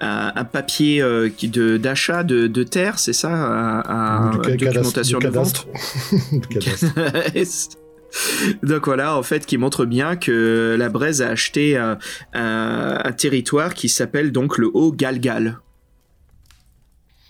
[0.00, 5.66] un, papier euh, de d'achat de, de, terre, c'est ça, un, documentation de vente.
[8.62, 11.98] Donc voilà, en fait, qui montre bien que la Braise a acheté un,
[12.32, 15.58] un territoire qui s'appelle donc le Haut Galgal.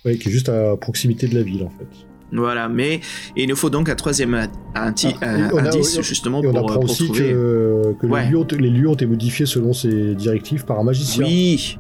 [0.05, 2.06] Oui, qui est juste à proximité de la ville, en fait.
[2.33, 3.01] Voilà, mais
[3.37, 8.89] il nous faut donc un troisième indice justement pour, on apprend aussi que, les, lieux
[8.89, 11.25] ont, été modifiés selon ces directives par un magicien.
[11.25, 11.79] Oui,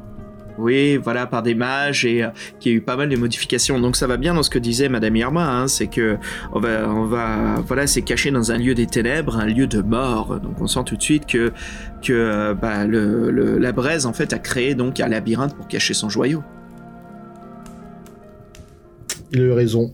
[0.59, 2.28] oui, voilà, par des mages et euh,
[2.61, 3.78] qu'il y a eu pas mal de modifications.
[3.78, 6.16] Donc ça va bien dans ce que disait Madame Irma, hein, c'est que
[6.53, 9.82] on va, on va, voilà, c'est caché dans un lieu des ténèbres, un lieu de
[9.82, 10.40] mort.
[10.40, 11.53] Donc on sent tout de suite que
[12.03, 15.94] que euh, bah, le, la braise en fait a créé donc un labyrinthe pour cacher
[15.94, 16.42] son joyau.
[19.32, 19.92] Il a eu raison.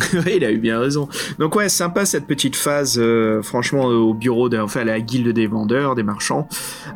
[0.14, 1.08] oui, il a eu bien raison.
[1.38, 5.28] Donc ouais, sympa cette petite phase, euh, franchement, au bureau, de, enfin à la guilde
[5.28, 6.48] des vendeurs, des marchands.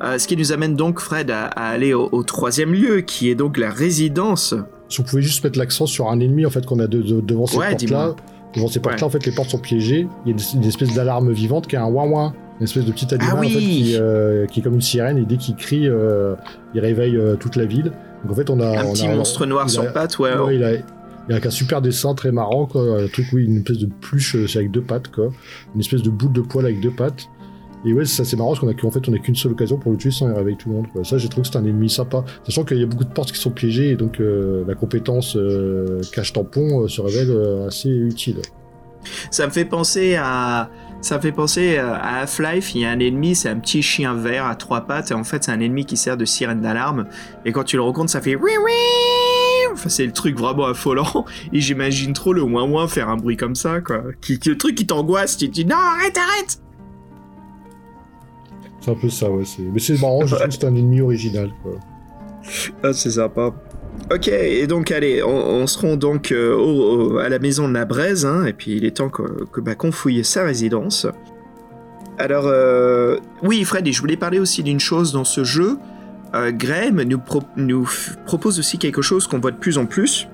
[0.02, 3.58] Euh, ce qui nous amène donc, Fred, à, aller au, troisième lieu, qui est donc
[3.58, 4.54] la résidence.
[4.88, 7.56] Si on pouvait juste mettre l'accent sur un ennemi, en fait, qu'on a devant ces
[7.56, 8.14] portes-là.
[8.54, 10.06] Devant ces portes-là, en fait, les portes sont piégées.
[10.24, 12.34] Il y a une, espèce d'alarme vivante qui est un ouin-ouin.
[12.60, 15.24] Une espèce de petit animal ah en fait, euh, qui, est comme une sirène et
[15.24, 15.88] dès qu'il crie,
[16.74, 17.90] il réveille toute la ville.
[18.22, 20.34] Donc en fait, on a un petit monstre noir sur pattes, ouais.
[20.36, 20.70] ouais il a,
[21.28, 23.02] il y a un super dessin très marrant, quoi.
[23.02, 25.30] Un truc, oui, une espèce de pluche euh, avec deux pattes, quoi.
[25.74, 27.28] Une espèce de boule de poil avec deux pattes.
[27.86, 29.98] Et ouais, ça c'est marrant parce qu'en fait on a qu'une seule occasion pour le
[29.98, 30.86] tuer sans réveiller tout le monde.
[31.04, 32.24] Ça j'ai trouvé que c'est un ennemi sympa.
[32.44, 35.36] Sachant qu'il y a beaucoup de portes qui sont piégées et donc euh, la compétence
[35.36, 38.38] euh, cache tampon se révèle assez utile.
[39.30, 40.70] Ça me fait penser à
[41.02, 44.14] ça me fait penser à Half-Life, il y a un ennemi, c'est un petit chien
[44.14, 47.04] vert à trois pattes, et en fait c'est un ennemi qui sert de sirène d'alarme,
[47.44, 48.72] et quand tu le rencontres ça fait oui oui
[49.74, 51.24] Enfin, c'est le truc vraiment affolant.
[51.52, 54.02] Et j'imagine trop le moins moins faire un bruit comme ça, quoi.
[54.20, 56.58] Qui, le truc qui t'angoisse, tu te dis non, arrête, arrête
[58.80, 59.44] C'est un peu ça, ouais.
[59.72, 61.72] Mais c'est marrant, je trouve que c'est un ennemi original, quoi.
[62.82, 63.52] Ah, c'est sympa.
[64.12, 68.26] Ok, et donc allez, on, se rend donc euh, à la maison de la Braise,
[68.26, 71.06] hein, et puis il est temps que, que bah, qu'on fouille sa résidence.
[72.18, 75.78] Alors, euh, oui, Fred, et je voulais parler aussi d'une chose dans ce jeu,
[76.34, 77.88] euh, Graham nous,
[78.26, 80.28] propose aussi quelque chose qu'on voit de plus en plus.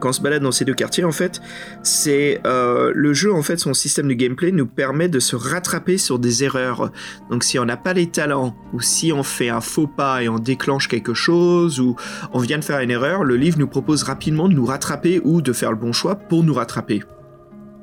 [0.00, 1.40] quand on se balade dans ces deux quartiers, en fait,
[1.82, 5.98] c'est euh, le jeu, en fait, son système de gameplay nous permet de se rattraper
[5.98, 6.90] sur des erreurs.
[7.30, 10.28] Donc, si on n'a pas les talents, ou si on fait un faux pas et
[10.28, 11.96] on déclenche quelque chose, ou
[12.32, 15.40] on vient de faire une erreur, le livre nous propose rapidement de nous rattraper ou
[15.40, 17.02] de faire le bon choix pour nous rattraper.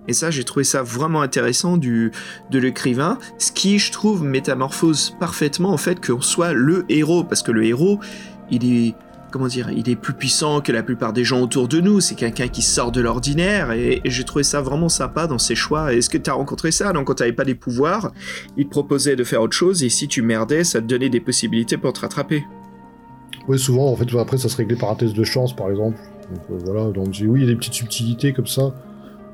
[0.08, 2.12] Et ça, j'ai trouvé ça vraiment intéressant du,
[2.50, 7.44] de l'écrivain, ce qui, je trouve, métamorphose parfaitement en fait qu'on soit le héros, parce
[7.44, 8.00] que le héros,
[8.50, 8.96] il est
[9.32, 12.02] comment dire, il est plus puissant que la plupart des gens autour de nous.
[12.02, 15.94] C'est quelqu'un qui sort de l'ordinaire et, j'ai trouvé ça vraiment sympa dans ses choix.
[15.94, 18.12] Est-ce que tu as rencontré ça Donc, quand tu n'avais pas des pouvoirs,
[18.58, 21.22] il te proposait de faire autre chose et si tu merdais, ça te donnait des
[21.22, 22.46] possibilités pour te rattraper.
[23.48, 25.98] Oui, souvent, en fait, après, ça se réglait par un test de chance, par exemple.
[26.32, 28.74] Donc, euh, voilà, donc oui, il y a des petites subtilités comme ça.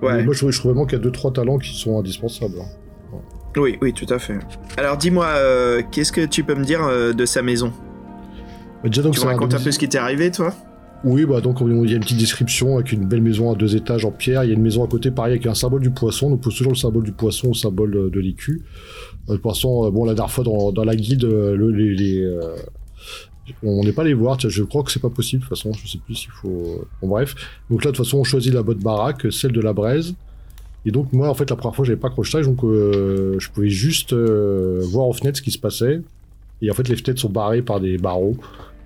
[0.02, 0.24] Ouais.
[0.24, 2.60] moi, je, trouve vraiment qu'il y a deux trois talents qui sont indispensables.
[2.62, 3.18] Hein.
[3.56, 4.38] Oui, oui, tout à fait.
[4.78, 7.74] Alors, dis-moi, euh, qu'est-ce que tu peux me dire euh, de sa maison?
[8.92, 10.54] Tu me racontes un peu ce qui t'est arrivé, toi?
[11.04, 13.76] Oui, bah donc il y a une petite description avec une belle maison à deux
[13.76, 14.44] étages en pierre.
[14.44, 16.32] Il y a une maison à côté, pareil, avec un symbole du poisson.
[16.32, 18.64] On pose toujours le symbole du poisson au symbole de, de l'écu.
[19.30, 22.28] Euh, le poisson, euh, bon, la dernière fois dans, la guide, euh, les,
[23.64, 24.40] on n'est pas allé voir.
[24.40, 25.44] je crois que c'est pas possible.
[25.44, 26.86] De toute façon, je sais plus s'il faut.
[27.02, 27.36] Bon, bref.
[27.70, 30.16] Donc là, de toute façon, on choisit la bonne baraque, celle de la braise.
[30.86, 34.14] Et donc moi, en fait, la première fois, j'avais pas crochetage, donc je pouvais juste
[34.14, 36.02] voir en fenêtre ce qui se passait.
[36.62, 38.36] Et en fait, les fenêtres sont barrées par des barreaux.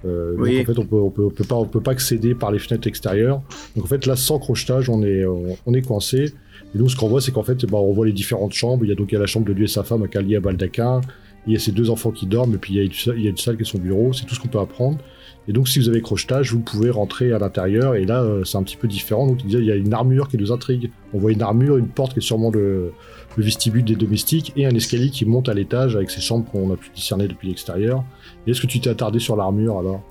[0.05, 2.33] Euh, donc en fait, on peut, on peut, on peut, pas, on peut pas accéder
[2.35, 3.41] par les fenêtres extérieures.
[3.75, 6.33] Donc en fait, là, sans crochetage, on est, on, est coincé.
[6.73, 8.83] Et nous, ce qu'on voit, c'est qu'en fait, bah, on voit les différentes chambres.
[8.83, 10.07] Il y a donc il y a la chambre de lui et sa femme à
[10.07, 11.01] Cali à Baldaquin.
[11.47, 13.57] Il y a ses deux enfants qui dorment, et puis il y a une, salle
[13.57, 14.13] qui est son bureau.
[14.13, 14.99] C'est tout ce qu'on peut apprendre.
[15.47, 17.95] Et donc, si vous avez crochetage, vous pouvez rentrer à l'intérieur.
[17.95, 19.25] Et là, euh, c'est un petit peu différent.
[19.25, 20.91] Donc, il y a une armure qui nous intrigue.
[21.13, 22.93] On voit une armure, une porte qui est sûrement le,
[23.37, 26.71] le vestibule des domestiques et un escalier qui monte à l'étage avec ces chambres qu'on
[26.71, 28.03] a pu discerner depuis l'extérieur.
[28.45, 30.01] Est-ce que tu t'es attardé sur l'armure alors?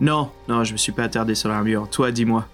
[0.00, 1.88] Non, non, je me suis pas attardé sur l'armure.
[1.90, 2.46] Toi, dis-moi.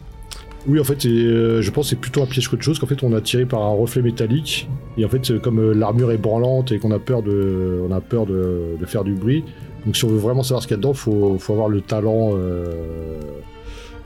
[0.66, 2.78] Oui, en fait, euh, je pense que c'est plutôt un piège qu'autre chose.
[2.78, 4.68] Qu'en fait, on a tiré par un reflet métallique.
[4.96, 7.92] Et en fait, euh, comme euh, l'armure est branlante et qu'on a peur de, on
[7.92, 9.44] a peur de, faire du bruit.
[9.84, 11.82] Donc, si on veut vraiment savoir ce qu'il y a dedans, faut, faut avoir le
[11.82, 12.32] talent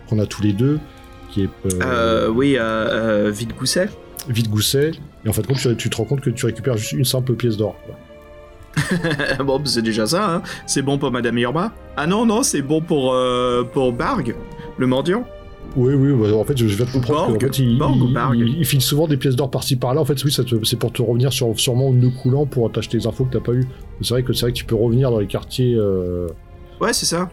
[0.09, 0.81] qu'on a tous les deux,
[1.31, 2.29] qui est.
[2.29, 2.59] oui,
[3.31, 3.89] vide gousset.
[4.29, 4.93] Vide gousset.
[5.25, 7.57] Et en fait, tu, tu te rends compte que tu récupères juste une simple pièce
[7.57, 7.77] d'or.
[9.45, 10.43] bon, c'est déjà ça, hein.
[10.67, 11.73] c'est bon pour Madame Irma.
[11.97, 13.17] Ah non, non, c'est bon pour,
[13.73, 14.35] pour Barg,
[14.79, 15.25] le mendiant.
[15.77, 17.37] Oui, oui, bah, en fait, je vais te comprendre.
[17.37, 17.79] en fait, il,
[18.59, 20.01] il, file souvent des pièces d'or par-ci par-là.
[20.01, 23.25] En fait, oui, c'est pour te revenir sur sûrement nœud coulant pour t'acheter des infos
[23.25, 23.67] que t'as pas eu.
[24.01, 25.75] C'est vrai que c'est vrai que tu peux revenir dans les quartiers.
[25.75, 26.27] Euh,
[26.81, 27.29] ouais, c'est ça.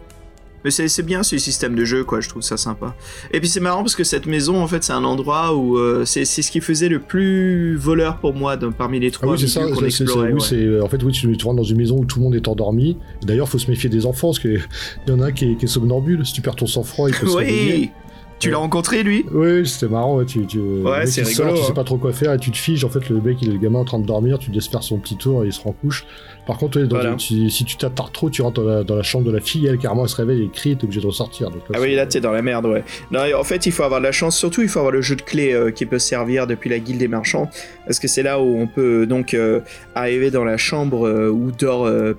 [0.66, 2.96] Mais c'est bien ce système de jeu, quoi, je trouve ça sympa.
[3.32, 6.06] Et puis c'est marrant parce que cette maison, en fait, c'est un endroit où euh,
[6.06, 9.48] c'est ce qui faisait le plus voleur pour moi parmi les trois ah oui, c'est
[9.48, 10.34] ça, explorait.
[10.34, 12.98] Oui, en fait, oui, tu, rentres dans une maison où tout le monde est endormi.
[13.22, 14.60] D'ailleurs, faut se méfier des enfants parce qu'il
[15.08, 16.26] y en a un qui est, qui est somnambule.
[16.26, 17.92] Si tu perds ton sang-froid, il peut se réveiller.
[18.40, 19.26] Tu l'as rencontré lui?
[19.32, 20.18] Oui, c'était marrant.
[20.18, 21.56] Ouais, tu, ouais, c'est rigolo.
[21.56, 21.74] tu sais hein.
[21.74, 22.84] pas trop quoi faire et tu te figes.
[22.84, 24.40] En fait, le mec, il est le gamin en train de dormir.
[24.40, 26.06] Tu laisses faire son petit tour et il se rend couche.
[26.46, 26.80] Par contre,
[27.20, 30.10] si tu t'attardes trop, tu rentres dans la, chambre de la fille, elle carrément elle
[30.10, 31.50] se réveille et crie, t'es obligé de ressortir.
[31.74, 32.84] ah oui, là t'es dans la merde, ouais.
[33.12, 35.16] Non, en fait, il faut avoir de la chance, surtout il faut avoir le jeu
[35.16, 37.50] de clés euh, qui peut servir depuis la guilde des marchands,
[37.86, 39.62] parce que c'est là où on peut donc euh,
[39.96, 42.14] arriver dans la chambre euh, où dort la,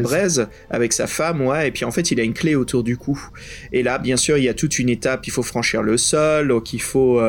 [0.00, 0.48] braise.
[0.70, 3.18] avec sa femme, ouais, et puis en fait il a une clé autour du cou.
[3.72, 6.48] Et là, bien sûr, il y a toute une étape, il faut franchir le sol,
[6.48, 7.20] donc il faut,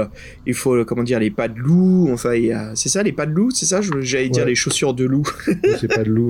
[0.46, 2.34] il faut comment dire, les pas de loup, enfin,
[2.76, 5.28] c'est ça, les pas de loup, c'est ça, j'allais dire les chaussures de loup.
[5.80, 6.30] c'est pas de loup.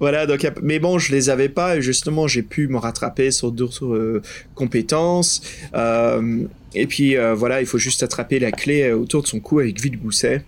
[0.00, 3.50] Voilà, donc, mais bon, je les avais pas et justement, j'ai pu me rattraper sur
[3.50, 4.22] d'autres euh,
[4.54, 5.42] compétences.
[5.74, 9.58] Euh, et puis euh, voilà, il faut juste attraper la clé autour de son cou
[9.58, 10.44] avec vide gousset.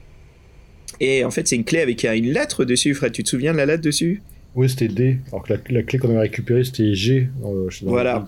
[1.00, 3.12] Et en fait, c'est une clé avec une lettre dessus, Fred.
[3.12, 4.22] Tu te souviens de la lettre dessus?
[4.54, 5.18] Oui, c'était D.
[5.28, 7.28] Alors que la, clé qu'on avait récupérée, c'était G.
[7.82, 8.24] voilà.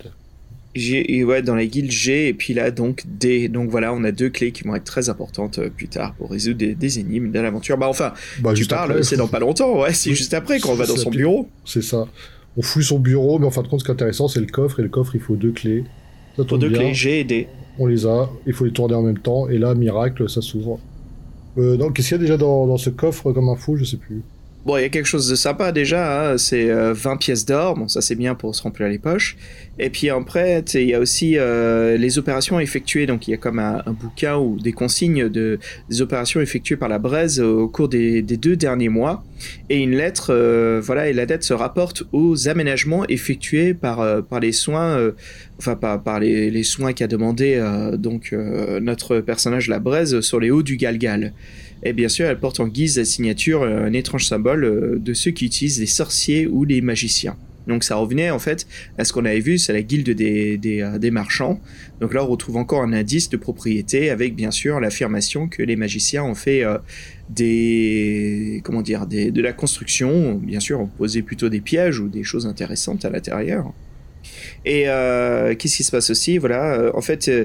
[0.74, 3.48] G, ouais, dans la guilde G et puis là donc D.
[3.48, 6.30] Donc voilà, on a deux clés qui vont être très importantes euh, plus tard pour
[6.30, 7.76] résoudre des, énigmes de l'aventure.
[7.76, 10.74] Bah enfin, bah, tu parles, c'est dans pas longtemps, ouais, c'est juste après quand on
[10.74, 11.48] va dans son bureau.
[11.64, 12.06] C'est ça.
[12.56, 14.46] On fouille son bureau, mais en fin de compte, ce qui est intéressant, c'est le
[14.46, 15.84] coffre et le coffre, il faut deux clés.
[16.36, 17.48] Ça deux clés G et D.
[17.78, 20.78] On les a, il faut les tourner en même temps et là, miracle, ça s'ouvre.
[21.58, 23.76] Euh, donc, qu'est-ce qu'il y a déjà dans, dans ce coffre comme info?
[23.76, 24.22] Je sais plus.
[24.64, 26.38] Bon, il y a quelque chose de sympa déjà, hein.
[26.38, 29.36] c'est 20 euh, pièces d'or, bon ça c'est bien pour se remplir les poches.
[29.80, 33.38] Et puis après, il y a aussi euh, les opérations effectuées, donc il y a
[33.38, 35.58] comme un, bouquin ou des consignes de,
[35.90, 39.24] des opérations effectuées par la Braise au cours des, deux derniers mois.
[39.68, 44.38] Et une lettre, euh, voilà, et la dette se rapporte aux aménagements effectués par, par
[44.38, 45.10] les soins,
[45.58, 47.60] enfin par, par les, les soins qu'a demandé
[47.94, 48.32] donc
[48.80, 51.32] notre personnage la Braise sur les hauts du Galgal.
[51.82, 55.14] Et bien sûr, elle porte en guise de signature euh, un étrange symbole euh, de
[55.14, 57.36] ceux qui utilisent les sorciers ou les magiciens.
[57.68, 58.66] Donc ça revenait en fait
[58.98, 61.60] à ce qu'on avait vu, c'est la guilde des, des, euh, marchands.
[62.00, 65.76] Donc là on retrouve encore un indice de propriété avec bien sûr l'affirmation que les
[65.76, 66.64] magiciens ont fait
[67.30, 70.34] des comment dire de la construction.
[70.34, 73.72] Bien sûr on posait plutôt des pièges ou des choses intéressantes à l'intérieur.
[74.64, 76.38] Et euh, qu'est-ce qui se passe aussi?
[76.38, 77.44] Voilà, euh, en fait, euh,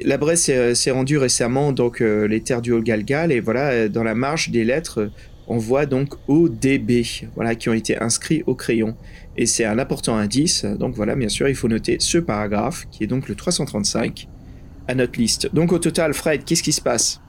[0.00, 4.50] la Bresse s'est rendue récemment donc les terres du Haut-Galgal et voilà, dans la marge
[4.50, 5.10] des lettres,
[5.46, 7.04] on voit donc ODB,
[7.34, 8.96] voilà, qui ont été inscrits au crayon.
[9.36, 10.64] Et c'est un important indice.
[10.64, 14.28] Donc voilà, bien sûr, il faut noter ce paragraphe qui est donc le 335
[14.88, 15.48] à notre liste.
[15.54, 17.20] Donc au total, Fred, qu'est-ce qui se passe?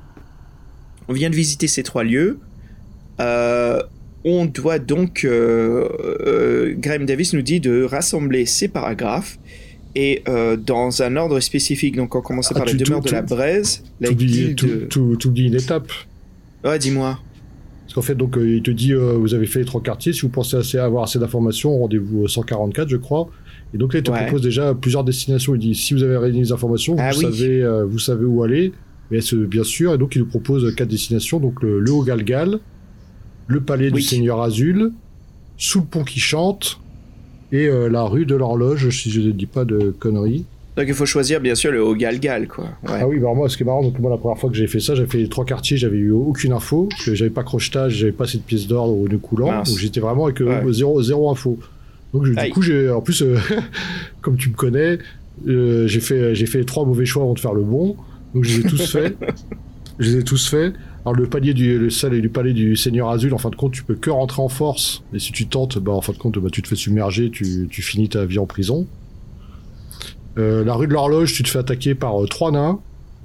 [1.08, 2.40] On vient de visiter ces trois lieux.
[4.26, 5.88] On doit donc, euh,
[6.26, 9.40] euh, Graham Davis nous dit de rassembler ces paragraphes
[9.96, 11.96] et euh, dans un ordre spécifique.
[11.96, 14.90] Donc on commence par ah, la demeure de la braise, la guilde...
[14.90, 15.92] Tout, dit une étape.
[16.64, 17.20] Ouais, dis-moi.
[17.86, 20.30] Parce qu'en fait, donc, il te dit, vous avez fait les trois quartiers, si vous
[20.30, 23.30] pensez assez, avoir assez d'informations, rendez-vous 144, je crois.
[23.74, 25.56] Et donc là, il te propose déjà plusieurs destinations.
[25.56, 28.74] Il dit, si vous avez réuni les informations, ah vous, savez, vous savez où aller.
[29.10, 32.60] Mais bien sûr, et donc il nous propose quatre destinations, donc le, le Haut-Galgal,
[33.50, 34.92] le palais du Seigneur Azul,
[35.58, 36.80] sous le pont qui chante,
[37.52, 40.46] et euh, la rue de l'horloge, si je ne dis pas de conneries.
[40.78, 42.66] Donc il faut choisir bien sûr le haut Galgal, quoi.
[42.86, 44.68] Ah oui, bah moi, ce qui est marrant, donc moi la première fois que j'ai
[44.68, 48.12] fait ça, j'ai fait les trois quartiers, j'avais eu aucune info, j'avais pas crochetage, j'avais
[48.12, 51.58] pas cette pièce d'ordre au nœud coulant, donc j'étais vraiment avec euh, zéro, zéro info.
[52.14, 53.38] Donc du coup, j'ai, en plus, euh,
[54.22, 55.00] comme tu me connais,
[55.46, 57.98] j'ai fait, j'ai fait les trois mauvais choix avant de faire le bon,
[58.36, 59.18] donc je les ai tous faits.
[60.00, 60.76] je les ai tous faits.
[61.06, 63.72] Alors le palier du le salle du palais du Seigneur Azul, en fin de compte,
[63.72, 65.04] tu peux que rentrer en force.
[65.14, 67.68] Et si tu tentes, bah en fin de compte, bah, tu te fais submerger, tu,
[67.70, 68.88] tu finis ta vie en prison.
[70.38, 72.80] Euh, la rue de l'horloge, tu te fais attaquer par euh, trois nains.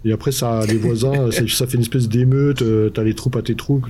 [0.04, 2.62] Et après, ça, les voisins, ça, fait une espèce d'émeute.
[2.62, 3.86] Euh, t'as les troupes à tes troupes.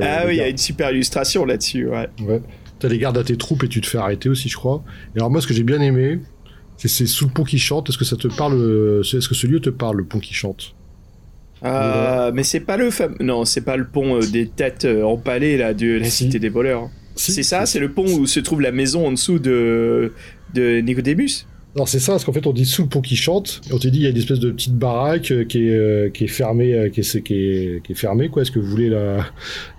[0.00, 2.08] ah oui, il y a une super illustration là-dessus, ouais.
[2.26, 2.42] ouais.
[2.78, 4.82] T'as les gardes à tes troupes et tu te fais arrêter aussi, je crois.
[5.14, 6.20] Et alors moi, ce que j'ai bien aimé,
[6.76, 7.88] c'est sous le pont qui chante.
[7.88, 8.54] Est-ce que ça te parle
[9.02, 10.74] Est-ce que ce lieu te parle, le pont qui chante?
[11.64, 13.16] Euh, mais c'est pas le fameux.
[13.20, 16.48] Non, c'est pas le pont euh, des têtes euh, empalées là de la cité des
[16.48, 16.90] voleurs.
[17.14, 20.12] c'est ça, c'est le pont où se trouve la maison en dessous de
[20.54, 21.46] de Nicodemus.
[21.74, 23.78] Non, c'est ça, parce qu'en fait, on dit sous le pont qui chante, et on
[23.78, 26.24] te dit il y a une espèce de petite baraque euh, qui est, euh, qui
[26.24, 28.42] est fermée, euh, qui est, qui est, qui est fermée, quoi.
[28.42, 29.24] Est-ce que vous voulez la,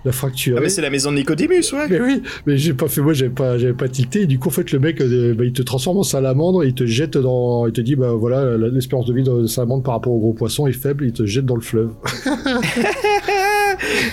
[0.04, 0.56] la fracturer?
[0.58, 1.86] Ah, mais c'est la maison de Nicodemus, ouais.
[1.88, 4.48] Mais oui, mais j'ai pas fait, moi, j'avais pas, j'avais pas tilté, et du coup,
[4.48, 7.72] en fait, le mec, bah, il te transforme en salamandre, il te jette dans, il
[7.72, 10.72] te dit, bah voilà, l'espérance de vie de salamandre par rapport au gros poisson est
[10.72, 11.90] faible, il te jette dans le fleuve.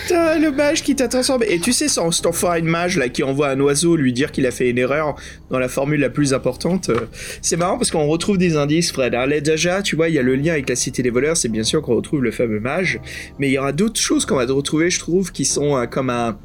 [0.10, 1.48] le mage qui t'a transformé.
[1.50, 4.46] Et tu sais, cet enfoiré de mage là qui envoie un oiseau lui dire qu'il
[4.46, 5.16] a fait une erreur
[5.50, 6.92] dans la formule la plus importante,
[7.42, 9.16] c'est marrant parce qu'on retrouve des indices, Fred.
[9.16, 9.28] Hein.
[9.42, 11.64] déjà, tu vois, il y a le lien avec la cité des voleurs, c'est bien
[11.64, 13.00] sûr qu'on retrouve le fameux mage,
[13.40, 16.10] mais il y aura d'autres choses qu'on va retrouver, je trouve, qui sont euh, comme
[16.10, 16.38] un,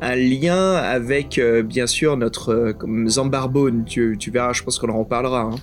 [0.00, 3.84] un lien avec, euh, bien sûr, notre euh, Zambarbone.
[3.84, 5.42] Tu, tu, verras, je pense qu'on en reparlera.
[5.42, 5.56] Hein.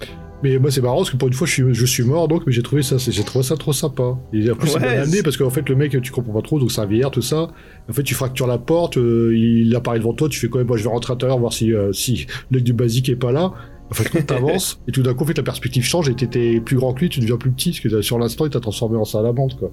[0.44, 2.44] Mais moi, c'est marrant parce que pour une fois, je suis, je suis mort, donc,
[2.46, 4.18] mais j'ai trouvé ça, j'ai trouvé ça trop sympa.
[4.34, 6.60] Et en plus, c'est bien amené parce qu'en fait, le mec, tu comprends pas trop,
[6.60, 7.50] donc c'est un vieillard, tout ça.
[7.90, 10.78] En fait, tu fractures la porte, il apparaît devant toi, tu fais quand même, moi,
[10.78, 13.52] je vais rentrer à l'intérieur voir si, si l'œil du basique est pas là.
[13.90, 16.76] En fait, t'avances, et tout d'un coup, en fait, la perspective change et t'étais plus
[16.76, 19.06] grand que lui, tu deviens plus petit, parce que sur l'instant, il t'a transformé en
[19.06, 19.72] salamandre, quoi.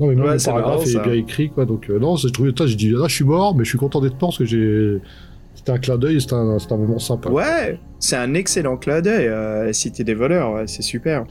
[0.00, 1.64] Non, mais même le paragraphe est bien écrit, quoi.
[1.64, 4.00] Donc, euh, non, j'ai trouvé, j'ai dit, ah, je suis mort, mais je suis content
[4.00, 5.00] d'être mort parce que j'ai.
[5.54, 7.30] C'était un clin d'œil, c'était un, un, moment sympa.
[7.30, 11.24] Ouais, c'est un excellent clin d'œil, euh, la cité des voleurs, ouais, c'est super.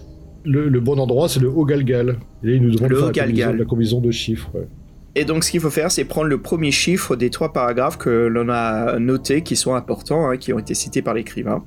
[0.45, 2.17] Le, le, bon endroit, c'est le Haut-Galgal.
[2.43, 4.67] Et là, il nous demande de faire la la combinaison de chiffres, ouais.
[5.15, 8.09] Et donc, ce qu'il faut faire, c'est prendre le premier chiffre des trois paragraphes que
[8.09, 11.63] l'on a notés, qui sont importants, hein, qui ont été cités par l'écrivain.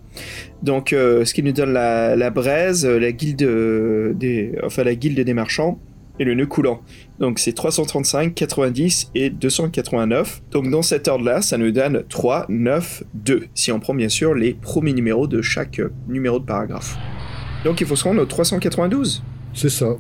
[0.65, 5.21] Donc, euh, ce qui nous donne la, la braise, la guilde des, enfin la guilde
[5.21, 5.79] des marchands
[6.19, 6.81] et le nœud coulant.
[7.19, 10.43] Donc, c'est 335, 90 et 289.
[10.51, 13.47] Donc, dans cet ordre-là, ça nous donne 3, 9, 2.
[13.55, 16.97] Si on prend bien sûr les premiers numéros de chaque numéro de paragraphe.
[17.65, 19.23] Donc, il faut se rendre au 392.
[19.55, 19.97] C'est ça.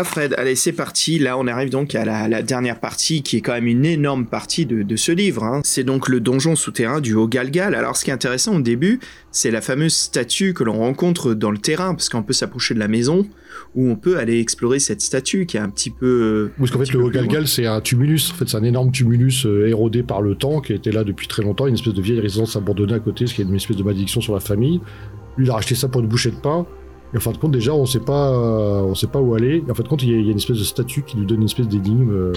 [0.00, 1.18] Voilà, Fred, allez, c'est parti.
[1.18, 4.64] Là, on arrive donc à la, dernière partie, qui est quand même une énorme partie
[4.64, 5.44] de, ce livre.
[5.44, 5.60] Hein.
[5.62, 7.74] C'est donc le donjon souterrain du Haut-Galgal.
[7.74, 8.98] Alors, ce qui est intéressant au début,
[9.30, 12.78] c'est la fameuse statue que l'on rencontre dans le terrain, parce qu'on peut s'approcher de
[12.78, 13.26] la maison,
[13.74, 16.50] où on peut aller explorer cette statue qui est un petit peu.
[16.58, 18.30] Parce qu'en fait, le Haut-Galgal, c'est un tumulus.
[18.32, 21.28] En fait, c'est un énorme tumulus euh, érodé par le temps, qui était là depuis
[21.28, 23.76] très longtemps, une espèce de vieille résidence abandonnée à côté, ce qui est une espèce
[23.76, 24.80] de malédiction sur la famille.
[25.36, 26.66] Lui, il a racheté ça pour une bouchée de pain.
[27.12, 29.64] Et en fin de compte, déjà, on sait pas, on sait pas où aller.
[29.66, 31.40] Et en fin de compte, il y, a, une espèce de statue qui lui donne
[31.40, 32.10] une espèce d'énigme.
[32.10, 32.32] Euh,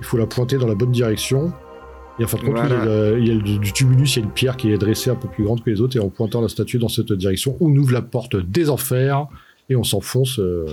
[0.00, 1.52] il faut la pointer dans la bonne direction.
[2.18, 2.58] Et en fin de compte,
[3.18, 5.28] il y a, du, tumulus, il y a une pierre qui est dressée un peu
[5.28, 5.96] plus grande que les autres.
[5.96, 9.26] Et en pointant la statue dans cette direction, on ouvre la porte des enfers
[9.70, 10.66] et on s'enfonce euh,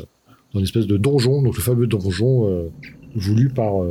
[0.53, 2.70] dans une espèce de donjon, donc le fameux donjon euh,
[3.16, 3.86] voulu par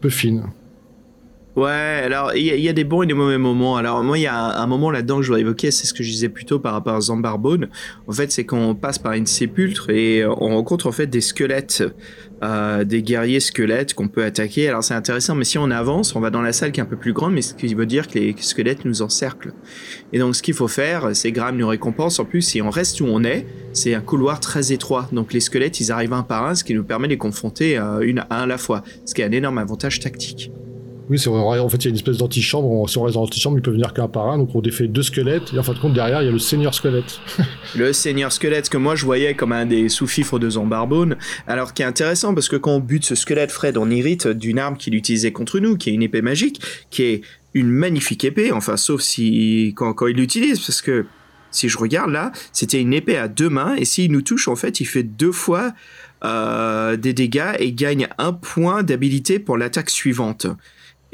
[0.00, 0.44] Puffin.
[1.56, 3.78] Ouais, alors il y, a des bons et des mauvais moments.
[3.78, 6.02] Alors moi, il y a un, moment là-dedans que je voudrais évoquer, c'est ce que
[6.02, 7.70] je disais plus tôt par rapport à Zambarbone.
[8.06, 11.82] En fait, c'est qu'on passe par une sépultre et on rencontre en fait des squelettes,
[12.44, 14.68] euh, des guerriers squelettes qu'on peut attaquer.
[14.68, 16.86] Alors c'est intéressant, mais si on avance, on va dans la salle qui est un
[16.86, 19.54] peu plus grande, mais ce qui veut dire que les squelettes nous encerclent.
[20.12, 22.18] Et donc ce qu'il faut faire, c'est Graham nous récompense.
[22.18, 25.08] En plus, si on reste où on est, c'est un couloir très étroit.
[25.10, 27.78] Donc les squelettes, ils arrivent un par un, ce qui nous permet de les confronter
[27.78, 30.52] euh, une à un à la fois, ce qui est un énorme avantage tactique.
[31.08, 32.88] Oui, c'est En fait, il y a une espèce d'antichambre.
[32.88, 34.38] Si on reste dans l'antichambre, il peut venir qu'un par un.
[34.38, 35.52] Donc, on défait deux squelettes.
[35.54, 37.20] Et en fin de compte, derrière, il y a le seigneur squelette.
[37.76, 41.16] le seigneur squelette que moi, je voyais comme un des sous-fifres de Zambarbone.
[41.46, 44.58] Alors, qui est intéressant, parce que quand on bute ce squelette, Fred, on hérite d'une
[44.58, 46.60] arme qu'il utilisait contre nous, qui est une épée magique,
[46.90, 47.20] qui est
[47.54, 48.50] une magnifique épée.
[48.50, 51.06] Enfin, sauf si, quand, quand il l'utilise, parce que
[51.52, 53.76] si je regarde là, c'était une épée à deux mains.
[53.76, 55.72] Et s'il nous touche, en fait, il fait deux fois
[56.24, 60.46] euh, des dégâts et gagne un point d'habilité pour l'attaque suivante.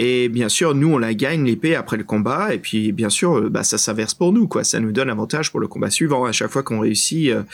[0.05, 2.53] Et bien sûr, nous, on la gagne l'épée après le combat.
[2.53, 4.65] Et puis, bien sûr, euh, bah, ça s'inverse pour nous, quoi.
[4.65, 7.45] Ça nous donne avantage pour le combat suivant à chaque fois qu'on réussit euh,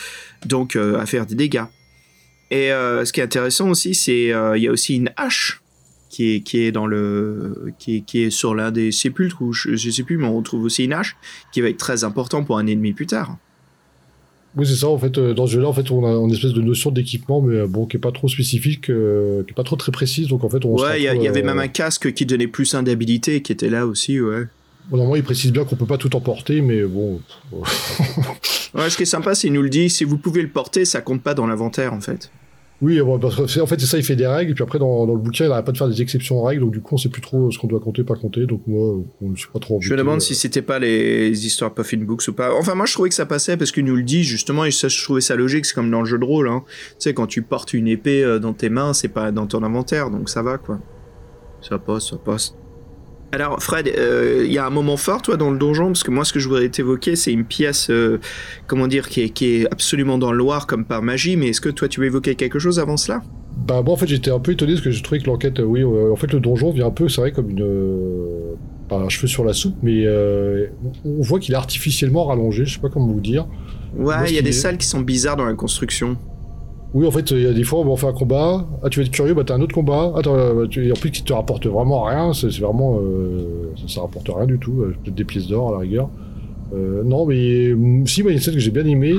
[0.47, 1.65] donc euh, à faire des dégâts.
[2.51, 5.61] Et ce qui est intéressant aussi, c'est il y a aussi une hache
[6.09, 10.85] qui est, sur l'un des sépulcres ou je, je sais plus, mais on trouve aussi
[10.85, 11.19] une hache
[11.53, 13.37] qui va être très important pour un ennemi plus tard.
[14.57, 14.89] Oui, c'est ça.
[14.89, 17.41] En fait, euh, dans ce jeu-là, en fait, on a une espèce de notion d'équipement,
[17.41, 20.29] mais euh, bon, qui est pas trop spécifique, euh, qui est pas trop très précise.
[20.29, 20.77] Donc en fait, on.
[20.77, 23.87] Ouais, il y, avait même un casque qui donnait plus un d'habilité, qui était là
[23.87, 24.47] aussi, ouais.
[24.91, 27.21] Bon, normalement, il précise bien qu'on peut pas tout emporter, mais bon.
[27.53, 29.91] ouais, ce qui est sympa, c'est qu'il nous le dit.
[29.91, 32.31] Si vous pouvez le porter, ça compte pas dans l'inventaire, en fait.
[32.81, 35.17] Oui, parce que en fait, c'est ça, il fait des règles, puis après, dans, le
[35.17, 37.09] bouquin, il n'arrête pas de faire des exceptions aux règles, donc du coup, on sait
[37.09, 39.03] plus trop ce qu'on doit compter, pas compter, donc moi,
[39.35, 42.33] je suis pas trop Je me demande si c'était pas les histoires Puffin Books ou
[42.33, 42.55] pas.
[42.55, 44.87] Enfin, moi, je trouvais que ça passait parce qu'il nous le dit, justement, et ça,
[44.87, 46.63] je trouvais ça logique, c'est comme dans le jeu de rôle, hein.
[46.67, 49.65] Tu sais, quand tu portes une épée euh, dans tes mains, c'est pas dans ton
[49.65, 50.79] inventaire, donc ça va, quoi.
[51.61, 52.55] Ça passe, ça passe.
[53.31, 56.11] Alors Fred, euh, il y a un moment fort toi dans le donjon parce que
[56.11, 58.21] moi ce que je voudrais t'évoquer c'est une pièce, euh,
[58.67, 61.37] comment dire, qui est, qui est, absolument dans le noir comme par magie.
[61.37, 63.23] Mais est-ce que toi tu veux évoquer quelque chose avant cela?
[63.67, 65.65] Bah moi en fait j'étais un peu étonné parce que j'ai trouvé que l'enquête, euh,
[65.65, 68.57] oui, en fait le donjon vient un peu, c'est vrai comme une,
[68.91, 70.07] un cheveu sur la soupe, mais
[71.05, 72.65] on voit qu'il est artificiellement rallongé.
[72.65, 73.47] Je sais pas comment vous dire.
[73.95, 76.17] Ouais, il y a des salles qui sont bizarres dans la construction.
[76.95, 78.67] Oui, en fait, il y a des fois, on fait un combat.
[78.83, 80.13] Ah, tu veux être curieux, bah t'as un autre combat.
[80.17, 80.91] Attends, bah, tu...
[80.91, 82.33] en plus, qui te rapporte vraiment rien.
[82.33, 82.99] C'est vraiment.
[83.01, 83.73] Euh...
[83.77, 84.81] Ça, ça, rapporte rien du tout.
[84.81, 86.09] Euh, peut-être des pièces d'or à la rigueur.
[86.75, 89.15] Euh, non, mais mm, si, bah, il y a une scène que j'ai bien aimée.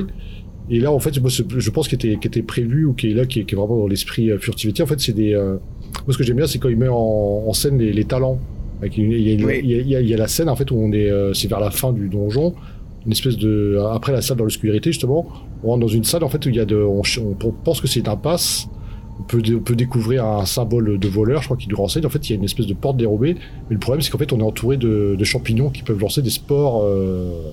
[0.68, 3.26] Et là, en fait, je pense qu'il était, qui était prévu ou qui est là,
[3.26, 4.82] qui est, vraiment dans l'esprit euh, furtivité.
[4.82, 5.34] En fait, c'est des.
[5.34, 5.56] Euh,
[6.06, 6.94] moi, ce que j'aime bien, c'est quand il met en,
[7.46, 8.38] en scène les, les talents.
[8.82, 10.90] Il y, a, il, y a, il y, a, la scène en fait où on
[10.92, 12.54] est, c'est vers la fin du donjon
[13.04, 15.26] une espèce de après la salle dans l'obscurité justement
[15.62, 17.02] on rentre dans une salle en fait où il y a de on,
[17.64, 18.68] pense que c'est un passe
[19.18, 22.06] on peut, on peut découvrir un symbole de voleur je crois qui nous renseigne.
[22.06, 23.34] En fait il y a une espèce de porte dérobée.
[23.34, 26.30] Mais le problème c'est qu'en fait on est entouré de, champignons qui peuvent lancer des
[26.30, 27.50] sports euh,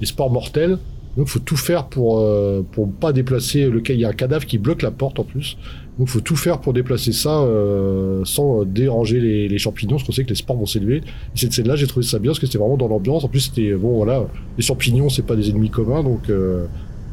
[0.00, 0.78] des sports mortels.
[1.16, 4.46] Donc faut tout faire pour euh, pour pas déplacer le il y a un cadavre
[4.46, 5.58] qui bloque la porte en plus.
[5.98, 10.12] Donc faut tout faire pour déplacer ça euh, sans déranger les, les, champignons, parce qu'on
[10.12, 10.96] sait que les spores vont s'élever.
[10.96, 13.24] Et cette scène-là, j'ai trouvé ça bien, parce que c'était vraiment dans l'ambiance.
[13.24, 14.24] En plus, c'était bon, voilà,
[14.56, 16.64] les champignons, c'est pas des ennemis communs, donc euh,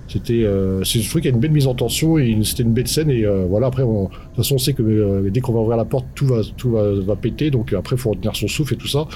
[0.10, 2.74] c'était, euh, je trouve qu'il y a une belle mise en tension et c'était une
[2.74, 3.12] belle scène.
[3.12, 5.60] Et euh, voilà, après, on, de toute façon, on sait que euh, dès qu'on va
[5.60, 7.52] ouvrir la porte, tout va, tout va, va péter.
[7.52, 9.08] Donc après, il faut retenir son souffle et tout ça.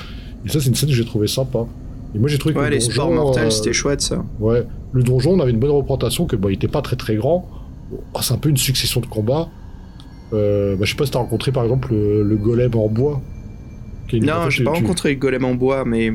[0.46, 1.66] Et ça, c'est une scène que j'ai trouvé sympa.
[2.16, 4.24] Et moi, j'ai trouvé que ouais, les sports mortels, c'était chouette ça.
[4.40, 7.16] Ouais, le donjon, on avait une bonne représentation que bon, il était pas très très
[7.16, 7.48] grand.
[8.22, 9.50] c'est un peu une succession de combats.
[10.32, 13.22] Euh, bah, je sais pas si t'as rencontré par exemple le, golem en bois.
[14.14, 16.14] non, j'ai pas rencontré le golem en bois, mais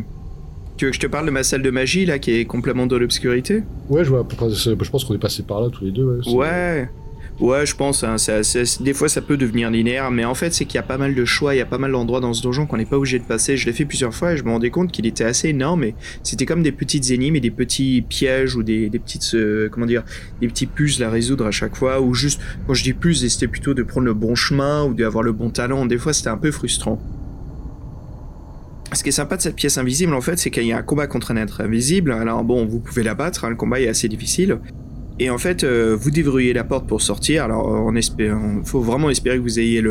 [0.78, 2.86] tu veux que je te parle de ma salle de magie là qui est complètement
[2.86, 3.62] dans l'obscurité?
[3.90, 4.26] Ouais, je vois.
[4.30, 6.20] Je pense qu'on est passé par là tous les deux.
[6.32, 6.88] Ouais.
[7.40, 8.02] Ouais, je pense.
[8.02, 10.78] Hein, ça- ça- des fois, ça peut devenir linéaire, mais en fait, c'est qu'il y
[10.78, 12.78] a pas mal de choix, il y a pas mal d'endroits dans ce donjon qu'on
[12.78, 13.56] n'est pas obligé de passer.
[13.56, 15.84] Je l'ai fait plusieurs fois et je me rendais compte qu'il était assez énorme.
[15.84, 15.94] Et
[16.24, 19.86] c'était comme des petites énigmes et des petits pièges ou des, des petites, euh, comment
[19.86, 20.02] dire,
[20.40, 22.00] des petits puzzles à résoudre à chaque fois.
[22.00, 25.22] Ou juste, quand je dis puzzle, c'était plutôt de prendre le bon chemin ou d'avoir
[25.22, 25.86] le bon talent.
[25.86, 27.00] Des fois, c'était un peu frustrant.
[28.94, 30.82] Ce qui est sympa de cette pièce invisible, en fait, c'est qu'il y a un
[30.82, 32.12] combat contre un être invisible.
[32.12, 34.58] Alors bon, vous pouvez l'abattre, hein, le combat est assez difficile.
[35.20, 37.44] Et en fait, euh, vous déverrouillez la porte pour sortir.
[37.44, 39.84] Alors, espérant, faut vraiment espérer que vous ayez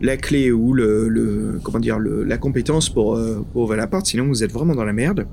[0.00, 4.06] la clé ou la compétence pour, euh, ouvrir la porte.
[4.06, 5.26] Sinon, vous êtes vraiment dans la merde.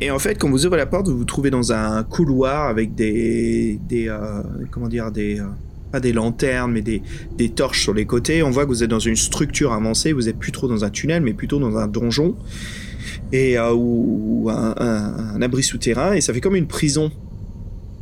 [0.00, 2.96] Et en fait, quand vous ouvrez la porte, vous vous trouvez dans un couloir avec
[2.96, 5.40] des euh, comment dire des
[5.92, 7.02] pas des lanternes, mais des,
[7.50, 8.42] torches sur les côtés.
[8.42, 10.12] On voit que vous êtes dans une structure avancée.
[10.12, 12.34] Vous êtes plus trop dans un tunnel, mais plutôt dans un donjon
[13.32, 16.14] et euh, ou, un, abri souterrain.
[16.14, 17.12] Et ça fait comme une prison.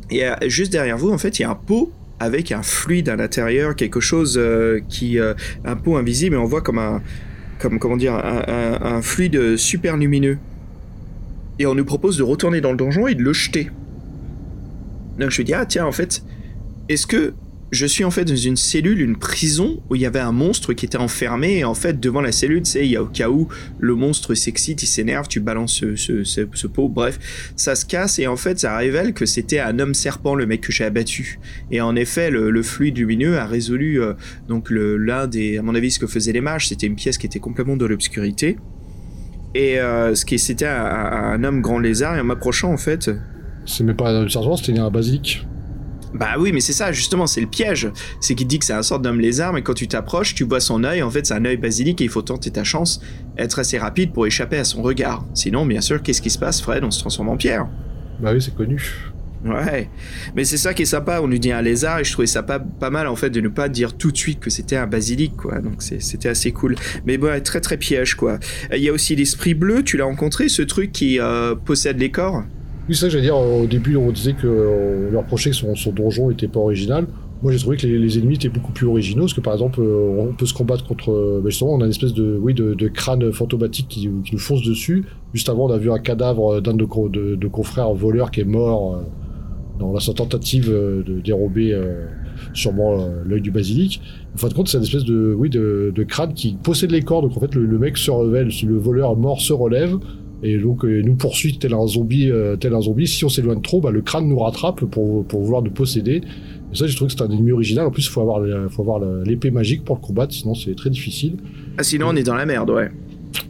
[0.09, 3.09] Et euh, juste derrière vous, en fait, il y a un pot avec un fluide
[3.09, 7.01] à l'intérieur, quelque chose euh, qui, un pot invisible, et on voit comme un,
[7.59, 10.37] comme comment dire, un fluide super lumineux.
[11.59, 13.69] Et on nous propose de retourner dans le donjon et de le jeter.
[15.19, 16.23] Donc je me dis ah tiens en fait,
[16.89, 17.33] est-ce que
[17.71, 20.73] je suis en fait dans une cellule, une prison où il y avait un monstre
[20.73, 23.05] qui était enfermé et en fait devant la cellule, tu sais, il y a au
[23.05, 23.47] cas où
[23.79, 28.27] le monstre s'excite, il s'énerve, tu balances ce, ce, pot, bref, ça se casse et
[28.27, 31.39] en fait ça révèle que c'était un homme serpent, le mec que j'ai abattu.
[31.71, 34.13] Et en effet, le, fluide lumineux a résolu euh,
[34.47, 37.25] donc l'un des, à mon avis, ce que faisaient les mages, c'était une pièce qui
[37.25, 38.57] était complètement dans l'obscurité.
[39.55, 43.09] Et euh, ce qui c'était un, homme grand lézard et en m'approchant en fait,
[43.65, 45.45] C'est même pas un sergent, c'était un basilic.
[46.13, 47.89] Bah oui, mais c'est ça, justement, c'est le piège.
[48.19, 50.59] C'est qu'il dit que c'est un sorte d'homme lézard, mais quand tu t'approches, tu vois
[50.59, 53.01] son œil, en fait, c'est un œil basilic et il faut tenter ta chance,
[53.37, 55.25] être assez rapide pour échapper à son regard.
[55.33, 56.83] Sinon, bien sûr, qu'est-ce qui se passe, Fred?
[56.83, 57.67] On se transforme en pierre.
[58.19, 58.81] Bah oui, c'est connu.
[59.45, 59.89] Ouais.
[60.35, 62.43] Mais c'est ça qui est sympa, on lui dit un lézard et je trouvais ça
[62.43, 64.87] pas, pas mal, en fait, de ne pas dire tout de suite que c'était un
[64.87, 65.59] basilic, quoi.
[65.59, 66.75] Donc c'était assez cool.
[67.05, 68.37] Mais bon, très très piège, quoi.
[68.71, 72.11] Il y a aussi l'esprit bleu, tu l'as rencontré, ce truc qui euh, possède les
[72.11, 72.43] corps?
[72.91, 73.37] Oui, c'est ça que j'allais dire.
[73.37, 77.07] Au début, on disait que euh, reprochait que son, son donjon était pas original.
[77.41, 80.27] Moi, j'ai trouvé que les, ennemis étaient beaucoup plus originaux, parce que par exemple, euh,
[80.29, 81.09] on peut se combattre contre.
[81.09, 84.61] euh, bah, justement, on a une espèce de, oui, de, crâne fantomatique qui, nous fonce
[84.63, 85.05] dessus.
[85.33, 86.85] Juste avant, on a vu un cadavre d'un de,
[87.37, 89.01] de confrères voleurs qui est mort
[89.79, 91.73] dans sa tentative de dérober
[92.53, 94.01] sûrement l'œil du basilic.
[94.35, 97.21] En fin de compte, c'est une espèce de, oui, de, crâne qui possède les corps.
[97.21, 99.97] Donc en fait, le mec se révèle, le voleur mort se relève
[100.43, 103.07] et donc euh, nous poursuit tel un zombie, euh, tel un zombie.
[103.07, 106.21] Si on s'éloigne trop, bah, le crâne nous rattrape pour, vouloir nous posséder.
[106.73, 107.85] Et ça, j'ai trouvé que c'était un ennemi original.
[107.85, 110.89] En plus, il faut avoir, faut avoir l'épée magique pour le combattre, sinon c'est très
[110.89, 111.35] difficile.
[111.77, 112.89] Ah, sinon, on est dans la merde, ouais.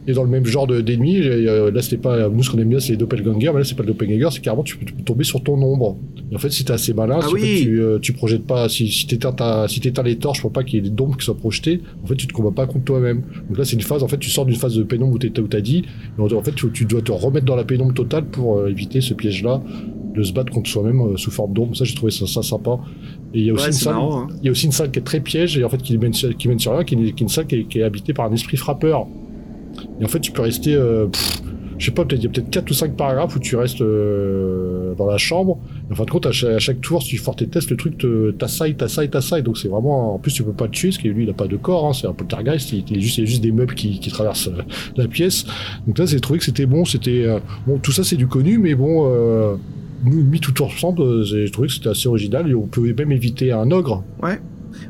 [0.06, 2.68] Et dans le même genre de- d'ennemis, euh, là c'était pas nous ce qu'on aime
[2.68, 4.92] bien, c'est les doppelgangers, mais là c'est pas le doppelganger, c'est carrément tu peux, tu
[4.92, 5.96] peux tomber sur ton ombre.
[6.30, 7.60] Et en fait, si t'es assez malin, Ah si oui.
[7.62, 10.82] tu, euh, tu projettes pas, si, si t'éteins ta- si les torches pour pas qu'il
[10.82, 13.22] y ait d'ombre qui soient projetées, en fait tu te combats pas contre toi-même.
[13.48, 15.18] Donc là c'est une phase, en fait tu sors d'une phase de pénombre où
[15.48, 15.84] t'as dit,
[16.18, 19.00] et en fait tu, tu dois te remettre dans la pénombre totale pour euh, éviter
[19.00, 19.62] ce piège-là,
[20.16, 21.76] de se battre contre soi-même euh, sous forme d'ombre.
[21.76, 22.78] Ça j'ai trouvé ça, ça sympa.
[23.34, 24.26] Et il y a aussi Ouais, une salle, hein.
[24.42, 26.12] il y a aussi une salle qui est très piège et en fait qui mène
[26.12, 27.82] sur, qui mène sur rien, qui est, qui est une salle qui est, qui est
[27.82, 29.06] habitée par un esprit frappeur.
[30.00, 31.06] Et en fait, tu peux rester, euh,
[31.78, 33.80] je sais pas, peut-être il y a peut-être 4 ou 5 paragraphes où tu restes
[33.80, 35.58] euh, dans la chambre.
[35.88, 37.98] Et en fin de compte, à chaque, tour, si tu fais tes tests, le truc
[37.98, 39.42] te- t'assaille, t'assaille, t'assaille.
[39.42, 41.34] Donc c'est vraiment, en plus tu peux pas le tuer, parce que lui il a
[41.34, 43.52] pas de corps, hein, c'est un poltergeist, il, il juste, il y a juste des
[43.52, 44.62] meubles qui, traversent euh,
[44.96, 45.44] la pièce.
[45.86, 48.58] Donc là, j'ai trouvé que c'était bon, c'était euh, bon, tout ça c'est du connu,
[48.58, 49.58] mais bon.
[50.04, 53.70] Mis tout ensemble, j'ai trouvé que c'était assez original et on peut même éviter un
[53.70, 54.02] ogre.
[54.20, 54.40] Ouais,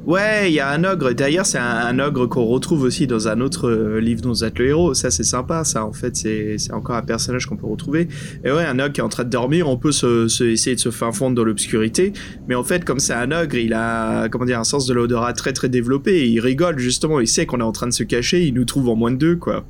[0.06, 1.12] il y a un ogre.
[1.12, 4.58] D'ailleurs, c'est un, ogre qu'on retrouve aussi dans un autre euh, livre dont vous êtes
[4.58, 4.94] le héros.
[4.94, 5.64] Ça, c'est sympa.
[5.64, 8.08] Ça, en fait, c'est encore un personnage qu'on peut retrouver.
[8.44, 10.80] Et ouais, un ogre qui est en train de dormir, on peut se, essayer de
[10.80, 12.12] se faire fondre dans l'obscurité.
[12.48, 15.32] Mais en fait, comme c'est un ogre, il a comment dire un sens de l'odorat
[15.32, 16.12] très très développé.
[16.22, 17.20] Et il rigole justement.
[17.20, 18.46] Il sait qu'on est en train de se cacher.
[18.46, 19.64] Il nous trouve en moins de deux, quoi.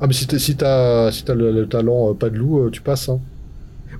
[0.00, 3.08] Ah mais si t'as si le talent euh, pas de loup, euh, tu passes.
[3.08, 3.20] Hein.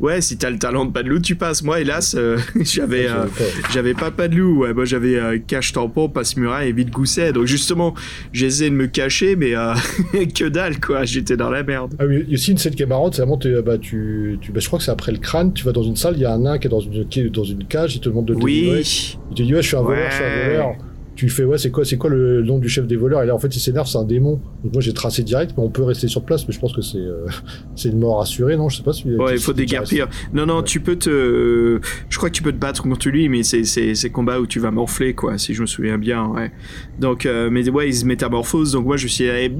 [0.00, 1.62] Ouais, si t'as le talent de pas de loup, tu passes.
[1.62, 3.06] Moi, hélas, euh, j'avais.
[3.08, 3.26] euh,
[3.72, 6.90] J'avais pas pas de loup, ouais, moi j'avais euh, cache tampon, passe muraille et vite
[6.90, 7.32] gousset.
[7.32, 7.94] Donc justement,
[8.32, 9.74] j'essaie de me cacher, mais euh,
[10.34, 11.94] que dalle quoi, j'étais dans la merde.
[11.98, 13.76] Ah oui, il y a aussi une scène qui est marrante, c'est vraiment, t'es- bah,
[13.78, 16.14] tu, tu, bah, je crois que c'est après le crâne, tu vas dans une salle,
[16.16, 18.00] il y a un nain qui est dans une, qui est dans une cage, il
[18.00, 18.78] te demande de le délivrer.
[18.78, 20.10] Oui, Il te dit, ouais, je suis un voleur, Ouais.
[20.10, 20.76] je suis un voleur.
[21.20, 23.22] Tu fais ouais c'est quoi c'est quoi le nom du chef des voleurs?
[23.22, 24.40] Et là en fait il s'énerve c'est un démon.
[24.64, 26.80] Donc moi j'ai tracé direct mais on peut rester sur place mais je pense que
[26.80, 27.26] c'est euh,
[27.76, 28.70] c'est une mort assurée non?
[28.70, 30.08] Je sais pas si ouais il faut déguerpir.
[30.32, 31.78] non non tu peux te
[32.08, 34.46] je crois que tu peux te battre contre lui mais c'est c'est c'est combat où
[34.46, 36.52] tu vas morfler quoi si je me souviens bien ouais.
[36.98, 39.54] Donc euh, mais ouais il se métamorphose donc moi je suis allé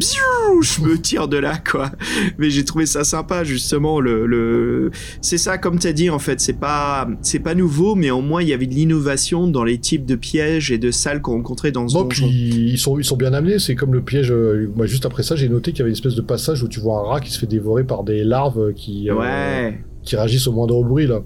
[0.63, 1.91] je me tire de là quoi.
[2.39, 4.91] Mais j'ai trouvé ça sympa justement le, le...
[5.21, 8.41] c'est ça comme t'as dit en fait c'est pas c'est pas nouveau mais au moins
[8.43, 11.43] il y avait de l'innovation dans les types de pièges et de salles qu'on
[11.73, 14.31] dans ce bon, puis ils sont, ils sont bien amenés, c'est comme le piège.
[14.31, 16.69] Euh, moi, juste après ça, j'ai noté qu'il y avait une espèce de passage où
[16.69, 19.71] tu vois un rat qui se fait dévorer par des larves qui, euh,
[20.03, 21.21] qui réagissent au moindre bruit là.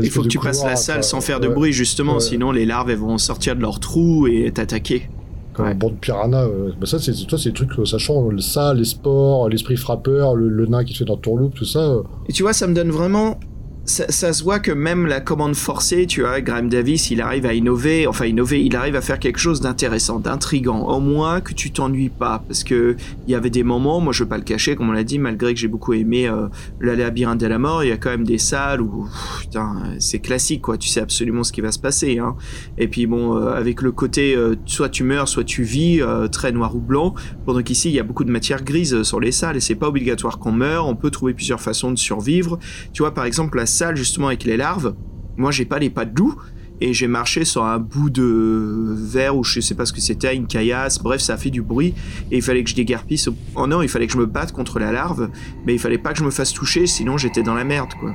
[0.00, 2.90] Il faut que tu passes la salle sans faire de bruit justement, sinon les larves
[2.90, 5.08] elles vont sortir de leur trou et t'attaquer.
[5.52, 8.72] Comme un bon de piranha, euh, bah ça c'est toi c'est des trucs sachant ça,
[8.72, 11.96] les sports, l'esprit frappeur, le, nain qui te fait dans ton loop, tout ça.
[12.28, 13.40] Et tu vois, ça me donne vraiment
[13.84, 17.54] ça, se voit que même la commande forcée, tu vois, Graham Davis, il arrive à
[17.54, 21.70] innover, enfin innover, il arrive à faire quelque chose d'intéressant, d'intrigant, au moins que tu
[21.70, 22.96] t'ennuies pas, parce que
[23.26, 25.18] il y avait des moments, moi je veux pas le cacher, comme on l'a dit,
[25.18, 26.46] malgré que j'ai beaucoup aimé euh,
[26.78, 29.08] le labyrinthe de la mort, il y a quand même des salles où,
[29.40, 32.36] putain, c'est classique quoi, tu sais absolument ce qui va se passer, hein.
[32.78, 36.00] Et puis bon, euh, avec le côté, euh, soit tu meurs, soit tu vis,
[36.30, 39.32] très noir ou blanc, pendant qu'ici il y a beaucoup de matière grise sur les
[39.32, 42.58] salles et c'est pas obligatoire qu'on meure, on peut trouver plusieurs façons de survivre.
[42.92, 44.94] Tu vois par exemple la salle justement avec les larves.
[45.36, 46.34] Moi, j'ai pas les pattes loup
[46.80, 50.34] et j'ai marché sur un bout de verre ou je sais pas ce que c'était,
[50.34, 51.94] une caillasse, bref, ça a fait du bruit
[52.30, 53.28] et il fallait que je déguerpisse.
[53.54, 55.30] Oh non, il fallait que je me batte contre la larve,
[55.66, 58.14] mais il fallait pas que je me fasse toucher, sinon j'étais dans la merde, quoi.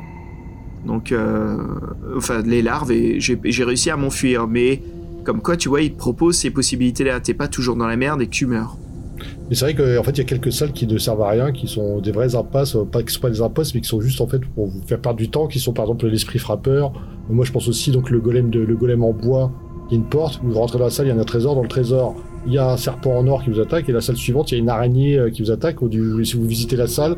[0.86, 1.58] Donc, euh,
[2.16, 4.84] enfin, les larves et j'ai réussi à m'enfuir, mais
[5.24, 7.20] comme quoi, tu vois, il te propose ces possibilités-là.
[7.20, 8.78] T'es pas toujours dans la merde et tu meurs.
[9.50, 11.52] Mais c'est vrai qu'en fait, il y a quelques salles qui ne servent à rien,
[11.52, 14.20] qui sont des vraies impasses, pas qui sont pas des impasses, mais qui sont juste
[14.22, 16.94] en fait pour vous faire perdre du temps, qui sont par exemple l'esprit frappeur.
[17.30, 19.52] Moi, je pense aussi donc le golem de le golem en bois,
[19.88, 20.40] qui est une porte.
[20.44, 21.56] Vous rentrez dans la salle, il y a un trésor.
[21.56, 22.16] Dans le trésor,
[22.48, 24.56] il y a un serpent en or qui vous attaque, et la salle suivante, il
[24.56, 25.78] y a une araignée euh, qui vous attaque.
[26.24, 27.16] Si vous visitez la salle,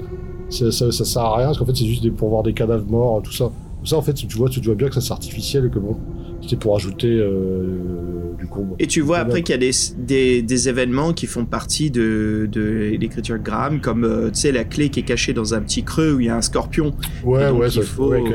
[0.49, 3.31] ça sert à rien, parce qu'en fait, c'est juste pour voir des cadavres morts, tout
[3.31, 3.51] ça.
[3.81, 5.79] Tout ça, en fait, tu vois, tu vois bien que ça c'est artificiel et que
[5.79, 5.95] bon,
[6.41, 8.75] c'était pour ajouter euh, du coup.
[8.79, 12.47] Et tu vois après qu'il y a des, des, des, événements qui font partie de,
[12.51, 15.83] de l'écriture Graham, comme euh, tu sais la clé qui est cachée dans un petit
[15.83, 16.93] creux où il y a un scorpion.
[17.23, 18.11] Ouais, ouais, ça, faut...
[18.11, 18.27] avec,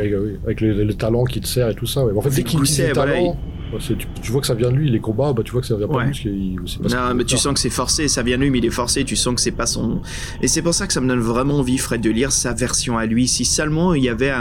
[0.45, 2.05] avec, les, talents qui te serrent et tout ça.
[2.05, 2.13] Ouais.
[2.17, 3.37] En fait, dès qu'il utilise les talents,
[3.79, 5.89] tu, vois que ça vient de lui, les combats, bah, tu vois que ça vient
[5.89, 6.57] pas de lui.
[6.91, 9.05] non, mais tu sens que c'est forcé, ça vient de lui, mais il est forcé,
[9.05, 10.01] tu sens que c'est pas son.
[10.43, 12.99] Et c'est pour ça que ça me donne vraiment envie, Fred, de lire sa version
[12.99, 13.29] à lui.
[13.29, 14.33] Si seulement il y avait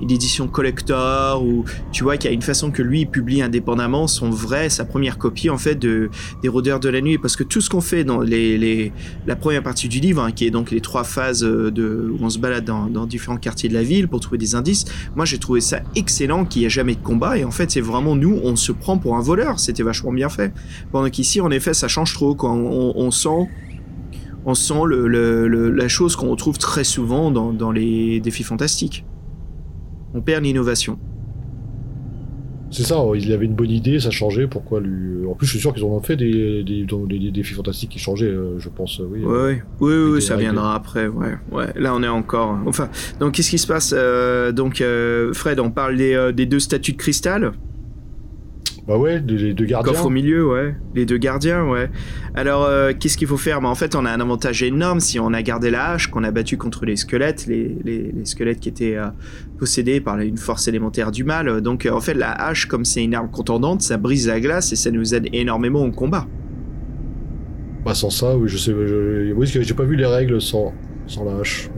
[0.00, 4.06] une édition collector, ou tu vois qu'il y a une façon que lui publie indépendamment
[4.06, 6.10] son vrai, sa première copie, en fait, de,
[6.42, 7.18] des Rôdeurs de la Nuit.
[7.18, 8.92] Parce que tout ce qu'on fait dans les,
[9.26, 12.30] la première partie du livre, hein, qui est donc les trois phases de, où on
[12.30, 14.84] se balade dans, dans différents quartiers de la ville pour trouver des indices,
[15.16, 17.38] moi j'ai trouvé ça excellent qu'il n'y ait jamais de combat.
[17.38, 19.58] Et en fait, c'est vraiment nous, on se prend pour un voleur.
[19.58, 20.52] C'était vachement bien fait.
[20.92, 22.34] Pendant qu'ici, en effet, ça change trop.
[22.34, 23.48] Quand on, sent,
[24.44, 29.04] on sent le, la chose qu'on retrouve très souvent dans, les défis fantastiques.
[30.14, 30.98] On perd l'innovation.
[32.70, 35.26] C'est ça, il avait une bonne idée, ça changeait, pourquoi lui...
[35.26, 38.58] En plus, je suis sûr qu'ils ont fait des, des, défis fantastiques qui changeaient, euh,
[38.58, 39.20] je pense, oui.
[39.24, 41.36] Oui, oui, oui, ça viendra après, ouais.
[41.50, 41.72] ouais.
[41.76, 42.58] Là, on est encore...
[42.66, 42.90] Enfin,
[43.20, 46.92] donc, qu'est-ce qui se passe euh, Donc, euh, Fred, on parle des, des deux statues
[46.92, 47.52] de cristal
[48.88, 49.92] bah ouais, les deux gardiens.
[49.92, 50.74] Coffre au milieu, ouais.
[50.94, 51.90] Les deux gardiens, ouais.
[52.34, 53.60] Alors, euh, qu'est-ce qu'il faut faire?
[53.60, 56.24] Bah, En fait, on a un avantage énorme si on a gardé la hache, qu'on
[56.24, 59.08] a battu contre les squelettes, les, les, les squelettes qui étaient euh,
[59.58, 61.60] possédés par une force élémentaire du mal.
[61.60, 64.72] Donc, euh, en fait, la hache, comme c'est une arme contendante, ça brise la glace
[64.72, 66.26] et ça nous aide énormément au combat.
[67.84, 68.72] Bah, sans ça, oui, je sais.
[68.72, 70.72] Je, oui, j'ai pas vu les règles sans,
[71.06, 71.68] sans la hache.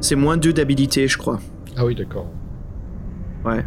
[0.00, 1.40] C'est moins 2 d'habilité, je crois.
[1.76, 2.30] Ah oui, d'accord.
[3.44, 3.64] Ouais.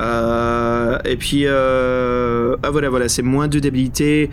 [0.00, 4.30] Euh, et puis, euh, ah voilà, voilà, c'est moins de débilité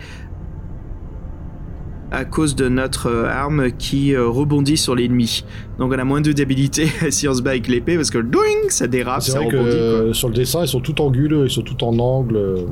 [2.10, 5.44] à cause de notre euh, arme qui rebondit sur l'ennemi.
[5.78, 8.70] Donc on a moins de débilité si on se bat avec l'épée parce que doing,
[8.70, 11.84] ça dérape, ça vrai Que, sur le dessin, ils sont tout anguleux, ils sont tout
[11.84, 12.66] en angle.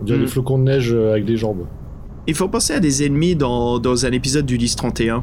[0.00, 0.28] On dirait des mm.
[0.28, 1.66] flocons de neige avec des jambes.
[2.28, 5.22] Il faut penser à des ennemis dans, dans un épisode du 10-31.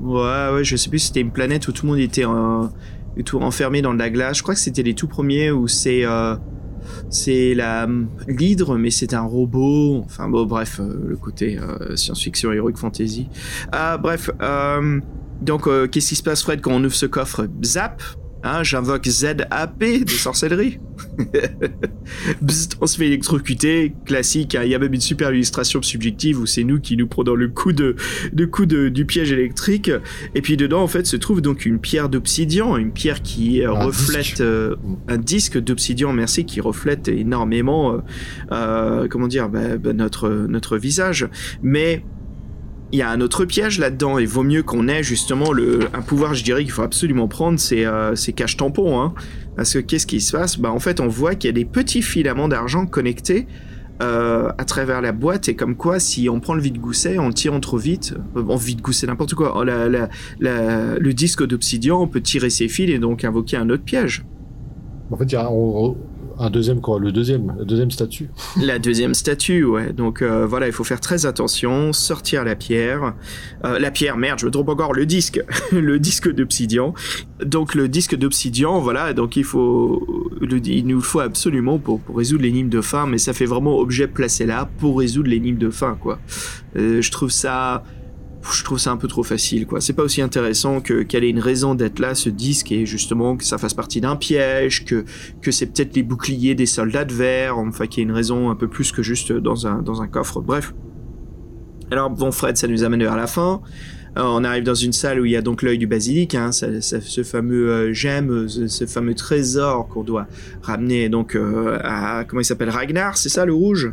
[0.00, 0.20] Ouais,
[0.54, 2.70] ouais, je sais plus si c'était une planète où tout le monde était en,
[3.22, 4.38] tout enfermé dans de la glace.
[4.38, 6.36] Je crois que c'était les tout premiers où c'est euh,
[7.10, 7.86] c'est la
[8.26, 10.02] l'hydre, mais c'est un robot.
[10.04, 13.28] Enfin bon, bref, euh, le côté euh, science-fiction, heroic fantasy.
[13.72, 14.30] Ah, bref,
[15.42, 17.46] donc qu'est-ce qui se passe, Fred, quand on ouvre ce coffre?
[17.62, 18.02] Zap
[18.46, 20.78] Hein, j'invoque ZAP de sorcellerie.
[22.80, 24.54] On se fait électrocuter, classique.
[24.54, 24.62] hein.
[24.64, 27.48] Il y a même une super illustration subjective où c'est nous qui nous prenons le
[27.48, 27.96] coup de,
[28.32, 29.90] de coup de- du piège électrique.
[30.34, 33.70] Et puis dedans, en fait, se trouve donc une pierre d'obsidian, une pierre qui Un
[33.70, 34.40] reflète disque.
[34.40, 34.76] euh,
[35.08, 37.98] un disque d'obsidian, merci, qui reflète énormément, euh,
[38.52, 41.28] euh, comment dire, bah, bah, notre notre visage.
[41.62, 42.04] Mais
[42.92, 46.02] il y a un autre piège là-dedans et vaut mieux qu'on ait justement le, un
[46.02, 49.00] pouvoir, je dirais, qu'il faut absolument prendre, c'est euh, c'est cache-tampon.
[49.00, 49.14] Hein.
[49.56, 50.58] Parce que qu'est-ce qui se passe?
[50.58, 53.46] Bah, En fait, on voit qu'il y a des petits filaments d'argent connectés
[54.02, 57.58] euh, à travers la boîte et comme quoi, si on prend le vide-gousset, on tire
[57.60, 62.68] trop vite, euh, bon, vide-gousset, n'importe quoi, oh, le disque d'obsidian, on peut tirer ses
[62.68, 64.24] fils et donc invoquer un autre piège.
[65.10, 65.48] En fait, a
[66.38, 68.30] un, deuxième, quoi, le deuxième, le deuxième statut.
[68.60, 69.92] La deuxième statue, ouais.
[69.92, 73.14] Donc euh, voilà, il faut faire très attention, sortir la pierre.
[73.64, 75.40] Euh, la pierre, merde, je me trompe encore, le disque.
[75.72, 76.94] le disque d'obsidian.
[77.44, 80.30] Donc le disque d'obsidian, voilà, donc il faut...
[80.40, 83.78] Le, il nous faut absolument pour, pour résoudre l'énigme de fin, mais ça fait vraiment
[83.78, 86.18] objet placé là pour résoudre l'énigme de fin, quoi.
[86.76, 87.82] Euh, je trouve ça...
[88.52, 89.80] Je trouve ça un peu trop facile, quoi.
[89.80, 93.36] C'est pas aussi intéressant que qu'elle ait une raison d'être là, ce disque, et justement
[93.36, 95.04] que ça fasse partie d'un piège, que
[95.40, 98.50] que c'est peut-être les boucliers des soldats de verre, enfin qu'il y ait une raison
[98.50, 100.74] un peu plus que juste dans un, dans un coffre, bref.
[101.90, 103.62] Alors bon Fred, ça nous amène vers la fin.
[104.16, 106.52] Euh, on arrive dans une salle où il y a donc l'œil du basilic, hein,
[106.52, 110.28] ce fameux euh, gemme, ce, ce fameux trésor qu'on doit
[110.62, 112.70] ramener donc euh, à comment il s'appelle?
[112.70, 113.92] Ragnar, c'est ça le rouge?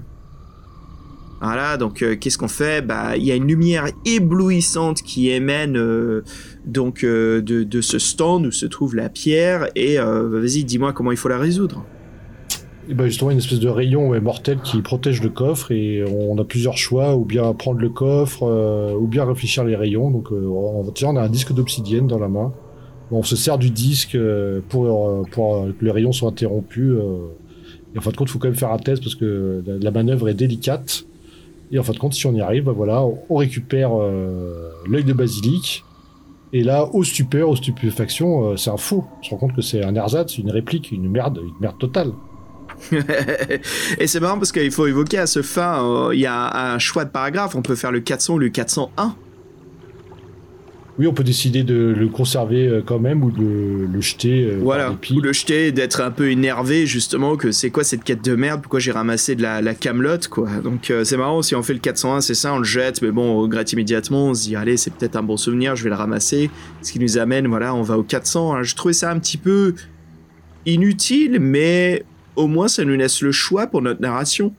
[1.41, 2.85] Voilà, donc euh, qu'est-ce qu'on fait?
[2.85, 6.23] Bah, il y a une lumière éblouissante qui émène euh,
[6.68, 11.11] donc euh, de, ce stand où se trouve la pierre et euh, vas-y, dis-moi comment
[11.11, 11.84] il faut la résoudre.
[12.89, 16.43] Et ben justement, une espèce de rayon mortel qui protège le coffre et on a
[16.43, 18.43] plusieurs choix, ou bien prendre le coffre,
[18.99, 20.09] ou bien réfléchir les rayons.
[20.09, 22.53] Donc, on, on a un disque d'obsidienne dans la main.
[23.11, 24.18] On se sert du disque
[24.69, 26.95] pour, que les rayons soient interrompus.
[27.93, 29.91] et en fin de compte, il faut quand même faire un test parce que la
[29.91, 31.05] manœuvre est délicate.
[31.72, 35.06] Et en fin de compte, si on y arrive, bah voilà, on, récupère euh, l'œil
[35.06, 35.85] de basilic.
[36.53, 39.06] Et là, au stupeur, aux stupéfaction, euh, c'est un faux.
[39.19, 42.11] On se rend compte que c'est un ersatz, une réplique, une merde, une merde totale.
[43.99, 46.80] et c'est marrant parce qu'il faut évoquer à ce fin, euh, il y a un
[46.80, 49.15] choix de paragraphe, on peut faire le 400 ou le 401.
[51.02, 54.44] Oui, on peut décider de le conserver euh, quand même ou de le jeter.
[54.45, 58.23] euh, Voilà, ou le jeter, d'être un peu énervé justement que c'est quoi cette quête
[58.23, 60.48] de merde, pourquoi j'ai ramassé de la, la camelote quoi.
[60.64, 63.10] Donc euh, c'est marrant si on fait le 401, c'est ça, on le jette, mais
[63.10, 65.90] bon, on regrette immédiatement, on se dit allez c'est peut-être un bon souvenir, je vais
[65.90, 66.52] le ramasser.
[66.84, 68.53] Ce qui nous amène, voilà, on va au 400.
[68.53, 68.61] hein.
[68.61, 69.73] Je trouvais ça un petit peu
[70.68, 72.03] inutile, mais
[72.36, 74.53] au moins ça nous laisse le choix pour notre narration.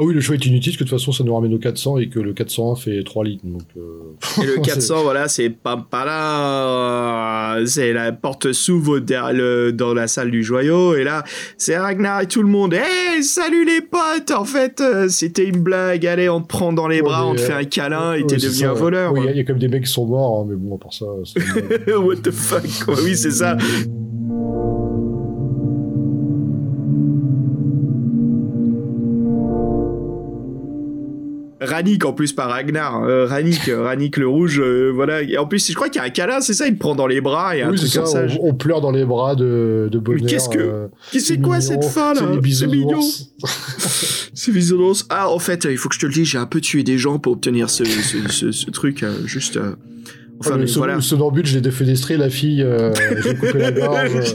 [0.00, 1.58] Ah oui, le choix est inutile, parce que de toute façon, ça nous ramène au
[1.58, 3.44] 400 et que le 401 fait 3 litres.
[3.44, 7.58] Donc, euh, Et le c'est- 400, voilà, c'est pas pas là.
[7.66, 10.94] C'est la porte s'ouvre dans la salle du joyau.
[10.94, 11.24] Et là,
[11.56, 12.74] c'est Ragnar et tout le monde.
[12.74, 14.30] Hey, salut les potes!
[14.30, 16.06] En fait, euh, c'était une blague.
[16.06, 18.24] Allez, on te prend dans les Ouais, bras, on te fait euh, un câlin et
[18.24, 19.12] t'es devenu ça, un voleur.
[19.12, 20.46] Oui, il y a- il y, a quand même des mecs qui sont morts, hein,
[20.48, 21.06] mais bon, à part ça.
[21.98, 22.94] What the fuck, quoi.
[23.02, 23.56] Oui, c'est ça.
[31.68, 35.22] Rannick en plus par Ragnar, euh, Rannick, euh, Rannick le rouge, euh, voilà.
[35.22, 36.94] Et en plus, je crois qu'il y a un câlin, c'est ça, il te prend
[36.94, 38.36] dans les bras et un oui, c'est truc ça, comme ça.
[38.40, 40.26] on, on pleure dans les bras de, de bonheur.
[40.28, 42.20] qu'est-ce que- euh, c'est quoi mignon, cette fin là
[42.52, 43.00] C'est mignon.
[44.34, 45.04] C'est bisounours.
[45.10, 46.96] Ah, en fait, il faut que je te le dise, j'ai un peu tué des
[46.98, 49.56] gens pour obtenir ce, ce, ce- ce truc, juste.
[49.56, 49.72] euh,
[50.40, 50.94] Enfin, Ah, le, mais son- voilà.
[50.94, 52.92] le sonambule, je l'ai défenestré, la fille, euh,
[53.24, 54.34] j'ai coupé la gorge.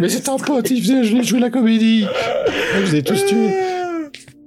[0.00, 2.06] mais c'est un pote, il faisait je l'ai joué la comédie.
[2.76, 3.50] Je les ai tous tués.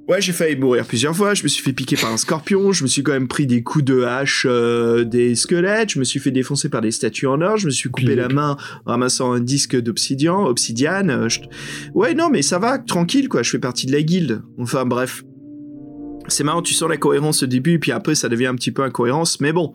[0.07, 1.34] Ouais, j'ai failli mourir plusieurs fois.
[1.34, 2.72] Je me suis fait piquer par un scorpion.
[2.72, 5.90] Je me suis quand même pris des coups de hache euh, des squelettes.
[5.94, 7.57] Je me suis fait défoncer par des statues en or.
[7.57, 8.56] Je me suis coupé la main
[8.86, 11.10] en ramassant un disque d'obsidian, obsidiane.
[11.10, 11.40] Euh, je-
[11.95, 13.41] Ouais, non, mais ça va, tranquille, quoi.
[13.41, 14.44] Je fais partie de la guilde.
[14.60, 15.23] Enfin, bref.
[16.27, 18.84] C'est marrant, tu sens la cohérence au début, puis après, ça devient un petit peu
[18.84, 19.40] incohérence.
[19.40, 19.73] Mais bon.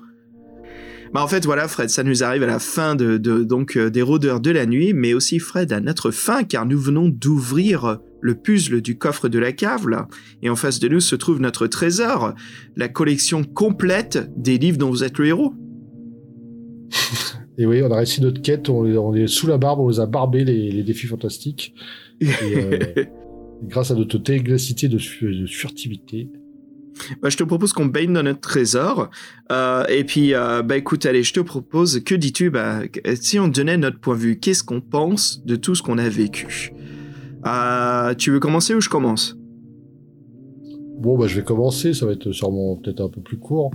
[1.13, 3.91] Bah en fait voilà Fred, ça nous arrive à la fin de, de- donc euh,
[3.91, 7.99] des rôdeurs de la nuit, mais aussi Fred à notre fin car nous venons d'ouvrir
[8.21, 10.07] le puzzle du coffre de la cave là,
[10.43, 12.35] et en face de nous se trouve notre trésor,
[12.77, 15.53] la collection complète des livres dont vous êtes le héros.
[17.59, 19.89] Et oui, on a réussi notre quête, on, est- on est sous la barbe, on
[19.89, 21.75] les a barbés, les, les défis fantastiques.
[22.21, 22.27] Et,
[22.57, 22.79] euh,
[23.65, 24.99] grâce à notre ténacité de
[25.47, 26.29] furtivité.
[27.23, 29.11] Bah, je te propose qu'on baigne dans notre trésor.
[29.51, 32.81] Euh, et puis, euh, bah écoute, allez, je te propose, que dis-tu bah,
[33.21, 36.09] Si on donnait notre point de vue, qu'est-ce qu'on pense de tout ce qu'on a
[36.09, 36.73] vécu?
[37.47, 39.37] Euh, Tu veux commencer ou je commence?
[40.99, 43.71] Bon, bah, je vais commencer, ça va être sûrement peut-être un peu plus court.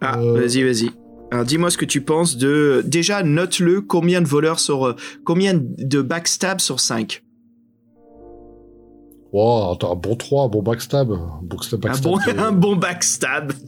[0.00, 0.90] Ah, vas-y, vas-y.
[1.30, 2.82] Alors, dis-moi ce que tu penses de...
[2.84, 4.94] Déjà, note-le, combien de voleurs sur...
[5.24, 7.22] Combien de backstab sur 5
[9.32, 11.10] Oh, attends, un bon 3, un bon backstab.
[11.10, 13.52] Un bon backstab, un, bon, de- un bon backstab.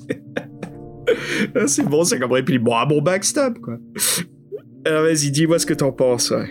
[1.55, 2.63] Ah, c'est bon, c'est comme réplique.
[2.63, 3.77] Bon, un bon backstab, quoi.
[4.87, 6.31] Alors vas-y, dis-moi ce que t'en penses.
[6.31, 6.47] Ouais.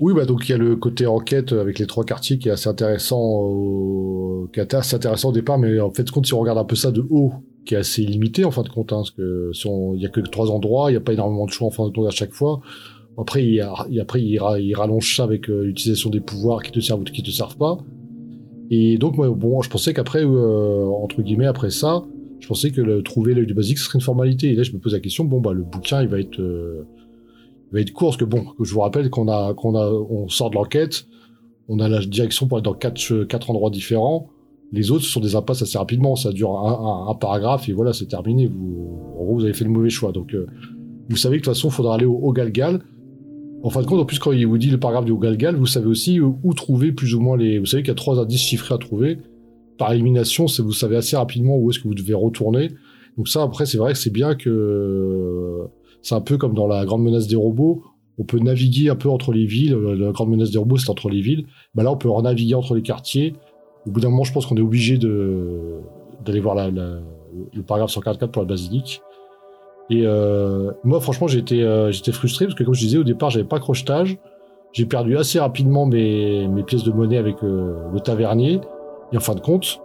[0.00, 2.52] Oui, bah donc il y a le côté enquête avec les trois quartiers qui est
[2.52, 4.48] assez intéressant, au...
[4.52, 6.76] qui est assez intéressant au départ, mais en fait, compte si on regarde un peu
[6.76, 7.32] ça de haut,
[7.66, 9.94] qui est assez limité en fin de compte, hein, parce que si on...
[9.94, 11.86] il y a que trois endroits, il n'y a pas énormément de choix en fin
[11.86, 12.60] de compte à chaque fois.
[13.18, 13.74] Après, il, y a...
[13.90, 14.38] et après, il
[14.74, 17.78] rallonge ça avec euh, l'utilisation des pouvoirs qui te servent ou qui te servent pas.
[18.70, 22.04] Et donc, moi, bon, je pensais qu'après, euh, entre guillemets, après ça,
[22.40, 24.50] je pensais que trouver l'œil du basique, serait une formalité.
[24.50, 26.86] Et là, je me pose la question, bon, bah, le bouquin, il va être, euh,
[27.72, 30.50] va être court, parce que bon, je vous rappelle qu'on a, qu'on a, on sort
[30.50, 31.06] de l'enquête,
[31.68, 34.28] on a la direction pour être dans quatre, quatre endroits différents.
[34.70, 36.14] Les autres, ce sont des impasses assez rapidement.
[36.14, 38.46] Ça dure un, paragraphe et voilà, c'est terminé.
[38.46, 40.12] Vous, en gros, vous avez fait le mauvais choix.
[40.12, 40.46] Donc, euh,
[41.08, 42.82] vous savez que de toute façon, il faudra aller au Galgal.
[43.62, 45.66] En fin de compte, en plus, quand il vous dit le paragraphe du Galgal, vous
[45.66, 47.58] savez aussi où, où trouver plus ou moins les.
[47.58, 49.18] Vous savez qu'il y a trois indices chiffrés à trouver.
[49.78, 52.70] Par élimination, vous savez assez rapidement où est-ce que vous devez retourner.
[53.16, 55.66] Donc ça, après, c'est vrai que c'est bien que
[56.02, 57.82] c'est un peu comme dans la grande menace des robots.
[58.18, 59.74] On peut naviguer un peu entre les villes.
[59.74, 61.46] Euh, La grande menace des robots, c'est entre les villes.
[61.74, 63.34] Bah là, on peut naviguer entre les quartiers.
[63.86, 65.80] Au bout d'un moment, je pense qu'on est obligé de
[66.24, 67.00] d'aller voir la, la-
[67.54, 69.00] le paragraphe 144 pour la basilique.
[69.90, 73.30] Et euh, moi, franchement, j'étais euh, j'étais frustré parce que, comme je disais au départ,
[73.30, 74.18] j'avais pas crochetage.
[74.72, 78.60] J'ai perdu assez rapidement mes, mes pièces de monnaie avec euh, le tavernier.
[79.12, 79.80] Et en fin de compte,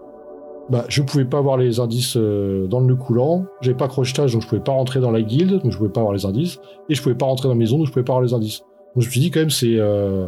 [0.69, 3.45] bah, je pouvais pas avoir les indices euh, dans le nœud coulant.
[3.61, 6.01] J'avais pas crochetage, donc je pouvais pas rentrer dans la guilde, donc je pouvais pas
[6.01, 6.59] avoir les indices.
[6.89, 8.59] Et je pouvais pas rentrer dans la maison, donc je pouvais pas avoir les indices.
[8.59, 10.27] Donc je me suis dit quand même, c'est euh,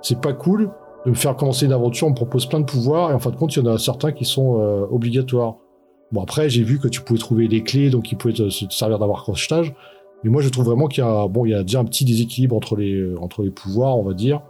[0.00, 0.70] c'est pas cool
[1.04, 2.06] de me faire commencer une aventure.
[2.06, 3.78] On me propose plein de pouvoirs et en fin de compte, il y en a
[3.78, 5.56] certains qui sont euh, obligatoires.
[6.14, 8.66] Bon après, j'ai vu que tu pouvais trouver les clés, donc ils pouvaient te, se
[8.70, 9.74] servir d'avoir crochetage.
[10.22, 12.04] Mais moi, je trouve vraiment qu'il y a bon, il y a déjà un petit
[12.04, 14.40] déséquilibre entre les euh, entre les pouvoirs, on va dire.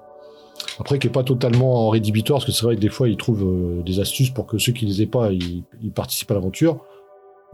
[0.79, 3.47] Après, qui est pas totalement rédhibitoire, parce que c'est vrai que des fois, ils trouvent
[3.47, 5.65] euh, des astuces pour que ceux qui les aient pas, ils,
[5.95, 6.81] participent à l'aventure.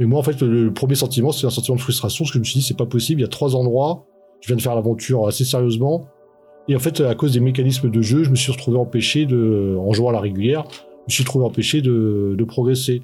[0.00, 2.40] Mais moi, en fait, le, premier sentiment, c'est un sentiment de frustration, parce que je
[2.40, 4.06] me suis dit, c'est pas possible, il y a trois endroits,
[4.40, 6.08] je viens de faire l'aventure assez sérieusement,
[6.66, 9.76] et en fait, à cause des mécanismes de jeu, je me suis retrouvé empêché de,
[9.78, 13.02] en jouant à la régulière, je me suis retrouvé empêché de progresser.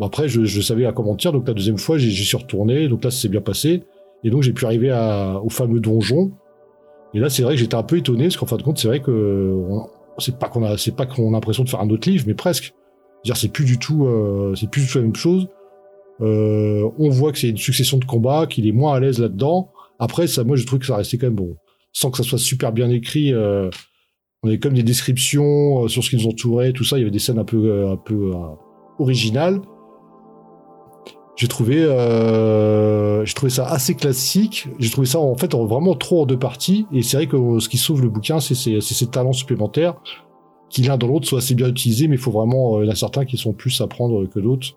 [0.00, 2.88] Bon, après, je, je savais à comment mentir, donc la deuxième fois, j'y suis retourné,
[2.88, 3.82] donc là, ça s'est bien passé,
[4.24, 6.32] et donc j'ai pu arriver à, au fameux donjon,
[7.12, 8.88] et là, c'est vrai que j'étais un peu étonné, parce qu'en fin de compte, c'est
[8.88, 9.62] vrai que
[10.18, 12.34] c'est pas qu'on a, c'est pas qu'on a l'impression de faire un autre livre, mais
[12.34, 12.72] presque.
[13.24, 15.48] dire c'est plus du tout, euh, c'est plus du tout la même chose.
[16.22, 19.70] Euh, on voit que c'est une succession de combats, qu'il est moins à l'aise là-dedans.
[19.98, 21.56] Après, ça, moi, je trouve que ça restait quand même bon,
[21.92, 23.32] sans que ça soit super bien écrit.
[23.34, 23.70] Euh,
[24.42, 26.96] on avait comme des descriptions euh, sur ce qui nous entourait, tout ça.
[26.96, 28.32] Il y avait des scènes un peu, un peu
[28.98, 29.60] originales.
[31.40, 34.68] J'ai trouvé, euh, j'ai trouvé ça assez classique.
[34.78, 36.86] J'ai trouvé ça en fait en- vraiment trop en deux parties.
[36.92, 39.94] Et c'est vrai que euh, ce qui sauve le bouquin, c'est ses talents supplémentaires,
[40.68, 42.90] qui l'un dans l'autre soient assez bien utilisés, mais il faut vraiment, euh, il y
[42.90, 44.76] en a certains qui sont plus à prendre que d'autres.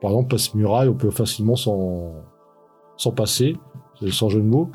[0.00, 3.54] Par exemple, passe muraille, on peut facilement s'en passer,
[4.02, 4.70] euh, sans jeu de mots.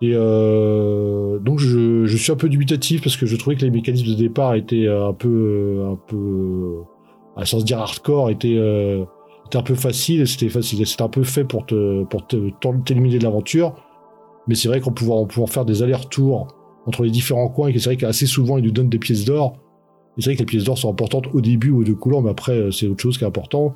[0.00, 4.10] Et donc je, je suis un peu dubitatif parce que je trouvais que les mécanismes
[4.10, 6.82] de départ étaient un peu, un peu,
[7.36, 8.58] à sans se dire hardcore, étaient,
[9.52, 10.26] étaient un peu faciles.
[10.26, 12.26] C'était facile, c'était un peu fait pour te, pour
[12.84, 13.74] t'éliminer de l'aventure.
[14.48, 16.48] Mais c'est vrai qu'en pouvant, en pouvant faire des allers-retours
[16.86, 19.54] entre les différents coins, et c'est vrai qu'assez souvent ils nous donnent des pièces d'or.
[20.18, 22.30] Et c'est vrai que les pièces d'or sont importantes au début ou de couleur, mais
[22.30, 23.72] après euh, c'est autre chose qui est important.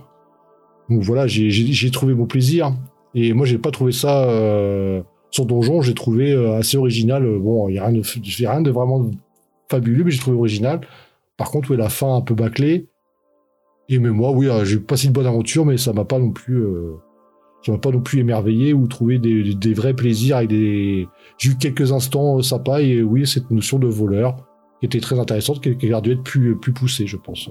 [0.91, 2.73] Donc voilà, j'ai- trouvé mon plaisir.
[3.15, 4.29] Et moi, j'ai pas trouvé ça.
[4.29, 7.25] Euh, son donjon, j'ai trouvé euh, assez original.
[7.25, 9.11] Euh, Bon, il y a a rien de vraiment
[9.71, 10.81] fabuleux, mais j'ai trouvé original.
[11.37, 12.89] Par contre, ouais, la fin un peu bâclée.
[13.89, 16.31] Et mais moi, oui, euh, j'ai passé une bonne aventure, mais ça m'a pas non
[16.31, 16.95] plus, euh,
[17.65, 21.09] ça m'a pas non plus émerveillé ou trouvé des, vrais plaisirs avec des.
[21.39, 24.37] J'ai eu quelques instants euh, sympas et oui, cette notion de voleur
[24.81, 27.49] qui était très intéressante, qui, qui a dû être plus plus poussée, je pense.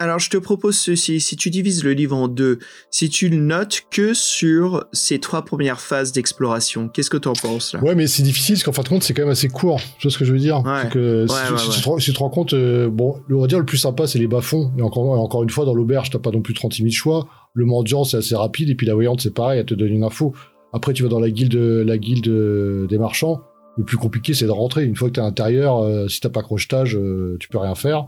[0.00, 1.20] Alors, je te propose ceci.
[1.20, 2.58] Si tu divises le livre en deux,
[2.90, 7.34] si tu le notes que sur ces trois premières phases d'exploration, qu'est-ce que tu en
[7.34, 7.82] penses là?
[7.82, 9.78] Ouais, mais c'est difficile parce qu'en fin de compte, c'est quand même assez court.
[9.98, 10.62] Tu vois ce que je veux dire?
[10.64, 10.88] Ouais.
[10.90, 11.70] Que si, Ouais, si.
[11.70, 13.66] Tu, te, rends- si tu te rends compte, euh, bon, le- on va dire le
[13.66, 14.72] plus sympa, c'est les bas-fonds.
[14.78, 17.28] Et encore, encore une fois, dans l'auberge, t'as pas non plus 36 000 choix.
[17.52, 18.70] Le mendiant, c'est assez rapide.
[18.70, 20.34] Et puis la voyante, c'est pareil, elle te donne une info.
[20.72, 23.42] Après, tu vas dans la guilde, la guilde euh, des marchands.
[23.76, 24.84] Le plus compliqué, c'est de rentrer.
[24.84, 27.74] Une fois que t'es à l'intérieur, euh, si t'as pas crochetage, euh, tu peux rien
[27.74, 28.06] faire.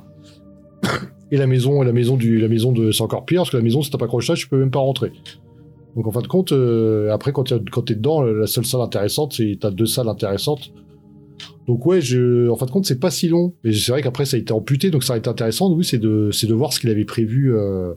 [1.33, 3.57] Et la maison, et la maison du, la maison de, c'est encore pire parce que
[3.57, 5.11] la maison, si t'as pas crochetage, tu peux même pas rentrer.
[5.97, 8.83] Donc en fin de compte, euh, après quand, t'es- quand t'es dedans, la seule salle
[8.83, 10.73] intéressante, c'est t'as deux salles intéressantes.
[11.67, 13.55] Donc ouais, je, en fin de compte, c'est pas si long.
[13.65, 15.73] Mais c'est vrai qu'après ça a été amputé, donc ça a été intéressant.
[15.73, 17.93] Oui, c'est de, c'est de voir ce qu'il avait prévu, euh,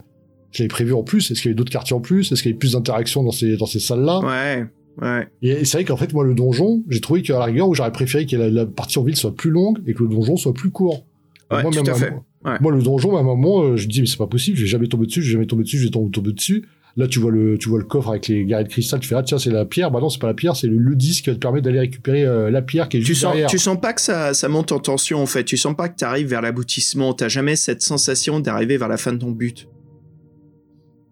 [0.52, 1.30] ce qu'il avait prévu en plus.
[1.32, 2.32] Est-ce qu'il y avait d'autres quartiers en plus?
[2.32, 4.20] Est-ce qu'il y avait plus d'interactions dans ces, dans ces salles-là?
[4.20, 4.66] Ouais,
[5.02, 5.28] ouais.
[5.42, 7.74] Et, et c'est vrai qu'en fait, moi, le donjon, j'ai trouvé qu'à la rigueur, où
[7.76, 10.38] j'aurais préféré que la, la partie en ville soit plus longue et que le donjon
[10.38, 11.06] soit plus court.
[11.52, 12.12] Ouais, moi, tout même à à fait.
[12.12, 12.58] moi- Ouais.
[12.62, 14.68] Moi, le donjon, à un moment, euh, je dis, mais c'est pas possible, je vais
[14.68, 16.66] jamais tomber dessus, je vais jamais tomber dessus, je vais tomber, dessus.
[16.98, 19.16] Là, tu vois le, tu vois le coffre avec les guerriers de cristal, tu fais,
[19.16, 19.92] ah, tiens, c'est la pierre.
[19.92, 22.24] Bah non, c'est pas la pierre, c'est le, le disque qui te permet d'aller récupérer
[22.24, 23.50] euh, la pierre qui est Tu juste sens, derrière.
[23.50, 25.44] tu sens pas que ça, ça monte en tension en fait.
[25.44, 27.14] Tu sens pas que tu arrives vers l'aboutissement.
[27.14, 29.68] T'as jamais cette sensation d'arriver vers la fin de ton but.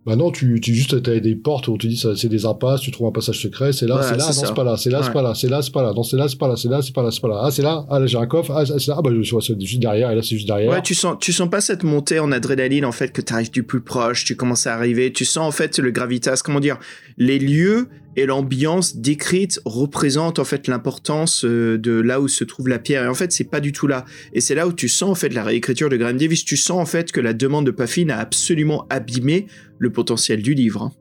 [0.06, 2.82] Bah non, tu, tu juste, t'as des portes où on te dit, c'est des impasses,
[2.82, 4.90] tu trouves un passage secret, c'est là, c'est là, c'est non, c'est pas là, c'est
[4.90, 5.06] là, Ouais.
[5.06, 6.68] c'est pas là, c'est là, c'est pas là, non, c'est là, c'est pas là, c'est
[6.68, 7.42] là, c'est pas là, c'est pas là.
[7.44, 9.42] Ah, c'est là, ah, là, j'ai un coffre, ah, c'est là, ah, bah, je vois,
[9.42, 10.72] c'est juste derrière, et là, c'est juste derrière.
[10.72, 13.52] Ouais, tu sens, tu sens pas cette montée en adrénaline en fait que tu arrives
[13.52, 16.80] du plus proche, tu commences à arriver, tu sens en fait le gravitas, comment dire,
[17.18, 22.68] les lieux et l'ambiance décrite représentent en fait l'importance euh, de là où se trouve
[22.68, 23.04] la pierre.
[23.04, 24.06] Et en fait, c'est pas du tout là.
[24.34, 26.46] Et c'est là où tu sens en fait la réécriture de Graham Davis.
[26.46, 29.48] Tu sens en fait que la demande de Puffin a absolument abîmé
[29.80, 30.92] le potentiel du livre.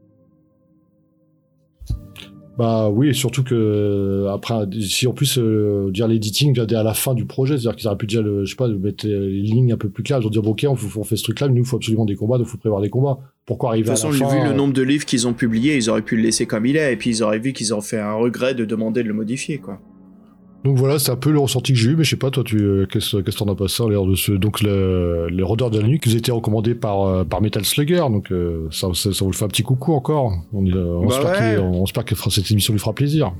[2.62, 6.84] Bah oui, et surtout que euh, après, si en plus euh, dire l'editing vient à
[6.84, 9.04] la fin du projet, c'est-à-dire qu'ils auraient pu déjà, le, je sais pas, de mettre
[9.04, 11.48] les lignes un peu plus claires, ils ont dit bon, ok, on, fait ce truc-là,
[11.48, 13.18] mais nous, il faut absolument des combats, donc il faut prévoir des combats.
[13.46, 15.26] Pourquoi De arriver toute façon, à la fin vu le euh, nombre de livres qu'ils
[15.26, 17.52] ont publiés, ils auraient pu le laisser comme il est, et puis ils auraient vu
[17.52, 19.80] qu'ils ont fait un regret de demander de le modifier, quoi.
[20.64, 22.44] Donc voilà, c'est un peu le ressenti que j'ai eu, mais je sais pas, toi,
[22.44, 25.42] tu euh, qu'est-ce qu'est-ce que t'en as passé à l'heure de ce donc le, les
[25.42, 28.68] Rôdeurs de la nuit qui vous étaient recommandés par euh, par Metal Slugger, donc euh,
[28.70, 30.32] ça, ça ça vous le fait un petit coucou encore.
[30.52, 31.54] On, est, on Bah espère ouais.
[31.56, 33.32] qu'il- on espère que cette émission lui fera plaisir.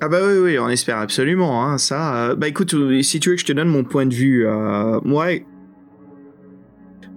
[0.00, 2.30] Ah bah oui, oui, on espère absolument, hein, ça.
[2.30, 4.98] euh, bah écoute, si tu veux que je te donne mon point de vue, euh,
[5.04, 5.26] moi,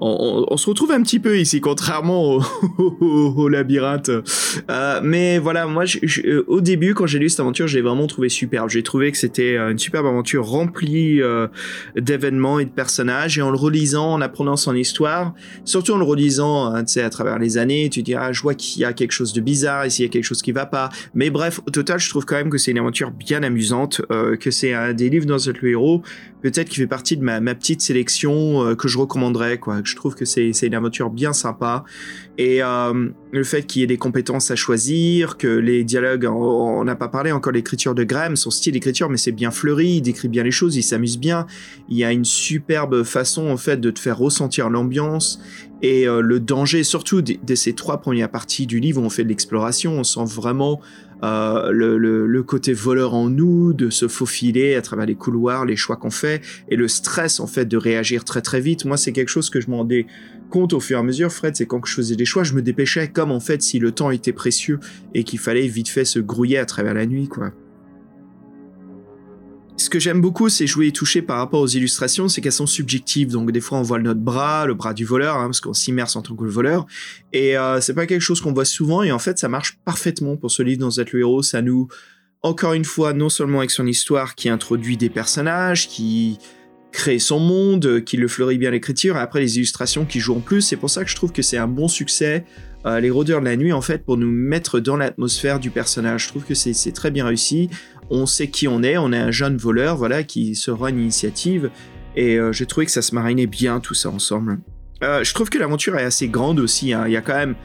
[0.01, 2.41] on, on- se retrouve un petit peu ici, contrairement au,
[2.79, 4.09] au- au labyrinthe.
[4.69, 7.81] Euh, mais voilà, moi, je- je- euh, au début, quand j'ai lu cette aventure, j'ai
[7.81, 8.69] vraiment trouvé superbe.
[8.69, 11.47] J'ai trouvé que c'était euh, une superbe aventure remplie euh,
[11.95, 13.37] d'événements et de personnages.
[13.37, 15.33] Et en le relisant, en apprenant son histoire,
[15.65, 18.41] surtout en le relisant, hein, tu sais, à travers les années, tu dis, ah, je
[18.41, 20.51] vois qu'il y a quelque chose de bizarre, ici il y a quelque chose qui
[20.51, 20.89] va pas.
[21.13, 24.35] Mais bref, au total, je trouve quand même que c'est une aventure bien amusante, euh,
[24.35, 26.01] que c'est un des livres dans le héros,
[26.41, 29.81] peut-être qui fait partie de ma, petite sélection euh, que je recommanderais, quoi.
[29.83, 31.83] Je trouve que c'est une aventure bien sympa.
[32.37, 36.83] Et euh, le fait qu'il y ait des compétences à choisir, que les dialogues, on
[36.83, 40.01] n'a pas parlé encore l'écriture de Graham, son style d'écriture, mais c'est bien fleuri, il
[40.01, 41.45] décrit bien les choses, il s'amuse bien.
[41.89, 45.39] Il y a une superbe façon, en fait, de te faire ressentir l'ambiance
[45.81, 49.23] et euh, le danger, surtout dès ces trois premières parties du livre où on fait
[49.23, 50.79] de l'exploration, on sent vraiment
[51.23, 55.65] euh, le, le- le côté voleur en nous, de se faufiler à travers les couloirs,
[55.65, 58.85] les choix qu'on fait, et le stress en fait de réagir très très vite.
[58.85, 60.05] Moi, c'est quelque chose que je m'en rendais
[60.49, 62.61] compte au fur et à mesure, Fred, c'est quand je faisais des choix, je me
[62.61, 64.79] dépêchais comme en fait si le temps était précieux
[65.13, 67.51] et qu'il fallait vite fait se grouiller à travers la nuit, quoi.
[69.81, 72.67] Ce que j'aime beaucoup, c'est jouer et toucher par rapport aux illustrations, c'est qu'elles sont
[72.67, 73.31] subjectives.
[73.31, 76.15] Donc des fois, on voit notre bras, le bras du voleur, hein, parce qu'on s'immerse
[76.15, 76.85] en tant que voleur.
[77.33, 79.01] Et euh, c'est pas quelque chose qu'on voit souvent.
[79.01, 81.41] Et en fait, ça marche parfaitement pour ce livre dans être le héros.
[81.41, 81.87] Ça nous,
[82.43, 86.37] encore une fois, non seulement avec son histoire qui introduit des personnages, qui
[86.91, 90.41] crée son monde, qui le fleurit bien l'écriture, et après les illustrations qui jouent en
[90.41, 90.61] plus.
[90.61, 92.45] C'est pour ça que je trouve que c'est un bon succès.
[92.85, 96.25] euh, les rôdeurs de la nuit, en fait, pour nous mettre dans l'atmosphère du personnage.
[96.25, 97.69] Je trouve que c'est très bien réussi.
[98.11, 98.97] On sait qui on est.
[98.97, 101.71] On est un jeune voleur, voilà, qui se rend une initiative.
[102.15, 104.59] Et euh, j'ai trouvé que ça se marinait bien tout ça ensemble.
[105.01, 106.93] Euh, je trouve que l'aventure est assez grande aussi.
[106.93, 107.05] hein.
[107.07, 107.55] Il y a quand même,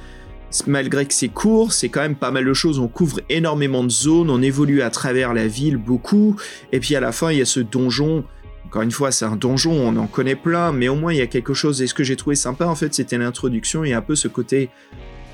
[0.66, 2.78] malgré que c'est court, c'est quand même pas mal de choses.
[2.78, 6.36] On couvre énormément de zones, on évolue à travers la ville beaucoup.
[6.72, 8.24] Et puis à la fin, il y a ce donjon.
[8.66, 11.22] Encore une fois, c'est un donjon, on en connaît plein, mais au moins il y
[11.22, 11.82] a quelque chose.
[11.82, 14.70] Et ce que j'ai trouvé sympa, en fait, c'était l'introduction et un peu ce côté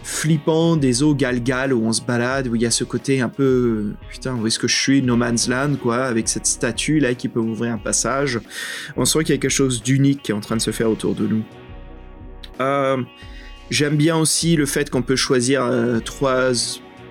[0.03, 3.29] flippant des eaux Galgal où on se balade, où il y a ce côté un
[3.29, 7.15] peu putain, où est-ce que je suis, No Man's Land, quoi, avec cette statue là
[7.15, 8.41] qui peut ouvrir un passage.
[8.97, 10.91] On sent qu'il y a quelque chose d'unique qui est en train de se faire
[10.91, 11.43] autour de nous.
[12.61, 13.03] Euh,
[13.70, 16.51] J'aime bien aussi le fait qu'on peut choisir euh, trois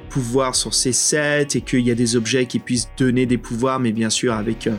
[0.09, 3.79] pouvoirs sur ces sets et qu'il y a des objets qui puissent donner des pouvoirs,
[3.79, 4.75] mais bien sûr avec euh,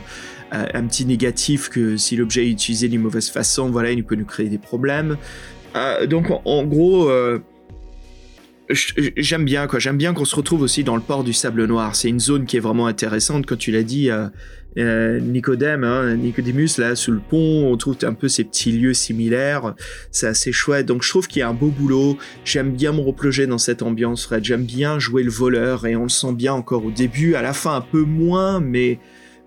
[0.51, 4.23] un petit négatif que si l'objet est utilisé d'une mauvaise façon, voilà, il peut nous
[4.23, 5.17] créer des problèmes.
[6.07, 7.09] Donc en, gros,
[8.69, 9.79] j'aime bien quoi.
[9.79, 11.95] J'aime bien qu'on se retrouve aussi dans le port du Sable Noir.
[11.95, 14.09] C'est une zone qui est vraiment intéressante, comme tu l'as dit.
[14.09, 14.27] Euh,
[14.77, 18.93] euh, Nicodème, hein, Nicodemus, là, sous le pont, on trouve un peu ces petits lieux
[18.93, 19.75] similaires.
[20.11, 20.85] C'est assez chouette.
[20.85, 22.17] Donc, je trouve qu'il y a un beau boulot.
[22.43, 24.43] J'aime bien me replonger dans cette ambiance, Fred.
[24.43, 27.35] J'aime bien jouer le voleur et on le sent bien encore au début.
[27.35, 28.99] À la fin, un peu moins, mais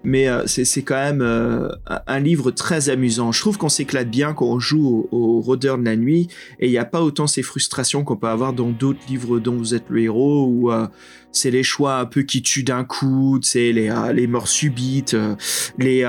[0.06, 1.68] mais euh, c'est quand même euh,
[2.06, 3.32] un- livre très amusant.
[3.32, 6.28] Je trouve qu'on s'éclate bien quand on joue au, au de la nuit
[6.60, 9.56] et il n'y a pas autant ces frustrations qu'on peut avoir dans d'autres livres dont
[9.56, 10.86] vous êtes le héros où euh,
[11.32, 15.16] c'est les choix un peu qui tuent d'un coup, c'est les, les morts subites,
[15.76, 16.04] les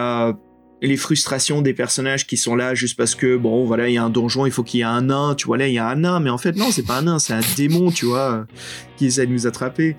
[0.79, 4.03] les frustrations des personnages qui sont là juste parce que bon voilà il y a
[4.03, 5.87] un donjon il faut qu'il y ait un nain tu vois là il y a
[5.87, 8.45] un nain mais en fait non c'est pas un nain c'est un démon tu vois
[8.95, 9.95] qui essaie de nous attraper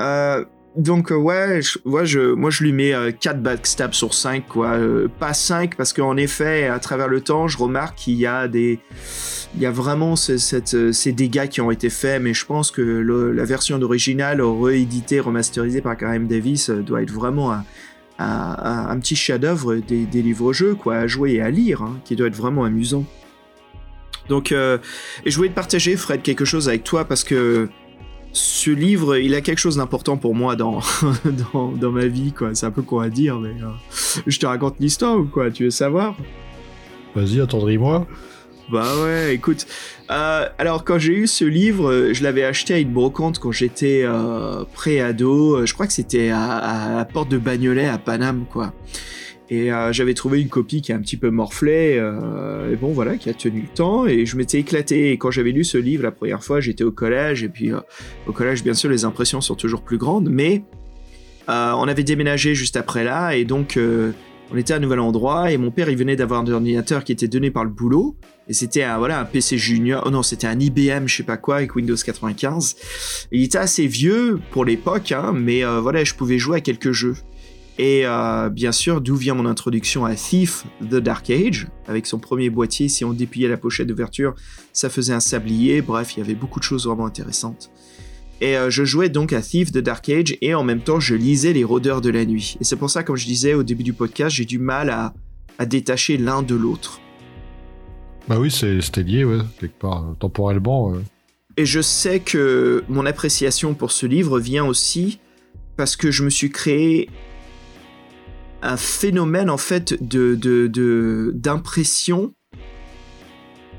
[0.00, 0.44] euh,
[0.78, 4.78] donc ouais, je, je, moi je lui mets 4 backstabs sur 5 quoi,
[5.18, 8.80] pas 5 parce qu'en effet à travers le temps je remarque qu'il y a des
[9.54, 13.44] il y a vraiment ces dégâts qui ont été faits, mais je pense que la
[13.44, 17.64] version d'original rééditée, remasterisée par Karim Davis doit être vraiment un,
[18.18, 22.36] un, petit chef-d'œuvre des, livres-jeux quoi, à jouer et à lire, hein, qui doit être
[22.36, 23.04] vraiment amusant.
[24.28, 24.76] Donc, euh,
[25.24, 27.68] et je voulais te partager, Fred, quelque chose avec toi parce que
[28.38, 30.80] ce livre, il a quelque chose d'important pour moi dans,
[31.52, 32.54] dans, dans, ma vie, quoi.
[32.54, 33.68] C'est un peu quoi à dire, mais euh,
[34.26, 35.50] je te raconte l'histoire ou quoi?
[35.50, 36.16] Tu veux savoir?
[37.14, 38.06] Vas-y, attendris-moi.
[38.70, 39.66] Bah ouais, écoute.
[40.10, 44.02] Euh, alors quand j'ai eu ce livre, je l'avais acheté à une brocante quand j'étais
[44.04, 45.64] euh, pré-ado.
[45.64, 48.72] Je crois que c'était à, à, la porte de Bagnolet à Paname, quoi.
[49.50, 52.92] Et euh, j'avais trouvé une copie qui est un petit peu morflée, euh, et bon
[52.92, 55.10] voilà, qui a tenu le temps, et je m'étais éclaté.
[55.10, 57.80] Et quand j'avais lu ce livre la première fois, j'étais au collège, et puis euh,
[58.26, 60.62] au collège, bien sûr, les impressions sont toujours plus grandes, mais
[61.50, 63.78] on avait déménagé juste après là, et donc
[64.52, 67.12] on était à un nouvel endroit, et mon père, il venait d'avoir un ordinateur qui
[67.12, 68.16] était donné par le boulot,
[68.48, 71.38] et c'était un, voilà, un PC junior, oh non, c'était un IBM, je sais pas
[71.38, 72.76] quoi, avec Windows 95.
[73.32, 77.14] il était assez vieux pour l'époque, hein, mais voilà, je pouvais jouer à quelques jeux.
[77.78, 82.18] Et euh, bien sûr, d'où vient mon introduction à Thief The Dark Age, avec son
[82.18, 84.34] premier boîtier, si on dépuyait la pochette d'ouverture,
[84.72, 87.70] ça faisait un sablier, bref, il y avait beaucoup de choses vraiment intéressantes.
[88.40, 91.14] Et euh, je jouais donc à Thief The Dark Age, et en même temps, je
[91.14, 92.56] lisais Les Rôdeurs de la Nuit.
[92.60, 95.14] Et c'est pour ça, comme je disais au début du podcast, j'ai du mal à,
[95.64, 97.00] détacher l'un de l'autre.
[98.28, 100.94] Bah oui, c'était lié, ouais, quelque part, euh, temporellement.
[101.56, 105.18] Et je sais que mon appréciation pour ce livre vient aussi
[105.76, 107.08] parce que je me suis créé
[108.62, 112.34] un phénomène en fait de d'impression,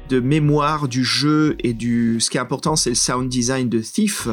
[0.10, 2.19] de, mémoire du jeu et du.
[2.19, 4.27] Ce qui est important, c'est le sound design de Thief.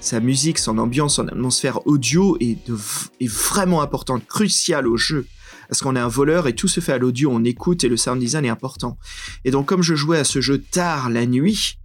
[0.00, 2.70] Sa musique, son ambiance, son atmosphère audio est,
[3.20, 5.26] est vraiment importante, cruciale au jeu.
[5.68, 7.96] Parce qu'on est un voleur et tout se fait à l'audio, on écoute et le
[7.96, 8.96] sound design est important.
[9.44, 11.78] Et donc, comme je jouais à ce jeu tard la nuit,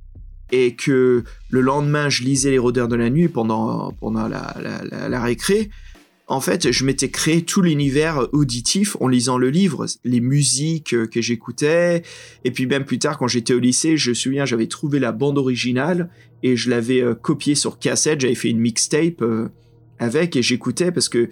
[0.51, 5.09] et que le lendemain je lisais les rôdeurs de la nuit pendant, pendant la, la,
[5.09, 5.69] la récré,
[6.27, 11.21] en fait, je m'étais créé tout l'univers auditif en lisant le livre, les musiques que
[11.21, 12.03] j'écoutais,
[12.45, 15.11] et puis même plus tard, quand j'étais au lycée, je me souviens, j'avais trouvé la
[15.11, 16.09] bande originale
[16.41, 19.49] et je l'avais euh, copiée sur cassette, j'avais fait une mixtape euh,
[19.99, 21.29] avec et j'écoutais parce que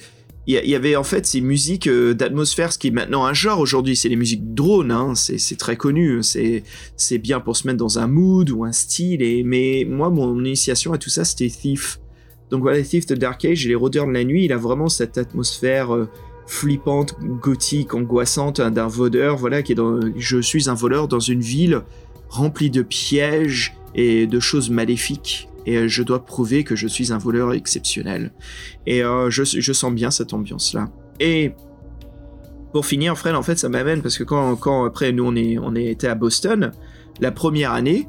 [0.48, 3.60] il y, avait en fait ces musiques euh, d'atmosphère, ce qui est maintenant un genre
[3.60, 8.00] aujourd'hui, c'est les musiques drones, hein, c'est très connu, c'est bien pour se mettre dans
[8.00, 12.01] un mood ou un style, et, mais moi, mon initiation à tout ça, c'était Thief.
[12.52, 14.90] Donc voilà, Thief the Dark Age et les rôdeurs de la nuit, il a vraiment
[14.90, 16.10] cette atmosphère euh,
[16.46, 21.22] flippante, gothique, angoissante hein, d'un voleur, voilà, qui est dans, je suis un voleur dans
[21.22, 21.82] une ville
[22.28, 25.48] remplie de pièges et de choses maléfiques.
[25.66, 28.32] Et euh, je dois prouver que je suis un voleur exceptionnel.
[28.86, 30.90] Et euh, je, sens bien cette ambiance-là.
[31.22, 31.54] Et
[32.74, 35.58] pour finir, Fred, en fait, ça m'amène parce que quand, quand après nous on est
[35.58, 36.72] on était à Boston,
[37.22, 38.08] la première année,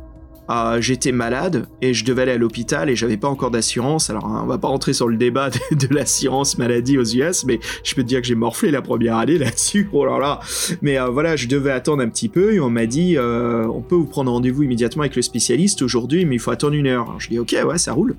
[0.48, 4.10] ah, j'étais malade et je devais aller à l'hôpital et j'avais pas encore d'assurance.
[4.10, 7.60] Alors, hein, on va pas rentrer sur le débat de, l'assurance maladie aux US, mais
[7.84, 9.88] je peux te dire que j'ai morflé la première année là-dessus.
[9.94, 10.40] Oh là là.
[10.80, 13.82] Mais euh, voilà, je devais attendre un petit peu et on m'a dit, euh, on
[13.82, 17.04] peut vous prendre rendez-vous immédiatement avec le spécialiste aujourd'hui, mais il faut attendre une heure.
[17.04, 18.16] Alors, je dis, ok, ouais, ça roule.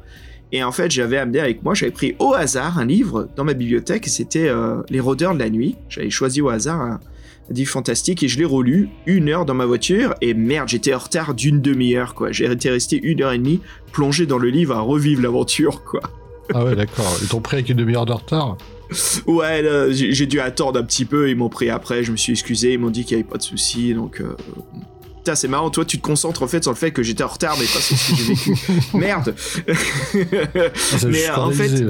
[0.51, 3.53] Et en fait, j'avais amené avec moi, j'avais pris au hasard un livre dans ma
[3.53, 5.75] bibliothèque, c'était euh, Les rôdeurs de la nuit.
[5.89, 6.99] J'avais choisi au hasard un,
[7.65, 11.33] fantastique et je l'ai relu une heure dans ma voiture et merde j'étais en retard
[11.33, 12.31] d'une demi-heure quoi.
[12.31, 13.61] J'ai été resté une heure et demie
[13.91, 16.01] plongé dans le livre à revivre l'aventure quoi.
[16.53, 17.17] Ah ouais d'accord.
[17.21, 18.57] Ils t'ont pris avec une demi-heure de retard
[19.27, 21.29] ouais j'ai dû attendre un petit peu.
[21.29, 23.37] Ils m'ont pris après je me suis excusé ils m'ont dit qu'il n'y avait pas
[23.37, 24.35] de souci donc euh...
[25.23, 27.29] Putain, c'est marrant, toi tu te concentres en fait sur le fait que j'étais en
[27.29, 28.53] retard, mais pas sur ce que j'ai vécu.
[28.93, 29.33] Merde.
[29.69, 31.81] Ah, mais en fait,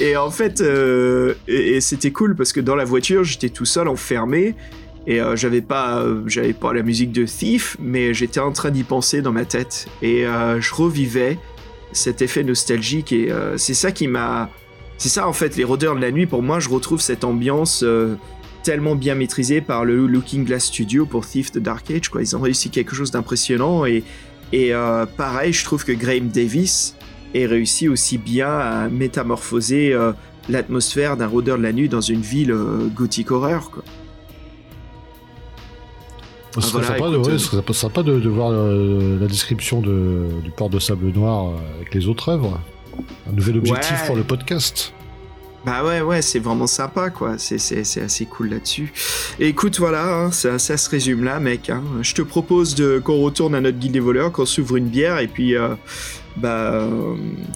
[0.00, 3.86] et en fait, euh, et, c'était cool parce que dans la voiture, j'étais tout seul,
[3.86, 4.54] enfermé.
[5.06, 8.82] Et euh, j'avais pas, j'avais pas la musique de Thief, mais j'étais en train d'y
[8.82, 9.88] penser dans ma tête.
[10.02, 11.38] Et euh, je revivais
[11.92, 13.12] cet effet nostalgique.
[13.12, 14.48] Et c'est ça qui m'a.
[14.96, 17.84] C'est ça en fait, les rôdeurs de la nuit, pour moi, je retrouve cette ambiance
[18.62, 22.10] tellement bien maîtrisée par le Looking Glass Studio pour Thief the Dark Age.
[22.20, 23.86] Ils ont réussi quelque chose d'impressionnant.
[23.86, 24.04] Et,
[24.52, 24.72] et
[25.16, 26.94] pareil, je trouve que Graham Davis
[27.34, 30.12] et réussi aussi bien à métamorphoser euh,
[30.48, 33.70] l'atmosphère d'un rôdeur de la nuit dans une ville euh, gothique horreur.
[33.70, 33.84] Quoi.
[36.56, 36.82] Ce serait,
[37.72, 42.60] sympa, de, voir euh, la description du port de sable noir avec les autres œuvres.
[43.28, 44.92] Un nouvel objectif pour le podcast.
[45.64, 47.34] Bah ouais, ouais, c'est vraiment sympa, quoi.
[47.38, 48.92] C'est assez cool là-dessus.
[49.38, 51.68] écoute, voilà, hein, ça, ça, se résume là, mec.
[51.70, 51.82] Hein.
[52.02, 52.74] Je te propose
[53.04, 55.54] qu'on retourne à notre guide des voleurs, qu'on s'ouvre une bière et puis
[56.36, 56.88] bah,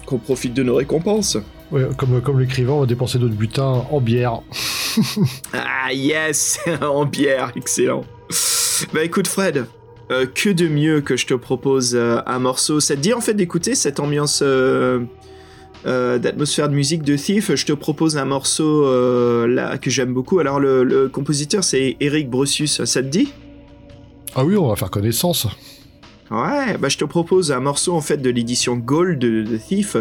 [0.05, 1.37] qu'on profite de nos récompenses.
[1.71, 4.41] Ouais, comme, comme l'écrivain, on va dépenser notre butin en bière.
[5.53, 8.05] ah yes, en bière, excellent.
[8.93, 9.65] Bah écoute Fred,
[10.11, 12.79] euh, que de mieux que je te propose euh, un morceau.
[12.79, 14.43] Ça te dit en fait d'écouter cette ambiance
[15.85, 18.85] euh, d'atmosphère de musique de Thief Je te propose un morceau
[19.47, 20.39] là que j'aime beaucoup.
[20.39, 23.33] Alors le, le compositeur c'est Eric Brossus, ça te dit?
[24.35, 25.47] Ah oui, on va faire connaissance.
[26.31, 29.95] Ouais, bah je te propose un morceau en fait de l'édition Gold de, Thief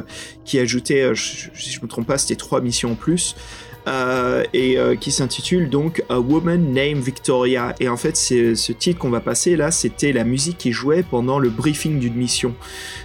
[0.44, 3.36] qui ajoutait, si je me trompe pas, c'était trois missions en plus.
[3.86, 7.74] Euh, et euh, qui s'intitule donc A Woman Named Victoria.
[7.80, 11.02] Et en fait, c'est ce titre qu'on va passer là, c'était la musique qui jouait
[11.02, 12.54] pendant le briefing d'une mission.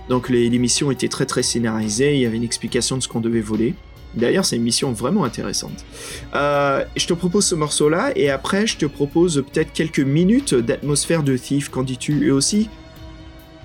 [0.07, 3.19] Donc les, missions étaient très très scénarisées, il y avait une explication de ce qu'on
[3.19, 3.73] devait voler.
[4.15, 5.85] D'ailleurs, c'est une mission vraiment intéressante.
[6.33, 11.23] Euh, je te propose ce morceau-là, et après, je te propose peut-être quelques minutes d'atmosphère
[11.23, 11.69] de Thief.
[11.69, 12.69] Qu'en dis-tu Et aussi,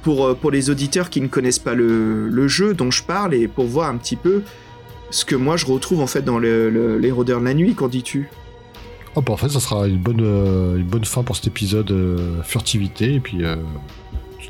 [0.03, 3.47] pour, pour les auditeurs qui ne connaissent pas le, le, jeu dont je parle, et
[3.47, 4.43] pour voir un petit peu
[5.15, 7.87] ce que moi je retrouve en fait dans le, les rôdeurs de la nuit, qu'en
[7.87, 8.29] dis-tu?
[9.15, 11.93] Oh bah en fait ça sera une bonne, euh, une bonne fin pour cet épisode
[11.93, 13.55] euh, furtivité et puis euh,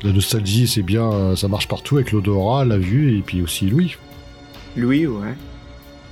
[0.01, 3.95] la nostalgie c'est bien, ça marche partout avec l'odorat, la vue et puis aussi Louis.
[4.75, 5.35] Louis ouais.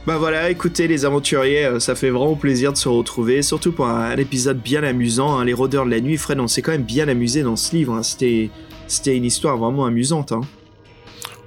[0.06, 4.16] Bah voilà, écoutez les aventuriers, ça fait vraiment plaisir de se retrouver, surtout pour un,
[4.18, 6.18] épisode bien amusant, hein, les rôdeurs de la nuit.
[6.18, 8.04] Fred, on s'est quand même bien amusé dans ce livre, hein.
[8.04, 8.50] c'était,
[8.86, 10.34] c'était une histoire vraiment amusante.
[10.34, 10.42] Hein.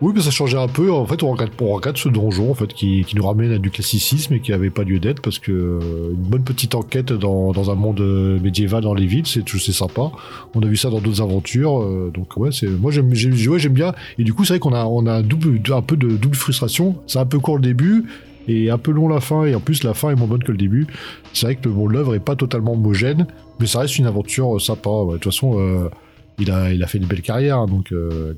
[0.02, 0.92] Oui, mais ça changeait un peu.
[0.92, 3.58] En fait, on regarde, on regarde ce donjon en fait, qui, qui, nous ramène à
[3.58, 7.14] du classicisme et qui avait pas lieu d'être parce que euh, une bonne petite enquête
[7.14, 10.12] dans, dans un monde euh, médiéval dans les villes, c'est c'est sympa.
[10.54, 13.94] On a vu ça dans d'autres aventures, euh, donc ouais, c'est moi j'aime j'aime bien.
[14.18, 16.36] Et du coup, c'est vrai qu'on a on a un, double, un peu de double
[16.36, 16.96] frustration.
[17.06, 18.04] C'est un peu court le début
[18.48, 19.46] et un peu long la fin.
[19.46, 20.86] Et en plus, la fin est moins bonne que le début.
[21.32, 23.26] C'est vrai que bon, l'œuvre est pas totalement homogène,
[23.60, 24.90] mais ça reste une aventure sympa.
[24.90, 25.88] De toute façon
[26.38, 28.34] il a, il a fait une belle carrière, hein, donc euh,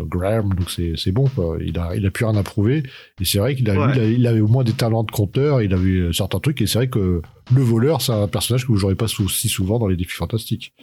[0.00, 1.28] Graham, donc c'est bon.
[1.34, 1.58] Quoi.
[1.60, 2.82] Il a, il a plus rien à prouver.
[3.20, 6.12] Et c'est vrai qu'il a, il, avait au moins des talents de conteur, il avait
[6.12, 6.60] certains trucs.
[6.60, 7.22] Et c'est vrai que
[7.54, 10.74] le voleur, c'est un personnage que vous n'aurez pas si souvent dans les défis fantastiques.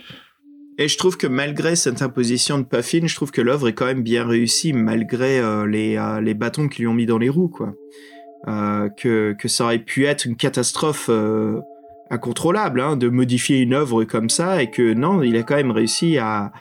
[0.78, 3.86] Et je trouve que malgré cette imposition de Puffin, je trouve que l'œuvre est quand
[3.86, 7.30] même bien réussie malgré euh, les, euh, les bâtons qu'ils lui ont mis dans les
[7.30, 7.74] roues, quoi.
[8.48, 11.10] Euh, que, que ça aurait pu être une catastrophe
[12.14, 15.72] incontrôlable hein, de modifier une œuvre comme ça et que non, il a quand même
[15.72, 16.52] réussi à,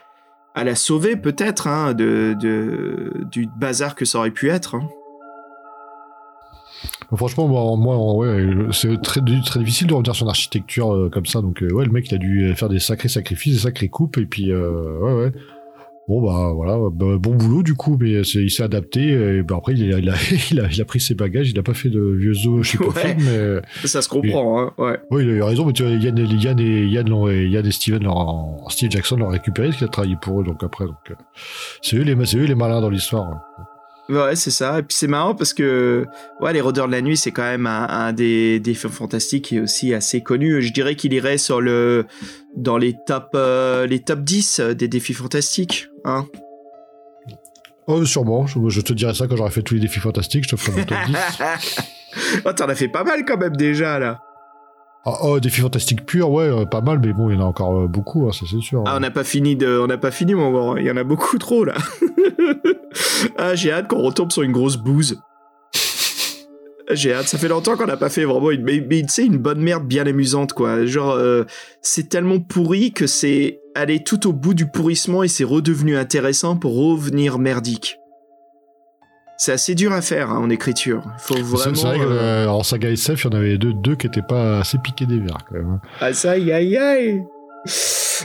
[0.54, 4.74] à la sauver peut-être hein, de, de, du bazar que ça aurait pu être.
[4.74, 4.88] Hein.
[7.14, 11.42] Franchement, moi, c'est très, très difficile de revenir sur une architecture euh, comme ça.
[11.42, 14.16] Donc, euh, ouais, le mec, il a dû faire des sacrés sacrifices, des sacrées coupes.
[14.16, 15.32] Et puis, euh, ouais, ouais.
[16.08, 19.10] Bon bah voilà, bah, bon boulot du coup, mais il s'est adapté.
[19.12, 20.14] Et bah, après il a, il, a,
[20.50, 23.86] il, a, pris ses bagages, il a pas fait de vieux os chez ouais, mais
[23.86, 24.60] ça se comprend.
[24.60, 24.98] hein, ouais.
[25.10, 28.02] Oui, il a eu raison, mais tu vois, Yann, Yann et Yann, Yann et Steven,
[28.02, 30.44] leur, Steve Jackson l'ont récupéré parce qu'il a travaillé pour eux.
[30.44, 31.14] Donc après, donc euh,
[31.82, 33.28] c'est eux les, eux les malins dans l'histoire.
[33.28, 33.40] Hein.
[34.12, 34.78] Ouais, c'est ça.
[34.78, 36.06] Et puis c'est marrant parce que
[36.40, 39.60] ouais, les Rôdeurs de la Nuit, c'est quand même un, des, des, films fantastiques et
[39.60, 40.60] aussi assez connu.
[40.60, 42.04] Je dirais qu'il irait sur le
[42.54, 46.26] dans les top euh, les top 10 des défis fantastiques, hein.
[47.86, 48.46] Oh, sûrement.
[48.46, 50.84] Je, te dirais ça quand j'aurai fait tous les défis fantastiques, je te ferai mon
[50.84, 51.16] top 10.
[52.44, 54.20] oh, t'en as fait pas mal quand même déjà là.
[55.04, 57.46] Ah, oh, défi fantastique pur, ouais, euh, pas mal, mais bon, il y en a
[57.46, 58.84] encore euh, beaucoup, hein, ça c'est sûr.
[58.86, 60.80] Ah, on n'a pas fini de, on n'a pas fini, mon gars.
[60.80, 61.74] Il y en a beaucoup trop là.
[63.36, 65.20] ah, j'ai hâte qu'on retombe sur une grosse bouse.
[66.90, 67.26] J'ai hâte.
[67.26, 69.86] Ça fait longtemps qu'on n'a pas fait vraiment une, mais, tu sais, une bonne merde
[69.86, 70.84] bien amusante, quoi.
[70.86, 71.44] Genre, euh,
[71.80, 76.56] c'est tellement pourri que c'est aller tout au bout du pourrissement et c'est redevenu intéressant
[76.56, 77.98] pour revenir merdique
[79.42, 81.02] c'est assez dur à faire hein, en écriture.
[81.18, 81.74] Faut vraiment.
[81.74, 84.22] C'est vrai que euh, en saga SF, il y en avait deux, deux qui étaient
[84.22, 85.68] pas assez piqués des verres quand même.
[85.68, 85.80] Hein.
[86.00, 87.24] Ah ça, aïe aïe aïe.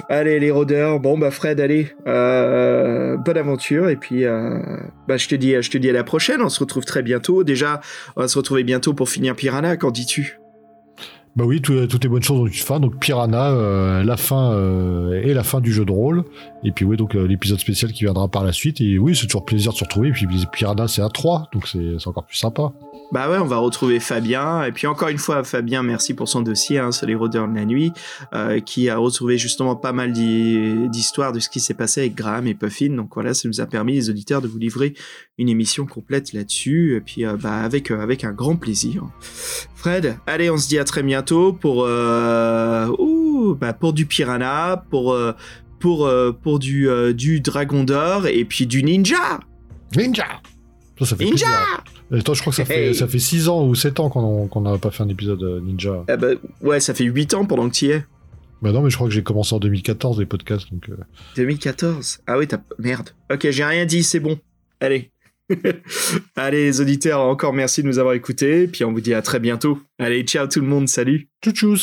[0.09, 4.59] Allez les rôdeurs, bon bah Fred, allez, euh, bonne aventure et puis euh,
[5.07, 6.39] bah je te dis, je te dis à la prochaine.
[6.43, 7.43] On se retrouve très bientôt.
[7.43, 7.81] Déjà,
[8.15, 9.75] on va se retrouver bientôt pour finir Piranha.
[9.75, 10.39] Qu'en dis-tu?
[11.37, 12.79] Bah oui, toutes les bonnes choses ont une fin.
[12.79, 16.23] Donc Piranha, euh, la fin euh, et la fin du jeu de rôle.
[16.63, 18.81] Et puis oui, donc euh, l'épisode spécial qui viendra par la suite.
[18.81, 20.07] Et oui, c'est toujours plaisir de se retrouver.
[20.07, 22.73] Et puis Piranha, c'est à 3, donc c'est encore plus sympa.
[23.11, 24.63] Bah ouais, on va retrouver Fabien.
[24.63, 27.55] Et puis encore une fois, Fabien, merci pour son dossier, hein, sur les rôdeurs de
[27.55, 27.93] la nuit,
[28.33, 32.47] euh, qui a retrouvé justement pas mal d'histoires de ce qui s'est passé avec Graham
[32.47, 32.89] et Puffin.
[32.89, 34.93] Donc voilà, ça nous a permis, les auditeurs, de vous livrer
[35.37, 36.97] une émission complète là-dessus.
[36.97, 39.05] Et puis euh, bah, avec, euh, avec un grand plaisir.
[39.75, 41.26] Fred, allez, on se dit à très bientôt
[41.59, 41.77] pour,
[42.99, 45.17] ouh, bah, pour du Piranha, pour,
[45.79, 49.39] pour, pour du, du Dragon d'Or et puis du Ninja.
[49.95, 50.41] Ninja!
[51.05, 51.47] Ça, fait Ninja
[52.11, 54.77] Attends, je crois que ça fait, ça fait 6 ans ou 7 ans qu'on n'a
[54.77, 56.05] pas fait un épisode euh, Ninja.
[56.09, 58.05] Eh ben, ouais, ça fait 8 ans pendant que tu y es.
[58.61, 60.71] Bah non, mais je crois que j'ai commencé en 2014 les podcasts.
[60.71, 60.89] Donc
[61.35, 62.23] 2014 euh.
[62.25, 62.57] Ah oui, t'as...
[62.79, 63.09] Merde.
[63.31, 64.39] Ok, j'ai rien dit, c'est bon.
[64.79, 65.11] Allez.
[66.35, 68.67] Allez, les auditeurs, encore merci de nous avoir écoutés.
[68.67, 69.79] Puis on vous dit à très bientôt.
[69.99, 70.87] Allez, ciao tout le monde.
[70.87, 71.29] Salut.
[71.43, 71.75] Tchou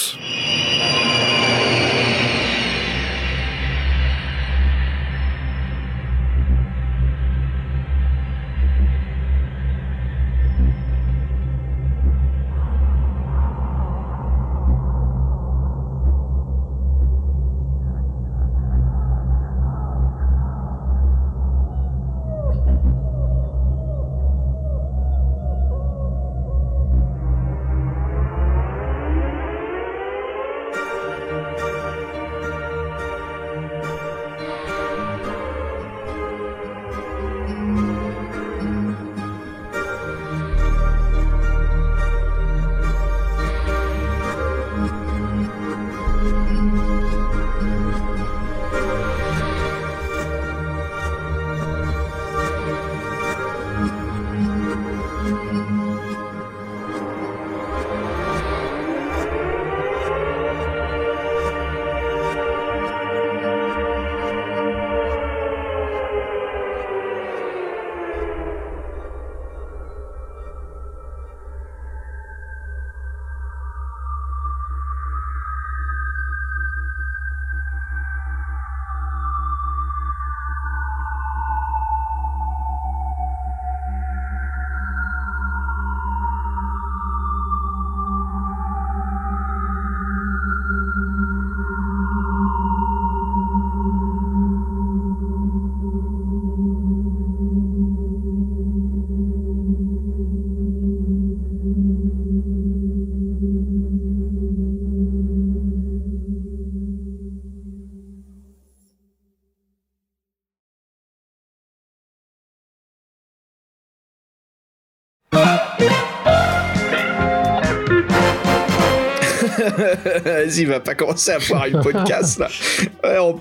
[120.55, 122.49] Vas-y, va pas commencer à voir une podcast là.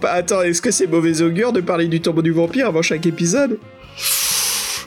[0.03, 3.57] Attends, est-ce que c'est mauvais augure de parler du tombeau du vampire avant chaque épisode?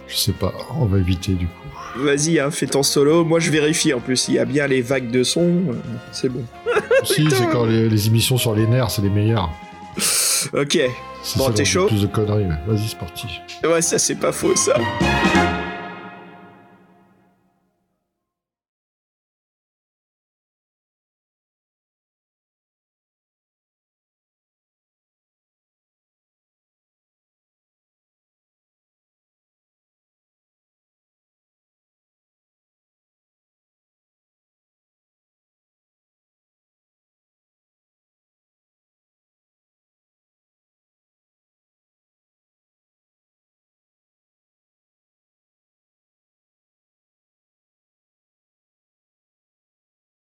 [0.09, 1.53] Je sais pas, on va éviter du coup.
[1.99, 3.25] Vas-y, hein, fais ton solo.
[3.25, 4.29] Moi, je vérifie en plus.
[4.29, 5.43] Il y a bien les vagues de son.
[5.43, 5.73] Euh,
[6.13, 6.45] c'est bon.
[7.05, 9.51] si, c'est quand les, émissions sur les nerfs, c'est les meilleures.
[10.53, 10.79] Ok.
[11.37, 11.87] bon, t'es chaud?
[11.87, 12.45] Plus de conneries.
[12.67, 13.27] Vas-y, c'est parti.
[13.65, 14.75] Ouais, ça, c'est pas faux, ça.